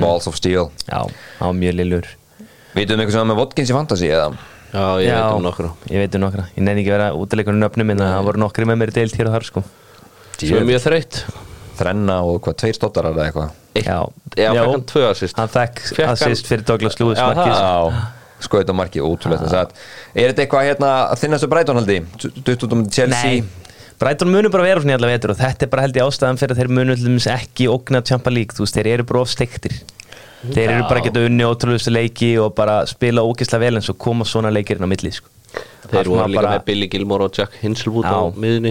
Balls 0.00 0.26
of 0.30 0.36
Steel. 0.38 0.70
Já, 0.88 1.02
var 1.40 1.56
mjög 1.56 1.76
lillur. 1.78 2.06
Vitum 2.74 2.98
við 2.98 3.04
eitthvað 3.04 3.14
sem 3.14 3.22
var 3.22 3.28
með 3.30 3.40
Watkins 3.42 3.70
í 3.72 3.76
Fantasy 3.76 4.10
eða? 4.12 4.30
já, 4.68 4.84
ég 5.00 5.14
veit 5.14 5.38
um 5.38 5.44
nokkru 5.46 5.68
Ég 5.88 6.02
veit 6.02 6.16
um 6.18 6.24
nokkra. 6.26 6.44
Ég 6.54 6.64
nefn 6.64 6.82
ekki 6.82 6.90
að 6.92 6.96
vera 6.98 7.08
útileikunum 7.16 7.62
nöfnum 7.64 7.92
en 7.94 8.02
það 8.04 8.26
voru 8.28 8.42
nokkri 8.42 8.68
með 8.68 8.80
mér 8.82 8.92
í 8.92 8.96
deilt 8.98 9.16
hér 9.16 9.30
og 9.30 9.36
þar 9.36 9.46
sko. 9.48 9.62
Sem 10.38 10.58
er 10.58 10.68
mjög 10.68 10.84
þreytt. 10.84 11.22
Þrenna 11.78 12.18
og 12.26 12.40
hvað, 12.44 12.58
tveir 12.62 12.76
stóttarar 12.76 13.14
eða 13.16 13.28
eitthvað? 13.30 13.56
Já, 13.78 13.98
Já, 14.38 14.50
hann 14.58 14.84
tvö 14.90 15.04
assist. 15.12 15.38
Hann 15.38 15.50
fekk 15.52 15.82
assist 16.08 16.50
fyrir 16.50 16.66
Douglas 16.66 16.98
Lewis 16.98 17.20
Já, 17.20 17.28
markið. 17.30 17.54
það. 17.54 17.98
Já, 17.98 18.44
sko 18.44 18.60
þetta 18.60 18.74
markið 18.78 19.06
ótrúlega 19.06 19.62
Er 19.62 20.32
þetta 20.32 20.44
eitthvað 20.44 20.68
hérna 20.68 20.90
þinnastu 21.18 21.50
Brighton 21.50 21.78
haldi? 21.80 21.98
Dutt 22.42 22.66
út 22.66 22.74
um 22.76 22.84
Chelsea 22.90 23.46
Nei, 23.98 24.04
Brighton 24.06 24.30
munu 24.30 24.50
bara 24.54 24.62
vera 24.62 24.80
svona 24.80 24.94
í 24.94 24.98
alla 24.98 25.08
vetur 25.10 25.32
og 25.34 25.38
þetta 25.40 25.66
er 25.66 25.70
bara 25.72 25.82
held 25.82 25.96
ég 25.98 26.06
ástæðan 26.06 26.38
fyrir 26.38 26.54
að 26.54 26.60
þeir 26.62 26.68
munu 26.76 26.94
til 26.94 27.06
dæmis 27.08 27.26
ekki 27.32 27.66
ógna 27.72 28.02
Champa 28.06 28.30
League, 28.30 28.54
þú 28.54 28.62
veist, 28.62 28.76
þeir 28.78 28.92
eru 28.92 29.06
bara 29.08 29.22
of 29.24 29.32
steiktir 29.32 29.74
þeir 30.54 30.70
eru 30.76 30.84
bara 30.86 31.00
að 31.00 31.08
geta 31.08 31.24
unni 31.26 31.42
ótrúlustu 31.48 31.90
leiki 31.90 32.28
og 32.38 32.52
bara 32.54 32.84
spila 32.86 33.24
ógislega 33.26 33.64
vel 33.64 33.80
en 33.80 33.82
svo 33.82 33.96
koma 33.98 34.22
svona 34.28 34.52
leikirinn 34.54 34.86
á 34.86 34.90
milli 34.90 35.10
sko. 35.10 35.26
Þeir 35.88 36.04
voru 36.12 36.28
líka 36.28 36.38
bara- 36.42 36.52
með 36.58 36.64
Billy 36.68 36.86
Gilmore 36.92 37.24
og 37.26 37.32
Jack 37.34 37.56
Hinselwood 37.62 38.04
á 38.06 38.30
miðunni 38.38 38.70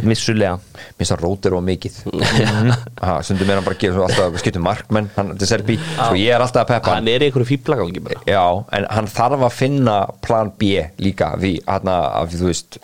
finnst 0.96 1.12
það 1.12 1.24
rótir 1.26 1.56
og 1.58 1.64
mikið. 1.66 1.98
Ha, 3.04 3.18
Stundum 3.26 3.50
er 3.52 3.58
hann 3.60 3.66
bara 3.66 3.76
að 3.76 3.82
gera 3.84 3.98
svo 3.98 4.06
alltaf 4.08 4.38
skiptum 4.40 4.64
markmenn 4.64 5.10
hann, 5.18 5.34
er 5.36 5.50
Serbi, 5.50 5.76
svo 5.98 6.16
ég 6.16 6.32
er 6.38 6.40
alltaf 6.46 6.64
að 6.64 6.72
peppa 6.76 6.96
hann 6.96 7.08
er 7.12 7.26
í 7.26 7.28
einhverju 7.28 7.50
fýblagangi 7.52 8.04
bara. 8.06 8.22
Já, 8.30 8.46
en 8.78 8.88
hann 8.94 9.10
þarf 9.12 9.44
að 9.50 9.54
finna 9.58 9.98
plan 10.24 10.54
B 10.56 10.72
líka 11.04 11.34
við, 11.42 11.60
hann 11.68 11.90
að, 11.92 12.38
þú 12.38 12.52
veist 12.54 12.80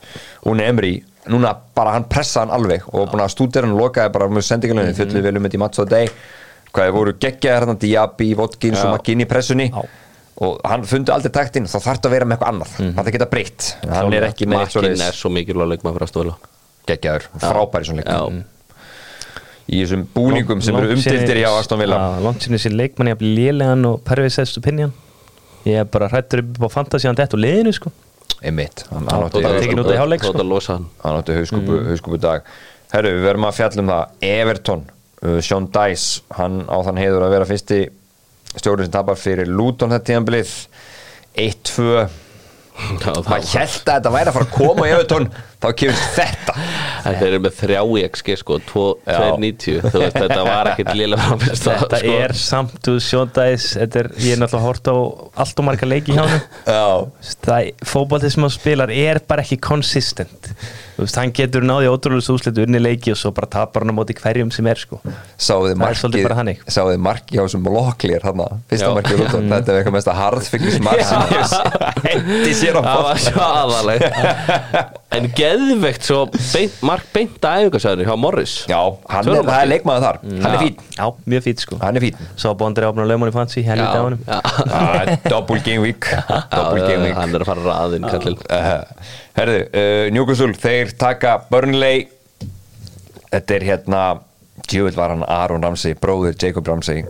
Úni 0.49 0.65
Emri, 0.67 0.93
núna 1.30 1.55
bara 1.76 1.91
hann 1.95 2.03
pressa 2.09 2.39
hann 2.41 2.49
alveg 2.51 2.84
og 2.93 3.09
búin 3.11 3.21
að 3.24 3.32
stúdera 3.36 3.65
hann 3.67 3.78
lokaði 3.78 4.11
bara 4.11 4.28
með 4.28 4.43
sendingalunni, 4.49 4.91
Mhm. 4.93 4.97
fjöldið 4.99 5.21
vel 5.24 5.38
um 5.38 5.43
þetta 5.43 5.55
í 5.55 5.59
match 5.59 5.80
á 5.80 5.86
deg 5.89 6.09
hvað 6.74 6.88
þið 6.89 6.93
voru 6.93 7.13
geggjaðir 7.13 7.59
hérna 7.67 7.80
Diaby, 7.80 8.34
Votkins 8.36 8.84
og 8.84 8.93
McKinney 8.97 9.26
í 9.26 9.30
pressunni. 9.30 9.69
Já. 9.71 9.84
og 10.41 10.59
hann 10.65 10.82
fundi 10.84 11.11
aldrei 11.13 11.30
taktinn 11.32 11.65
þá 11.69 11.78
þarf 11.78 11.97
þetta 11.99 12.07
að 12.09 12.11
vera 12.11 12.26
með 12.26 12.38
eitthvað 12.38 12.49
annað, 12.53 12.71
Mhm. 12.80 12.93
það 12.97 13.11
geta 13.11 13.26
breytt. 13.30 13.76
Hann 13.88 14.13
er 14.13 14.21
með 14.24 15.13
svo 15.13 15.30
mikilvæg 15.30 15.67
leikmaður 15.69 15.93
fyrir 15.93 16.07
aðstofila 16.07 16.36
geggjaður, 16.88 17.24
frábæri 17.39 17.86
svona 17.86 18.03
Já. 18.03 18.26
leik 18.28 18.43
í 19.69 19.80
þessum 19.86 20.07
búningum 20.13 20.61
sem 20.61 20.76
eru 20.76 20.89
umdildir 20.95 21.38
hjá 21.39 21.49
Aston 21.59 21.80
Villa. 21.80 22.19
Longsinni 22.19 22.57
sér 22.59 22.74
leikmann 22.76 23.07
ég 23.07 23.15
að 23.15 23.21
bli 23.21 23.36
lélegan 23.38 23.86
og 23.86 24.01
pervið 24.03 24.32
sest 24.36 24.57
opinion. 24.57 24.91
Ég 25.65 25.80
er 25.80 25.86
bara 25.86 26.09
hrættur 26.09 26.39
upp 26.43 26.57
á 26.59 26.67
fantasíðan 26.84 27.15
þetta 27.15 27.38
og 27.38 27.39
liðinu 27.45 27.74
sko 27.74 27.91
einmitt, 28.43 28.85
hann, 28.91 29.07
átti 29.27 29.41
sko. 30.23 30.75
Hann. 30.75 30.87
Hann 31.03 31.19
átti 31.19 31.37
hauskúpu, 31.39 31.79
mm. 31.79 32.21
dag 32.23 32.47
Herru, 32.93 33.13
við 33.15 33.25
verðum 33.25 33.47
að 33.49 33.55
fjalla 33.57 33.81
um 33.81 33.89
það. 33.89 34.17
Everton, 34.29 34.81
uh, 35.23 35.37
Sean 35.41 35.69
Dice 35.73 36.37
hann 36.37 36.59
á 36.69 36.77
þann 36.85 36.99
heiður 37.01 37.25
að 37.25 37.33
vera 37.37 37.47
fyrsti 37.49 37.79
stjórn 38.53 38.85
sem 38.85 38.93
tapar 38.93 39.17
fyrir 39.17 39.49
Luton 39.49 39.93
þetta 39.93 40.11
tíðanblið 40.11 40.51
1-2 41.41 41.87
Já, 43.03 43.09
það 43.09 43.27
maður 43.29 43.49
held 43.53 43.73
að 43.79 43.89
þetta 43.89 44.13
væri 44.13 44.29
að 44.29 44.37
fara 44.37 44.47
að 44.47 44.53
koma 44.53 44.85
í 44.85 44.93
Everton 44.93 45.27
þá 45.64 45.68
kemur 45.80 46.01
þetta. 46.20 46.55
Þeir 47.03 47.26
eru 47.30 47.39
með 47.43 47.55
þrjá 47.59 47.80
í 47.84 48.03
XG 48.07 48.36
sko, 48.39 48.57
2.90 48.70 49.82
Þú 49.89 50.01
veist, 50.03 50.18
þetta 50.20 50.43
var 50.47 50.70
ekkit 50.74 50.91
liðlega 50.95 51.26
framist 51.28 51.66
þetta 51.68 51.99
sko. 51.99 52.14
er 52.28 52.36
samt, 52.39 52.78
þú 52.86 52.93
sjóndæðis 53.07 53.66
þetta 53.82 53.99
er, 54.03 54.09
ég 54.24 54.36
er 54.38 54.41
náttúrulega 54.43 54.68
hort 54.70 54.88
á 54.88 54.95
allt 55.43 55.59
og 55.64 55.68
marga 55.68 55.89
leiki 55.89 56.16
hjá 56.16 56.24
hann 56.24 56.39
Já, 56.64 57.68
fótballtið 57.88 58.34
sem 58.38 58.45
hann 58.47 58.53
spilar 58.55 58.93
er 58.93 59.20
bara 59.28 59.43
ekki 59.43 59.57
consistent. 59.64 60.51
Þú 60.93 61.01
veist, 61.07 61.18
hann 61.18 61.32
getur 61.36 61.64
náði 61.66 61.89
ótrúlega 61.89 62.36
úslitu 62.38 62.64
unni 62.68 62.80
leiki 62.82 63.11
og 63.14 63.18
svo 63.20 63.32
bara 63.36 63.49
tapar 63.51 63.84
hann 63.84 63.91
á 63.91 63.97
móti 63.97 64.14
hverjum 64.18 64.51
sem 64.53 64.68
er 64.70 64.78
sko. 64.80 64.99
Sáðu 65.41 65.72
þið 65.72 65.80
Það 65.84 65.89
er 65.89 65.99
svolítið 66.03 66.28
bara 66.28 66.38
þannig. 66.39 66.59
markið 66.61 66.76
sáðu 66.78 66.93
þið 66.93 67.03
markið 67.07 67.39
á 67.39 67.43
þessum 67.43 67.70
loklýr 67.74 68.28
hann 68.28 68.43
fyrsta 68.70 68.89
Já. 68.89 68.93
markið 68.99 69.24
Luton, 69.24 69.47
þetta 69.53 69.74
er 69.74 69.80
eitthvað 69.82 69.95
mest 69.97 70.11
að 70.14 70.20
harðfylgis 70.22 70.80
mark 70.86 71.03
sem 71.09 71.20
ég 71.24 71.32
hef 71.34 72.05
hendi 72.07 72.53
sér 72.61 72.78
á 72.78 72.82
Það 72.84 73.03
var 73.09 73.24
svo 73.26 73.47
aðaleg 73.49 74.05
En 75.18 75.28
geðveikt 75.53 76.07
svo 76.07 76.19
beint, 76.31 76.77
Mark 76.85 77.09
beint 77.13 77.45
að 77.47 77.63
æfingarsæðinu 77.63 78.07
hjá 78.07 78.17
Morris. 78.19 78.55
Já, 78.69 78.79
hann 79.11 79.29
er, 79.31 79.51
er 79.55 79.69
leikmaður 79.69 80.05
þar, 80.07 80.19
hann 80.25 80.49
er 80.49 80.61
fín 80.63 80.81
já, 80.97 81.05
mjög 81.33 81.45
fít 81.47 81.63
sko. 81.65 81.79
Hann 81.83 81.99
er 81.99 82.05
fín 82.07 82.19
svo 82.33 82.53
bóndri 82.59 82.87
áfna 82.87 83.07
lögmann 83.09 83.31
í 83.31 83.35
fancy, 83.35 83.63
helviti 83.67 83.95
á 83.95 84.03
honum 84.03 84.21
já. 84.27 85.17
Double 85.29 85.61
game 85.65 85.85
week. 85.85 86.09
Double 86.55 86.83
game 86.83 87.07
week. 87.07 87.17
Hann 87.17 87.33
er 87.37 87.45
að 87.45 87.51
fara 87.53 87.65
raðinn 87.69 88.09
kallinn. 88.09 88.39
Uh, 88.49 89.09
Herðu, 89.37 89.63
uh, 89.69 90.05
Newcastle 90.13 90.53
þeir 90.65 90.93
taka 90.99 91.39
Burnley. 91.49 92.07
Þetta 93.33 93.57
er 93.57 93.67
hérna 93.71 94.05
Djöfull 94.69 94.95
var 94.95 95.13
hann 95.13 95.25
Aron 95.25 95.63
Ramsey, 95.65 95.95
bróður 95.97 96.35
Jacob 96.37 96.67
Ramsey 96.69 97.03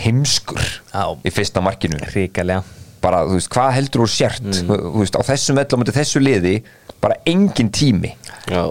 Heimskur 0.00 0.60
Já. 0.90 1.04
Í 1.22 1.32
fyrsta 1.32 1.62
markinu. 1.62 2.00
Ríkalega 2.14 2.64
Bara, 3.00 3.22
þú 3.24 3.38
veist, 3.38 3.48
hvað 3.52 3.70
heldur 3.78 4.02
þú 4.04 4.08
sért? 4.12 4.44
Mm. 4.44 4.68
Þú 4.68 5.00
veist, 5.00 5.16
á 5.16 5.22
þessum 5.24 5.56
vellum 5.56 5.84
Á 5.86 5.92
þessu 5.96 6.20
liði, 6.20 6.54
bara 7.00 7.16
engin 7.28 7.70
tími. 7.74 8.14
Já, 8.50 8.64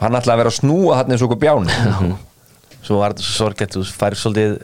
Hann 0.00 0.16
ætlaði 0.16 0.32
að 0.32 0.40
vera 0.40 0.50
að 0.50 0.56
snúa 0.56 0.94
hann 0.96 1.12
eins 1.12 1.22
og 1.22 1.28
okkur 1.28 1.40
bjáni. 1.42 2.14
Svo 2.80 3.00
var 3.02 3.12
þetta 3.12 3.24
svo 3.26 3.34
sorgett, 3.36 3.74
þú 3.76 3.82
færi 3.84 4.16
svolítið 4.16 4.54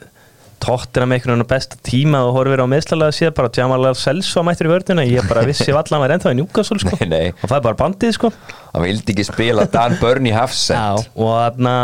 tóttina 0.64 1.05
með 1.05 1.19
einhvern 1.19 1.35
veginn 1.35 1.49
besta 1.51 1.77
tíma 1.85 2.23
og 2.25 2.33
horfir 2.39 2.62
á 2.64 2.67
meðslalega 2.73 3.12
síðan 3.12 3.35
bara 3.37 3.51
Jamal 3.53 3.91
Selso 4.01 4.41
mættur 4.47 4.71
í 4.71 4.73
vördina, 4.73 5.05
ég 5.05 5.29
bara 5.29 5.43
vissi 5.45 5.75
vallan 5.77 6.01
var 6.01 6.14
ennþá 6.14 6.33
í 6.33 6.39
Newcastle 6.39 6.81
sko. 6.81 6.97
Og 6.97 7.45
það 7.45 7.59
er 7.59 7.67
bara 7.69 7.79
bandið 7.83 8.14
sko. 8.17 8.31
Hann 8.73 8.87
vildi 8.87 9.12
ekki 9.12 9.27
spila 9.29 9.67
Dan 9.69 9.99
Burn 10.01 10.31
í 10.31 10.33
Hafsend 10.33 11.11
og 11.12 11.35
þarna 11.37 11.77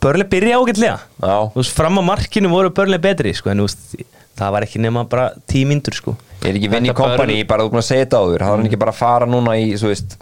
Börli 0.00 0.24
byrja 0.30 0.62
ágætlega. 0.62 0.94
Fram 1.74 1.98
á 1.98 2.02
markinu 2.14 2.48
voru 2.54 2.70
Börli 2.72 2.96
betri 3.02 3.34
sko, 3.36 3.50
en 3.50 3.66
það 3.66 4.54
var 4.54 4.64
ekki 4.68 4.80
nema 4.86 5.02
bara 5.10 5.32
tímyndur 5.50 5.98
sko 5.98 6.14
Er 6.44 6.56
ekki 6.58 6.70
vinn 6.72 6.88
í 6.88 6.94
kompani, 6.96 7.38
bara 7.48 7.64
þú 7.64 7.72
búin 7.74 7.80
að 7.82 7.86
segja 7.88 8.04
þetta 8.06 8.20
áður. 8.22 8.42
Það 8.44 8.50
var 8.52 8.58
hann 8.60 8.68
ekki 8.70 8.80
bara 8.84 8.92
að 8.94 8.98
fara 9.00 9.28
núna 9.30 9.54
í, 9.60 9.70
svo 9.80 9.92
veist 9.92 10.16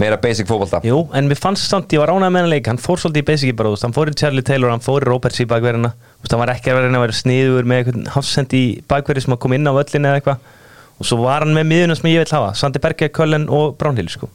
Meira 0.00 0.16
basic 0.16 0.46
fótbolta. 0.48 0.78
Jú, 0.88 1.02
en 1.12 1.26
mér 1.28 1.36
fannst 1.36 1.68
samt, 1.68 1.92
ég 1.92 2.00
var 2.00 2.08
ánægð 2.14 2.32
með 2.32 2.40
hann 2.46 2.48
leik. 2.54 2.68
Hann 2.70 2.78
fór 2.80 2.96
svolítið 3.00 3.20
í 3.20 3.26
basici 3.28 3.52
bara, 3.52 3.68
þú 3.68 3.76
veist, 3.76 3.84
hann 3.84 3.92
fór 3.96 4.08
í 4.08 4.14
Charlie 4.16 4.44
Taylor 4.48 4.72
hann 4.72 4.80
fór 4.80 5.04
í 5.04 5.08
Roberts 5.10 5.42
í 5.44 5.46
bakverðina 5.50 5.90
þú 5.92 6.24
veist, 6.24 6.32
hann 6.32 6.40
var 6.40 6.52
ekki 6.54 6.72
að 6.72 6.78
vera 6.78 6.88
að 6.96 7.04
vera 7.04 7.16
sniður 7.18 7.68
með 7.68 7.82
eitthvað 7.82 8.08
hafsend 8.14 8.56
í 8.56 8.62
bakverði 8.88 9.24
sem 9.26 9.34
að 9.36 9.40
koma 9.44 9.58
inn 9.58 9.68
á 9.68 9.72
völlin 9.76 10.08
eða 10.08 10.22
eitthvað. 10.22 10.48
Og 11.02 11.08
svo 11.10 11.20
var 11.26 11.44
hann 11.44 11.52
með 11.56 11.68
miðuna 11.74 11.98
sem 11.98 12.08
ég 12.12 12.24
vil 12.24 12.32
hafa 12.38 12.54
Sandi 12.56 12.80
Berge, 12.80 13.10
Köllen 13.12 13.46
og 13.52 13.76
Brownhill 13.76 14.08
sko. 14.08 14.30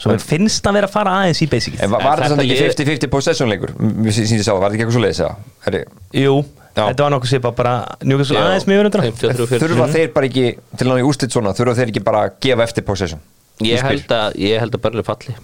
svo 0.00 0.14
mér 0.14 0.22
finnst 0.24 0.64
hann 0.64 0.76
vera 0.78 0.88
að 0.88 0.94
fara 0.94 1.14
aðeins 1.20 1.40
í 1.44 1.48
basici 1.50 1.76
En 1.82 1.90
var, 1.92 2.00
En 2.00 2.06
var 2.06 2.20
þetta 2.20 2.24
þetta 2.24 2.28
samt 2.30 2.44
ekki 2.44 2.54
lið- 2.54 3.00
50-50 3.04 3.10
possession 3.12 3.50
leikur? 3.50 3.72
Mér 3.76 4.14
síndi 4.16 4.44
sá, 4.46 4.54
var 4.56 4.70
þetta 4.70 4.78
ekki 4.78 4.84
eitthvað 4.86 4.96
svo 4.96 5.04
leiðis? 5.04 5.88
Jú. 6.14 6.36
Þetta 6.74 7.06
var 7.06 7.12
nokkuð 7.14 7.30
sér 7.30 7.42
bara 7.44 7.72
njúkast 8.02 8.34
aðeins 8.34 8.66
mjög 8.70 8.84
undan. 8.88 9.04
53 9.06 9.46
40. 9.46 9.62
Þurfa 9.62 9.88
þeir 9.94 10.12
bara 10.16 10.28
ekki, 10.30 10.44
til 10.74 10.86
að 10.86 10.90
ná 10.90 11.00
í 11.02 11.06
úslit 11.06 11.34
svona? 11.36 11.54
Þurfa 11.54 11.74
þeir 11.78 11.92
ekki 11.92 12.02
bara 12.08 12.22
að 12.26 12.36
gefa 12.46 12.66
eftir 12.66 12.86
possession? 12.88 13.20
Ég 13.62 13.78
Í 13.78 13.82
held 13.86 14.14
að, 14.16 14.38
ég 14.42 14.62
held 14.64 14.74
að 14.74 14.82
Burnley 14.82 15.06
falli. 15.06 15.34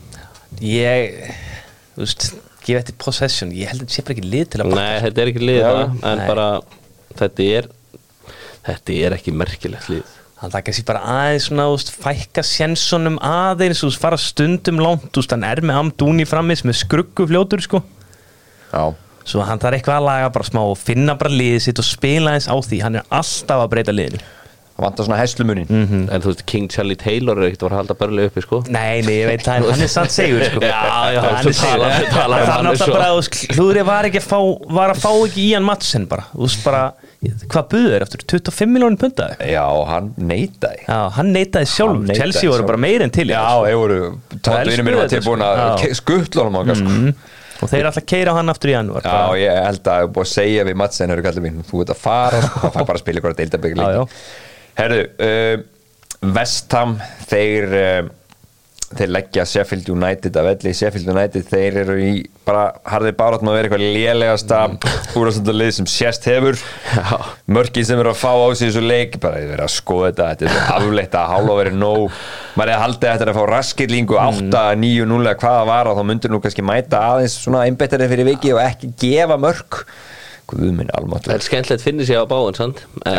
Ég, 0.67 1.35
þú 1.95 2.03
veist 2.03 2.25
gefa 2.67 2.81
eftir 2.83 2.97
possession, 3.01 3.53
ég 3.55 3.71
held 3.71 3.85
að 3.85 3.87
þetta 3.87 3.97
sé 3.97 4.07
bara 4.07 4.17
ekki 4.17 4.31
lið 4.33 4.49
til 4.51 4.63
að 4.65 4.73
Nei, 4.75 4.97
þetta 5.05 5.23
er 5.23 5.31
ekki 5.31 5.45
lið 5.47 5.61
það 5.65 5.83
En 6.11 6.19
Nei. 6.21 6.25
bara, 6.27 6.47
þetta 7.21 7.47
er 7.59 7.69
Þetta 8.67 8.97
er 9.07 9.15
ekki 9.17 9.33
merkilegt 9.33 9.87
lið. 9.89 10.17
Hann 10.41 10.53
taka 10.53 10.73
sér 10.73 10.85
bara 10.89 11.01
aðeins 11.05 11.47
svona, 11.49 11.69
þú 11.69 11.77
veist, 11.77 11.93
fækka 12.01 12.43
sjensunum 12.49 13.17
aðeins, 13.25 13.81
þú 13.81 13.89
veist, 13.91 14.01
fara 14.03 14.19
stundum 14.21 14.81
langt, 14.81 15.07
þú 15.13 15.23
veist, 15.23 15.33
hann 15.37 15.47
er 15.49 15.61
með 15.65 15.79
Amdúni 15.83 16.27
frammis 16.29 16.63
með 16.65 16.79
skruggu 16.81 17.27
fljótur, 17.29 17.63
sko. 17.65 17.81
Já 18.73 18.85
svo 19.31 19.47
hann 19.47 19.63
þarf 19.63 19.79
eitthvað 19.81 20.01
að 20.01 20.09
laga 20.11 20.33
bara 20.35 20.51
smá 20.51 20.61
og 20.67 20.77
finna 20.81 21.15
bara 21.21 21.31
liðið 21.31 21.65
sitt 21.69 21.79
og 21.83 21.89
spila 21.89 22.35
eins 22.37 22.51
á 22.51 22.57
því. 22.59 22.83
Hann 22.85 23.01
er 23.01 23.09
alltaf 23.11 23.65
að 23.65 23.73
breyta 23.77 23.95
liðinu. 23.97 24.21
Það 24.81 24.85
vantar 24.87 25.05
svona 25.05 25.17
hæslumunin 25.21 25.67
Mhm. 25.69 25.99
En 26.11 26.23
þú 26.23 26.29
veist, 26.31 26.43
King 26.49 26.69
Charlie 26.73 26.97
Taylor 26.97 27.37
er 27.37 27.51
ekkert 27.51 27.65
að 27.67 27.73
að 27.75 27.77
halda 27.81 27.95
Burnley 28.01 28.29
uppi, 28.31 28.41
sko. 28.41 28.61
Nei, 28.73 29.03
nei, 29.05 29.13
ég 29.21 29.27
veit 29.29 29.43
það, 29.45 29.67
hann 29.71 29.83
er 29.85 29.91
samt 29.93 30.09
segur, 30.15 30.41
sko. 30.47 30.61
Já, 30.65 31.13
já, 31.13 31.21
hann 31.21 31.47
er 31.51 31.53
segur 31.53 31.85
um 31.85 31.91
hann 31.91 32.67
eins 32.71 32.81
náttúrulega 32.81 32.87
og- 32.89 32.95
bara, 32.97 33.09
þú 33.11 33.19
veist, 33.21 33.37
hlúðrið 33.59 33.85
var 33.91 34.09
ekki 34.09 34.21
að 34.23 34.29
fá 34.31 34.39
var 34.79 34.95
að 34.95 35.03
fá 35.03 35.11
ekki 35.27 35.43
í 35.45 35.53
hann 35.53 35.67
matchen 35.69 36.07
bara. 36.09 36.25
Þú 36.33 36.47
veist, 36.47 36.65
bara, 36.65 36.81
hvað 37.53 37.69
buður 37.75 37.97
er 37.99 38.07
eftir 38.07 38.25
25 38.33 38.73
miljónum 38.73 38.97
punta? 39.03 39.27
Já, 39.45 39.67
hann 39.91 40.15
neitaði. 40.17 40.81
Já, 40.89 40.99
hann 41.19 41.35
neitaði 41.37 41.69
sjálf, 41.75 42.01
Hann 42.09 42.17
Chelsea 42.17 42.49
voru 42.49 42.67
bara 42.73 42.79
meir 42.81 43.03
en 43.05 43.11
til 43.11 43.27
Já, 43.29 43.37
hann, 43.37 43.61
sko. 43.61 43.67
þeir 43.69 43.77
voru 43.83 44.01
Tótt 44.41 44.49
elskuðu 44.49 44.71
vinnum 44.73 44.89
minn 44.89 44.97
var 45.03 45.13
tilbúin 45.13 45.45
sko. 45.45 45.53
að 45.61 46.01
skuttla 46.01 46.49
honum 46.49 46.75
sko. 46.75 46.89
Mhm. 46.89 47.15
Og 47.61 47.73
þeir 47.73 47.89
alltaf 47.91 48.07
keira 48.09 48.37
hann 48.37 48.53
aftur 48.53 48.73
í 48.73 48.77
janúar. 48.77 49.05
Já, 49.05 49.41
ég 49.41 49.59
held 49.67 49.91
að 49.93 50.07
búið 50.15 50.27
að 50.27 50.33
segja 50.35 50.69
við 50.69 50.79
Madsen 50.81 51.15
eru 51.15 51.27
kallið 51.27 51.47
mín, 51.47 51.61
þú 51.69 51.83
ert 51.85 51.93
að 51.95 52.01
fara 52.01 52.41
það 52.47 52.73
fær 52.77 52.87
bara 52.87 52.97
að 52.97 53.03
spila 53.05 53.23
ykkur 53.23 53.35
að 53.35 53.43
deilda 53.43 53.61
Já, 53.71 53.99
já. 53.99 54.03
Herðu, 54.81 55.05
uh, 55.27 56.33
Vestham 56.39 56.97
þeir 57.31 57.77
uh, 57.81 58.11
þeir 58.91 59.11
leggja 59.15 59.45
Sheffield 59.47 59.89
United 59.93 60.35
að 60.41 60.47
velli. 60.49 60.73
Sheffield 60.75 61.11
United, 61.13 61.45
þeir 61.47 61.77
eru 61.85 61.97
í 62.03 62.13
bara 62.47 62.65
harðið 62.91 63.17
bárat 63.21 63.45
með 63.45 63.53
að 63.53 63.57
vera 63.57 63.69
eitthvað 63.69 63.85
lélegasta 63.95 64.61
úrastöndarlið 65.21 65.73
sem 65.77 65.89
sérst 65.91 66.27
hefur. 66.27 66.59
Mörkin 67.59 67.87
sem 67.87 68.03
eru 68.03 68.11
að 68.11 68.19
fá 68.19 68.33
á 68.35 68.49
sig 68.59 68.73
þessu 68.73 68.83
leik, 68.85 69.19
bara 69.23 69.39
þið 69.39 69.53
verið 69.55 69.67
að 69.67 69.75
skoða 69.77 70.11
þetta 70.11 70.29
þetta 70.31 70.51
er 70.51 70.73
afleitt 70.77 71.19
að 71.21 71.33
hálfa 71.35 71.59
verið 71.61 71.81
nóg. 71.85 72.21
Maður 72.59 72.75
er 72.75 72.85
haldið 72.85 73.11
eftir 73.13 73.33
að 73.33 73.39
fá 73.39 73.43
raskillingu 73.55 74.21
8, 74.27 74.65
9, 74.85 75.11
0 75.15 75.21
eða 75.23 75.37
hvað 75.45 75.59
það 75.61 75.71
var 75.71 75.91
og 75.91 76.01
þá 76.01 76.07
myndur 76.11 76.35
nú 76.35 76.43
kannski 76.43 76.67
mæta 76.67 77.05
aðeins 77.13 77.39
svona 77.45 77.67
einbettarið 77.69 78.15
fyrir 78.17 78.33
viki 78.33 78.57
og 78.57 78.65
ekki 78.65 78.95
gefa 79.07 79.39
mörk 79.41 79.85
Guð 80.51 80.73
minn 80.75 80.91
almáttur 80.99 81.31
Það 81.31 81.37
er 81.37 81.45
skemmtilegt 81.47 81.85
finnir 81.85 82.09
sig 82.09 82.19
á 82.19 82.25
báðan, 82.29 82.57
sant? 82.59 82.83
En, 83.07 83.19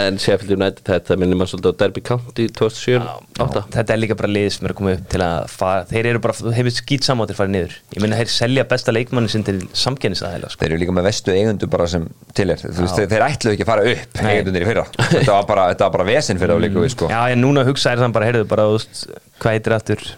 en 0.00 0.18
Sheffield 0.22 0.56
United, 0.56 0.82
þetta 0.88 1.16
minnir 1.20 1.38
maður 1.38 1.52
svolítið 1.54 1.74
á 1.74 1.80
Derby 1.82 2.02
County 2.08 2.46
2007-8 2.58 3.62
Þetta 3.76 3.94
er 3.94 4.00
líka 4.02 4.16
bara 4.18 4.30
lið 4.32 4.48
sem 4.56 4.68
er 4.68 4.74
koma 4.78 4.94
upp 4.96 5.04
til 5.12 5.22
að 5.24 5.46
fara 5.52 5.84
þeir 5.92 6.08
eru 6.12 6.22
bara, 6.24 6.36
þú 6.38 6.54
hefur 6.56 6.74
skýt 6.76 7.06
samáttir 7.06 7.38
farið 7.38 7.54
niður. 7.56 7.76
Ég 7.96 8.04
meina 8.04 8.18
þeir 8.20 8.32
selja 8.32 8.64
besta 8.70 8.94
leikmanni 8.94 9.32
sinn 9.32 9.44
til 9.46 9.58
samkennisaðæla 9.82 10.50
sko. 10.52 10.62
Þeir 10.62 10.74
eru 10.74 10.82
líka 10.82 10.96
með 10.96 11.08
vestu 11.08 11.34
eigundu 11.34 11.68
bara 11.72 11.88
sem 11.90 12.08
til 12.36 12.48
er. 12.52 12.62
Þú 12.62 12.86
veist, 12.86 12.98
þeir, 12.98 13.10
þeir 13.12 13.26
ætluðu 13.28 13.56
ekki 13.56 13.66
að 13.66 13.72
fara 13.72 13.86
upp 13.92 14.22
eigundunir 14.22 14.64
í 14.64 14.70
fyrra. 14.70 14.86
Þetta 15.12 15.36
var 15.36 15.46
bara, 15.50 15.68
þetta 15.72 15.88
var 15.88 15.94
bara 15.98 16.08
vesinn 16.08 16.42
fyrir 16.42 16.56
að 16.56 16.64
líka 16.66 16.82
við 16.82 16.94
sko. 16.96 17.10
Já, 17.12 17.20
ég 17.32 17.38
núna 17.40 17.66
hugsa 17.68 17.92
er 17.92 18.02
þann 18.02 18.16
bara, 18.16 18.30
heyrðu 18.30 18.48
bara, 18.50 18.66
þú 18.70 18.80
veist, 18.80 19.04
hvað 19.42 19.58
heitir 19.58 19.76
aftur? 19.78 20.08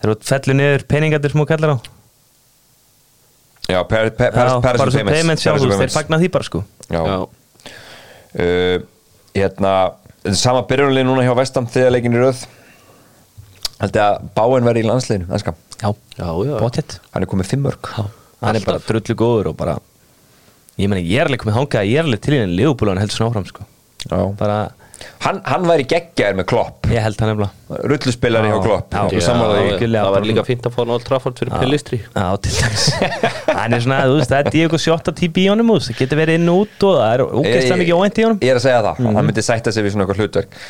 Þeir 0.00 0.12
eru 0.14 0.20
fellu 0.32 0.56
niður 0.56 0.86
peningatir 0.90 1.34
smá 1.36 1.46
kallar 1.48 1.76
á 1.76 1.99
Já, 3.70 3.80
per, 3.88 4.02
per, 4.10 4.30
per, 4.34 4.50
Já, 4.50 4.54
per, 4.64 4.78
bara 4.82 4.94
svo 4.94 5.04
payments, 5.06 5.44
þeir 5.46 5.94
fagna 5.94 6.18
því 6.20 6.30
bara 6.36 6.46
sko. 6.46 6.62
Já, 6.90 7.00
Já. 7.00 7.18
Uh, 8.30 8.76
Hérna 9.34 9.74
Sama 10.36 10.60
byrjunlið 10.68 11.06
núna 11.08 11.22
hjá 11.24 11.32
Vestam 11.38 11.66
þegar 11.70 11.94
leikin 11.94 12.14
í 12.14 12.20
röð. 12.20 12.42
Held 13.80 13.96
ég 13.96 14.02
að 14.04 14.26
Báin 14.36 14.66
verði 14.68 14.82
í 14.84 14.88
landsliðinu 14.90 15.30
ennska. 15.32 15.54
Já, 15.80 15.88
Já, 16.18 16.26
já. 16.44 16.56
Bóttið 16.60 16.96
hann 17.14 17.24
er 17.24 17.30
komið 17.30 17.48
fimm 17.54 17.62
mörg 17.64 17.88
Hann 17.96 18.56
er 18.58 18.64
bara 18.66 18.82
drullu 18.84 19.14
góður 19.16 19.52
og 19.52 19.56
bara 19.56 19.78
Ég 20.80 20.90
meni, 20.92 21.04
ég 21.08 21.22
er 21.22 21.30
alveg 21.30 21.40
komið 21.40 21.56
hangað 21.56 21.88
Ég 21.88 22.00
er 22.02 22.04
alveg 22.08 22.20
til 22.24 22.34
í 22.36 22.40
enn 22.42 22.52
liðbúlu 22.58 22.92
hann 22.92 23.00
heldur 23.00 23.16
svona 23.16 23.32
áfram 23.32 23.48
sko. 23.48 23.64
Já. 24.04 24.18
Bara, 24.36 24.58
hann, 25.24 25.38
hann 25.46 25.66
væri 25.68 25.84
geggjaður 25.88 26.36
með 26.40 26.46
klopp. 26.50 26.88
Ég 26.92 27.04
held 27.04 27.22
hann 27.22 27.30
nefnilega. 27.32 27.78
Rulluspillari 27.90 28.50
hjá 28.50 28.58
klopp. 28.64 28.94
já. 28.94 29.04
Já, 29.10 30.02
það 30.04 30.14
var 30.16 30.26
líka 30.28 30.44
fínt 30.48 30.68
að 30.68 30.74
fá 30.76 30.80
Noel 30.88 31.04
Trafford 31.06 31.40
fyrir 31.40 31.54
Pellistri 31.54 32.00
Já, 32.02 32.26
til 32.44 32.54
dæmis. 32.56 32.86
Hann 33.60 33.76
er 33.76 33.84
svona, 33.84 34.00
þú 34.10 34.16
veist, 34.18 34.32
það 34.32 34.40
er 34.40 34.50
Diego 34.56 34.80
Sjóta 34.80 35.14
típi 35.16 35.44
í 35.44 35.50
honum 35.52 35.72
Það 35.90 36.00
getur 36.02 36.20
verið 36.20 36.40
inn 36.40 36.52
út 36.52 36.86
og 36.88 36.98
það 36.98 37.14
er 37.14 37.24
ógeðslega 37.28 37.80
mikið 37.84 38.00
óvænt 38.00 38.20
í 38.20 38.26
honum. 38.26 38.42
Ég 38.44 38.52
er 38.54 38.60
að 38.60 38.66
segja 38.66 38.82
það, 38.88 39.00
hann 39.18 39.30
myndi 39.30 39.46
sætta 39.46 39.74
sig 39.74 39.86
við 39.86 39.94
svona 39.94 40.06
eitthvað 40.06 40.24
hlutverk. 40.24 40.60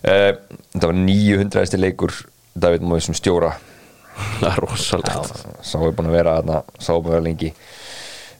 Uh, 0.00 0.30
Þetta 0.70 0.92
var 0.92 1.00
900. 1.00 1.80
leikur 1.80 2.14
David 2.60 2.86
Mói 2.86 3.00
sem 3.04 3.16
stjóra. 3.16 3.54
Það 4.40 4.48
er 4.52 4.62
rosalegt. 4.64 5.44
Sá 5.64 5.76
er 5.80 5.92
búin 5.96 6.10
að 6.10 6.16
vera 6.18 6.38
er 6.40 7.16
vera 7.16 7.24
lengi. 7.24 7.52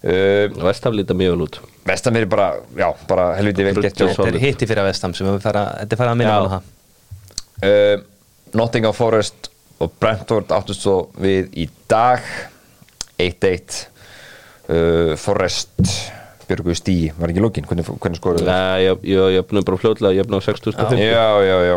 Uh, 0.01 0.47
Vestaf 0.65 0.97
líta 0.97 1.17
mjög 1.17 1.37
vel 1.37 1.49
út 1.81 1.89
Vestan 1.91 2.17
er 2.17 2.27
bara, 2.29 2.53
já, 2.77 2.91
bara 3.09 3.31
helviti 3.39 3.65
vel 3.65 3.81
gett 3.81 3.97
Þetta 3.97 4.29
er 4.29 4.39
hitti 4.43 4.69
fyrir 4.69 4.83
að 4.83 4.91
vestam 4.91 5.15
sem 5.17 5.27
við 5.27 5.41
fara, 5.43 5.65
er 5.81 6.03
að 6.05 6.19
minna 6.21 6.35
Já. 6.35 6.41
á 6.45 6.49
það. 6.53 6.69
Uh, 7.61 8.03
Nottingham 8.57 8.97
Forest 8.97 9.51
og 9.81 9.93
Brentford 10.01 10.53
áttust 10.53 10.85
svo 10.85 10.97
við 11.21 11.49
í 11.57 11.67
dag 11.89 12.25
1-1 13.21 13.81
uh, 14.69 15.17
Forest 15.21 15.93
Björgu 16.51 16.75
Stíi, 16.75 17.13
var 17.17 17.31
ekki 17.31 17.43
lókin 17.45 17.69
hvernig, 17.69 17.87
hvernig 17.87 18.19
skoruðu 18.19 18.45
þau? 18.45 18.51
Nei, 18.51 18.87
ég, 18.89 19.05
ég, 19.07 19.27
ég 19.37 19.45
opnum 19.45 19.65
bara 19.67 19.81
fljóðlega, 19.81 20.17
ég 20.19 20.27
opnum 20.27 20.43
á 20.43 20.45
6000 20.45 20.99
Já, 21.01 21.29
já, 21.47 21.57
já. 21.69 21.77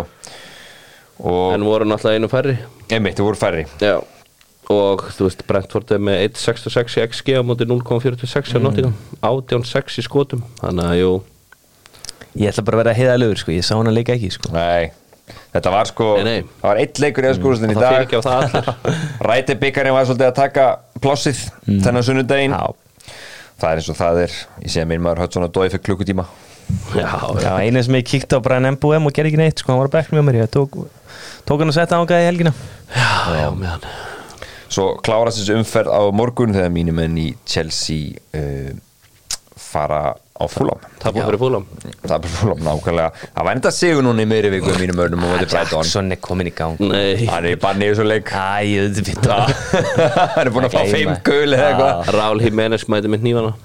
Og 1.23 1.53
En 1.53 1.63
voru 1.63 1.85
náttúrulega 1.87 2.19
einu 2.19 2.31
færri. 2.31 2.55
Einmitt, 2.89 3.19
þau 3.19 3.29
voru 3.29 3.39
færri. 3.39 3.67
Já 3.79 4.01
Og 4.73 5.03
þú 5.13 5.27
veist, 5.27 5.43
Brentford 5.49 5.91
er 5.93 6.01
með 6.01 6.21
1.66 6.31 6.97
í 6.97 7.03
XG 7.09 7.37
á 7.37 7.41
móti 7.45 7.67
0.46 7.69 8.55
á 8.55 8.59
Nottingham. 8.63 8.95
18.6 9.21 9.99
í 10.01 10.05
skotum. 10.05 10.43
Þannig 10.61 10.89
að, 10.89 10.97
jú. 11.01 11.13
Ég 12.39 12.49
ætla 12.49 12.63
bara 12.65 12.79
að 12.79 12.81
vera 12.81 12.93
heiðalegur, 12.97 13.39
sko, 13.43 13.53
ég 13.53 13.65
sá 13.65 13.75
hana 13.77 13.91
líka 13.93 14.15
ekki 14.15 14.31
sko. 14.33 14.49
Nei, 14.55 14.87
þetta 15.53 15.73
var 15.73 15.89
sko 15.89 16.07
Nei, 16.17 16.23
nei. 16.25 16.47
það 16.61 16.69
var 16.71 16.79
eitt 16.81 17.01
leikur 17.03 17.27
í 17.27 17.29
öðskúrustin 17.29 17.73
í 17.73 17.75
Það 17.77 17.83
fyrir 17.83 17.99
dag 17.99 18.05
ekki 18.07 18.17
á 18.17 18.21
það 18.25 18.45
allir. 18.47 18.95
Ræti 19.29 19.57
byggarinn 19.61 19.93
var 19.93 20.07
svolítið 20.09 20.29
að 20.31 20.39
taka 20.39 20.63
plossið 21.03 21.43
þennan 21.67 22.07
sunnudaginn. 22.07 22.55
Já, 22.57 23.11
það 23.61 23.67
er 23.69 23.83
eins 23.83 23.91
og 23.93 23.99
það 23.99 24.21
er, 24.23 24.39
ég 24.63 24.73
sé 24.73 24.81
að 24.81 24.89
minn 24.89 25.03
maður 25.05 25.21
höfð 25.25 25.37
svona 25.37 25.51
dói 25.53 25.67
fyrir 25.67 25.83
klukkutíma. 25.89 26.25
Já, 26.95 27.11
já. 27.43 27.51
Einu 27.59 27.83
sem 27.85 27.99
ég 27.99 28.07
kíkti 28.09 28.39
á 28.39 28.41
Brian 28.41 28.65
Mbuem 28.79 29.11
og 29.11 29.13
gerði 29.13 29.33
ekki 29.35 29.41
neitt, 29.43 29.61
sko, 29.61 29.75
hann 29.75 29.83
var 29.83 29.91
að 29.91 29.99
bekna 29.99 30.17
með 30.23 30.27
mér. 30.31 30.39
Ég 30.47 30.51
tók, 30.57 30.79
tók 31.45 31.61
hann 31.61 31.69
að 31.69 31.77
setja 31.77 32.01
ángaði 32.01 32.25
í 32.25 32.29
helgina. 32.31 32.55
Já, 32.95 33.13
já, 33.43 33.47
með 33.53 33.71
hann 33.75 33.87
Svo 34.73 34.87
klárast 35.05 35.37
þessu 35.41 35.59
umferð 35.59 35.93
á 35.93 36.01
morgun 36.15 36.55
þegar 36.55 36.73
mínum 36.73 36.97
menn 36.97 37.17
í 37.21 37.27
Chelsea 37.45 38.15
uh, 38.33 38.71
fara 39.59 40.13
á 40.13 40.43
fúlam 40.49 40.81
Það 41.01 41.15
búið 41.15 41.27
fyrir 41.27 41.41
fúlam 41.41 41.65
það 41.83 42.13
er 42.15 42.23
bara 42.23 42.31
fúlam 42.33 42.63
nákvæmlega. 42.65 43.27
Það 43.35 43.45
var 43.47 43.57
enda 43.57 43.71
sigur 43.75 44.05
núna 44.05 44.23
í 44.25 44.29
meiri 44.31 44.49
viku 44.53 44.73
í 44.73 44.79
mínum 44.81 45.01
örnum 45.05 45.25
og 45.27 45.33
móti 45.35 45.47
Brighton. 45.51 45.83
Jackson 45.83 46.15
er 46.15 46.19
komin 46.23 46.49
í 46.49 46.53
gang. 46.57 46.81
Nei. 46.81 47.27
Hann 47.29 47.47
er 47.51 47.61
banni 47.61 47.87
í 47.87 47.93
þessu 47.93 48.07
leik. 48.07 48.33
Þetta 48.33 49.37
það 50.01 50.33
hann 50.33 50.43
er 50.43 50.51
búin 50.55 50.67
að 50.67 50.75
fá 50.75 50.83
fimm 50.89 51.15
gul 51.29 51.53
eða 51.53 51.69
eitthvað. 51.69 52.11
Raúl 52.17 52.43
Jiménez 52.47 52.87
mæti 52.89 53.13
með 53.13 53.25
nývana 53.29 53.55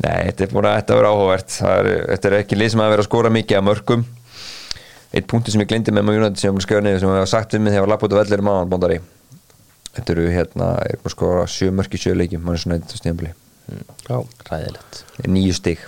Nei, 0.00 0.30
þetta 0.30 0.46
er 0.46 0.52
búin 0.54 0.70
að 0.70 0.76
þetta 0.78 0.98
vera 1.00 1.12
áhugavert. 1.12 1.54
Það 1.58 1.78
er, 1.80 1.88
Þetta 2.14 2.30
er 2.30 2.36
ekki 2.38 2.56
lið 2.60 2.72
sem 2.72 2.82
að 2.86 2.92
vera 2.94 3.04
að 3.04 3.10
skora 3.10 3.32
mikið 3.34 3.58
að 3.58 3.66
mörgum. 3.66 4.04
Eitt 5.10 5.26
punkti 5.28 5.52
sem 5.52 5.60
ég 5.60 5.68
glindi 5.68 5.92
með 5.92 6.06
maður 6.06 6.22
United 6.22 6.40
sem 6.40 6.48
ég 6.48 6.56
var 6.56 6.64
skrifað 6.64 6.86
niður 6.86 7.02
sem 7.02 7.10
ég 7.10 7.24
var 7.24 7.32
sagt 7.34 7.56
við 7.56 7.64
mig 7.64 7.74
þegar 7.74 7.82
ég 7.82 7.88
var 7.88 7.92
lapput 7.96 8.14
á 8.14 8.20
vellir 8.22 8.44
máðan 8.46 8.70
bóndari 8.70 9.00
Þetta 9.96 10.14
eru 10.14 10.26
hérna, 10.30 10.68
er 10.86 11.00
búin 11.00 11.10
að 11.10 11.14
skora 11.16 11.46
sjö 11.50 11.70
mörg 11.74 11.94
í 11.96 12.00
sjö 12.00 12.12
leikjum 12.14 12.44
mann 12.46 12.54
er 12.58 12.62
svona 12.62 12.76
eitthvað 12.78 13.00
stíðanbili 13.00 13.32
Já 14.06 14.16
Ræðilegt 14.50 15.00
Níu 15.30 15.54
stig, 15.54 15.82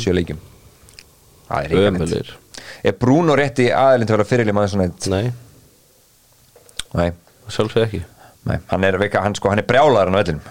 sjö 0.00 0.14
leikjum. 0.16 0.40
Það 1.48 1.66
er 1.78 1.86
Ömulir 1.90 2.32
Er 2.86 2.96
Bruno 2.98 3.36
rétti 3.38 3.68
aðeins 3.74 4.08
til 4.08 4.14
að 4.14 4.18
vera 4.20 4.28
fyrirlið 4.30 4.56
maður 4.56 4.72
svona 4.74 4.88
eitt? 4.88 5.08
Nei, 5.12 5.32
Nei, 6.92 7.08
sjálfsög 7.48 7.86
ekki. 7.86 8.02
Nei, 8.48 8.58
hann 8.68 8.84
er, 8.84 8.98
veika, 9.00 9.22
hann, 9.24 9.36
sko, 9.38 9.48
hann 9.52 9.62
er 9.62 9.66
brjálaður 9.68 10.12
á 10.12 10.14
vellinum. 10.18 10.42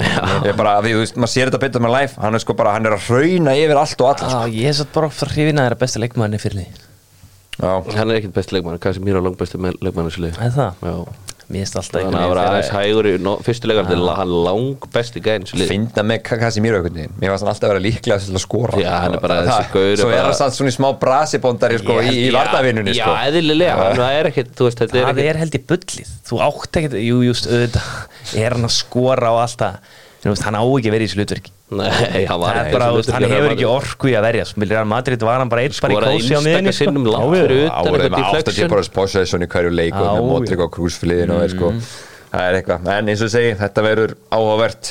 Ég 0.00 0.48
er 0.50 0.56
bara, 0.58 0.78
því, 0.82 0.94
þú 0.96 1.02
veist, 1.02 1.18
maður 1.20 1.32
sér 1.34 1.50
þetta 1.50 1.60
betur 1.62 1.82
með 1.84 1.92
live 1.94 2.22
hann 2.24 2.34
er 2.34 2.42
sko 2.42 2.56
bara, 2.58 2.72
hann 2.74 2.88
er 2.88 2.96
að 2.96 3.04
hrauna 3.06 3.52
yfir 3.60 3.78
allt 3.78 4.00
og 4.02 4.08
alla 4.10 4.30
sko. 4.32 4.40
Já, 4.48 4.56
ég 4.58 4.70
er 4.72 4.76
satt 4.80 4.90
bara 4.96 5.10
hrifin 5.12 5.60
að 5.60 5.68
það 5.68 5.70
er 5.70 5.76
besta 5.84 6.02
leikmanni 6.02 6.40
fyrir 6.42 6.58
því 6.58 6.66
Já, 7.54 7.70
Hann 7.94 8.10
er 8.10 8.18
ekkit 8.18 8.34
besti 8.34 8.56
leikmann, 8.56 8.80
kannski 8.82 9.04
mér 9.06 9.20
á 9.20 9.26
langt 9.28 9.38
besti 9.38 9.60
leikmann 9.62 10.10
Já 11.52 11.74
alltaf 11.80 12.04
Þannig 12.04 12.16
að 12.16 12.22
það 12.24 12.30
var 12.30 12.40
aðeins 12.44 12.70
hægur 12.72 13.08
í 13.08 13.14
no, 13.20 13.34
fyrstu 13.44 13.68
leikar 13.68 13.88
Þetta 13.88 13.96
er 13.98 14.20
hann 14.20 14.34
lang 14.46 14.86
besti 14.94 15.22
gæðin 15.24 15.46
finna 15.68 16.04
með 16.06 16.20
Casemiro 16.28 16.78
einhvern 16.80 16.98
veginn. 17.00 17.16
Mér 17.20 17.34
fannst 17.34 17.44
hann 17.44 17.52
alltaf 17.52 17.68
að 17.68 17.74
vera 17.74 17.84
líklega 17.84 18.18
til 18.24 18.34
að 18.38 18.44
skora. 18.44 18.80
Já, 18.80 18.90
hann 19.04 19.16
er 19.18 19.24
bara 19.24 19.40
þessi 19.48 19.74
gaur 19.74 20.00
svo 20.00 20.08
er 20.14 20.24
hann 20.24 20.38
samt 20.38 20.56
svona 20.58 20.72
í 20.72 20.76
smá 20.78 20.88
brasibóndari 21.04 21.80
sko, 21.82 21.98
í, 22.00 22.14
í 22.24 22.30
vardavinnunni 22.34 22.94
Já, 22.96 23.04
sko. 23.04 23.16
eðlilega, 23.28 23.76
hann 23.80 24.00
það 24.00 24.20
er 24.20 24.30
er 24.88 24.94
Það 24.94 25.22
er 25.24 25.42
held 25.42 25.58
í 25.58 25.62
bullið. 25.72 26.14
Þú 26.30 26.40
átt 26.48 26.80
ekkert, 26.80 26.98
jú, 27.04 27.20
just, 27.28 27.50
auðvitað 27.50 28.40
Er 28.40 28.56
hann 28.56 28.68
að 28.70 28.74
skora 28.78 29.34
og 29.34 29.44
allt 29.44 29.68
hann 30.24 30.56
á 30.56 30.62
ekki 30.64 30.92
verið 30.94 31.04
í 31.04 31.08
þessu 31.10 31.20
hlutverki. 31.20 31.52
Nei, 31.74 32.24
hann 32.30 33.26
hefur 33.28 33.52
ekki 33.52 33.66
orku 33.68 34.10
í 34.10 34.14
að 34.16 34.26
verja. 34.28 34.46
Hann 34.54 34.90
Madrid 34.90 35.26
var 35.26 35.42
hann 35.42 35.52
bara 35.52 35.66
eitt 35.66 35.78
bara 35.84 35.98
í 36.14 36.18
kósi 36.18 36.34
á 36.36 36.40
miðinni 36.44 36.72
utan. 36.72 36.98
áður 37.74 38.00
með 38.00 38.18
80 38.18 38.42
deflection. 38.48 38.72
bara 38.72 38.88
possession 38.98 39.44
í 39.44 39.50
hverju 39.54 39.72
leik 39.74 39.94
og 39.98 40.08
með. 40.08 40.26
Modric 40.32 40.64
á 40.64 40.68
krúsfiliðin 40.78 41.34
og 41.36 41.44
er 41.44 41.54
sko. 41.54 41.72
Það 42.34 42.48
er 42.50 42.56
eitthvað, 42.58 42.86
en 42.90 43.10
eins 43.12 43.20
og 43.22 43.28
segi, 43.30 43.50
þetta 43.60 43.82
verður 43.86 44.14
áhugavert. 44.34 44.88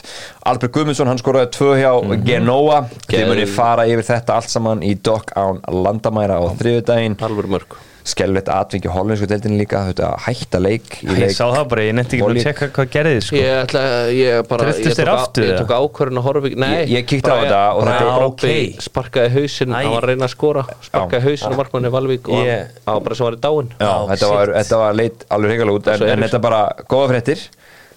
Albert 0.47 0.75
Guðmundsson, 0.77 1.09
hann 1.11 1.19
skoraði 1.19 1.49
tvö 1.57 1.73
hjá 1.75 1.89
Genoa, 2.23 2.77
þið 3.09 3.25
munið 3.33 3.51
fara 3.51 3.83
yfir 3.91 4.07
þetta 4.13 4.37
allt 4.39 4.53
saman 4.53 4.85
í 4.87 4.93
Dock 5.03 5.33
án 5.35 5.59
Landamæra 5.67 6.39
á 6.39 6.47
þriðudaginn 6.55 7.19
Alvöru 7.19 7.51
mörg 7.57 7.75
skelvett 8.03 8.49
atvingi 8.51 8.89
hollensku 8.91 9.27
deildinni 9.31 9.61
líka 9.61 9.79
þetta 9.87 10.09
hætta 10.25 10.59
leik 10.59 10.97
í 10.99 11.07
Ég 11.07 11.19
leik 11.23 11.35
sá 11.37 11.45
það 11.53 11.67
bara, 11.71 11.83
ég 11.87 11.93
nefndi 11.95 12.17
ekki 12.19 12.25
að 12.27 12.39
tjekka 12.43 12.67
hvað 12.75 12.89
gerði 12.95 13.13
þið 13.15 13.23
sko. 13.27 13.37
Ég 13.39 13.59
ætla, 13.61 13.83
ég 14.11 14.47
bara 14.49 14.73
ég 14.73 14.97
tók 14.99 15.11
aftur, 15.13 15.45
Ég 15.47 15.61
tók 15.61 15.71
ákvörðun 15.77 16.19
að 16.19 16.27
horfa 16.27 16.51
Ég- 16.51 16.91
ég 16.91 17.07
kíkti 17.07 17.31
á 17.31 17.35
þetta 17.39 17.61
og 17.71 17.79
bara 17.85 17.93
þetta- 17.95 18.19
Robby 18.23 18.51
ok. 18.73 18.81
Sparkaði 18.83 19.29
hausinn, 19.37 19.71
Æ. 19.71 19.75
hann 19.79 19.93
var 19.95 20.03
að 20.03 20.11
reyna 20.11 20.25
að 20.27 20.33
skora 20.35 20.65
Sparkaði 20.83 21.23
hausinn 21.29 21.51
og 21.53 21.57
markmanni 21.61 21.93
Valvík 21.95 22.27
Og 22.27 22.43
Ég- 22.43 22.67
hann 22.85 22.93
var 22.93 22.99
bara 23.07 23.15
sem 23.15 23.25
var 23.25 23.33
í 23.33 23.41
dáin 23.47 23.69
þetta, 23.79 24.29
var, 24.33 24.47
þetta 24.59 24.77
var 24.83 24.93
leit 24.93 25.25
alveg 25.29 25.49
hrigalega 25.53 25.77
út 25.79 25.87
en, 25.87 26.23
þetta 26.23 26.33
er 26.33 26.39
bara 26.43 26.61
góða 26.89 27.07
fréttir. 27.13 27.39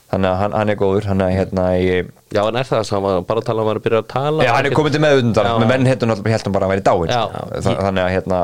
Þannig 0.07 0.31
að 0.31 0.37
hann, 0.39 0.53
hann 0.53 0.71
er 0.71 0.77
góður 0.79 1.05
hann 1.11 1.21
er 1.21 1.31
hérna 1.35 1.65
í 1.75 2.07
Já, 2.31 2.47
en 2.47 2.57
er 2.57 2.63
það 2.63 2.91
hann 2.95 3.03
var 3.03 3.21
bara 3.27 3.41
tala 3.41 3.63
um 3.63 3.69
að 3.75 3.83
byrja 3.83 4.03
að 4.05 4.09
tala? 4.13 4.45
Já, 4.45 4.53
hann 4.55 4.67
er 4.67 4.71
komin 4.71 4.93
til 4.95 5.01
meðutundar 5.03 5.45
Já. 5.51 5.59
með 5.59 5.67
menn 5.67 5.87
hérna 5.91 6.15
hann 6.15 6.53
bara 6.53 6.67
að 6.67 6.71
væri 6.77 6.85
dáin 6.87 7.11
sko. 7.11 7.27
Þa, 7.67 7.75
þannig 7.83 8.03
að 8.07 8.13
hérna 8.15 8.41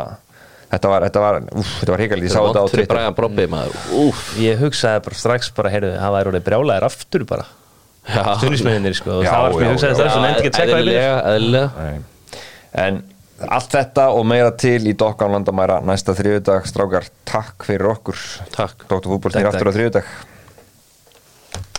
þetta 0.73 0.93
var, 0.93 1.07
þetta 1.09 1.23
var, 1.25 1.39
úf, 1.61 1.73
þetta 1.81 1.95
var 1.95 2.03
hrigalega 2.03 2.29
ég 2.29 2.35
sá 2.35 2.41
þetta 2.41 2.65
á 2.65 2.67
Twitter. 2.73 2.91
Brian 2.95 3.17
Brobby 3.19 3.47
maður. 3.53 3.77
Úf 4.03 4.23
Ég 4.41 4.61
hugsaði 4.63 5.05
bara 5.07 5.21
strax 5.23 5.53
bara, 5.57 5.73
heyrðu, 5.75 5.93
það 6.01 6.17
væri 6.17 6.33
orðið 6.33 6.47
brjálæðir 6.49 6.89
aftur 6.89 7.27
bara. 7.29 7.47
Já. 8.03 8.23
Stuðnismenninir 8.41 8.99
sko, 8.99 9.21
og 9.21 9.27
Já, 9.27 9.31
það 9.31 9.45
var 9.45 9.53
sem 9.53 9.63
ég 9.63 9.73
hugsaði 9.77 9.99
strax 10.01 10.17
og 10.17 10.25
nefndi 10.27 10.43
ekki 10.43 10.51
að 10.51 10.57
tjekka 10.59 10.79
það 10.83 11.33
eðlilega 11.33 11.69
Nei. 11.79 12.43
en 12.83 13.03
allt 13.53 13.75
þetta 13.75 14.09
og 14.17 14.27
meira 14.31 14.51
til 14.59 14.81
í 14.87 14.97
Dokkan 14.99 15.33
landamæra 15.35 15.81
næsta 15.87 16.15
þriðudag 16.19 16.67
strákar, 16.71 17.09
takk 17.29 17.67
fyrir 17.67 17.89
okkur. 17.95 18.19
Takk. 18.55 18.85
Dr. 18.89 19.07
Takk, 19.07 19.33
snýr 19.35 19.49
aftur 19.51 19.67
á 19.67 19.71
takk. 19.71 19.79
þriðudag 19.79 20.13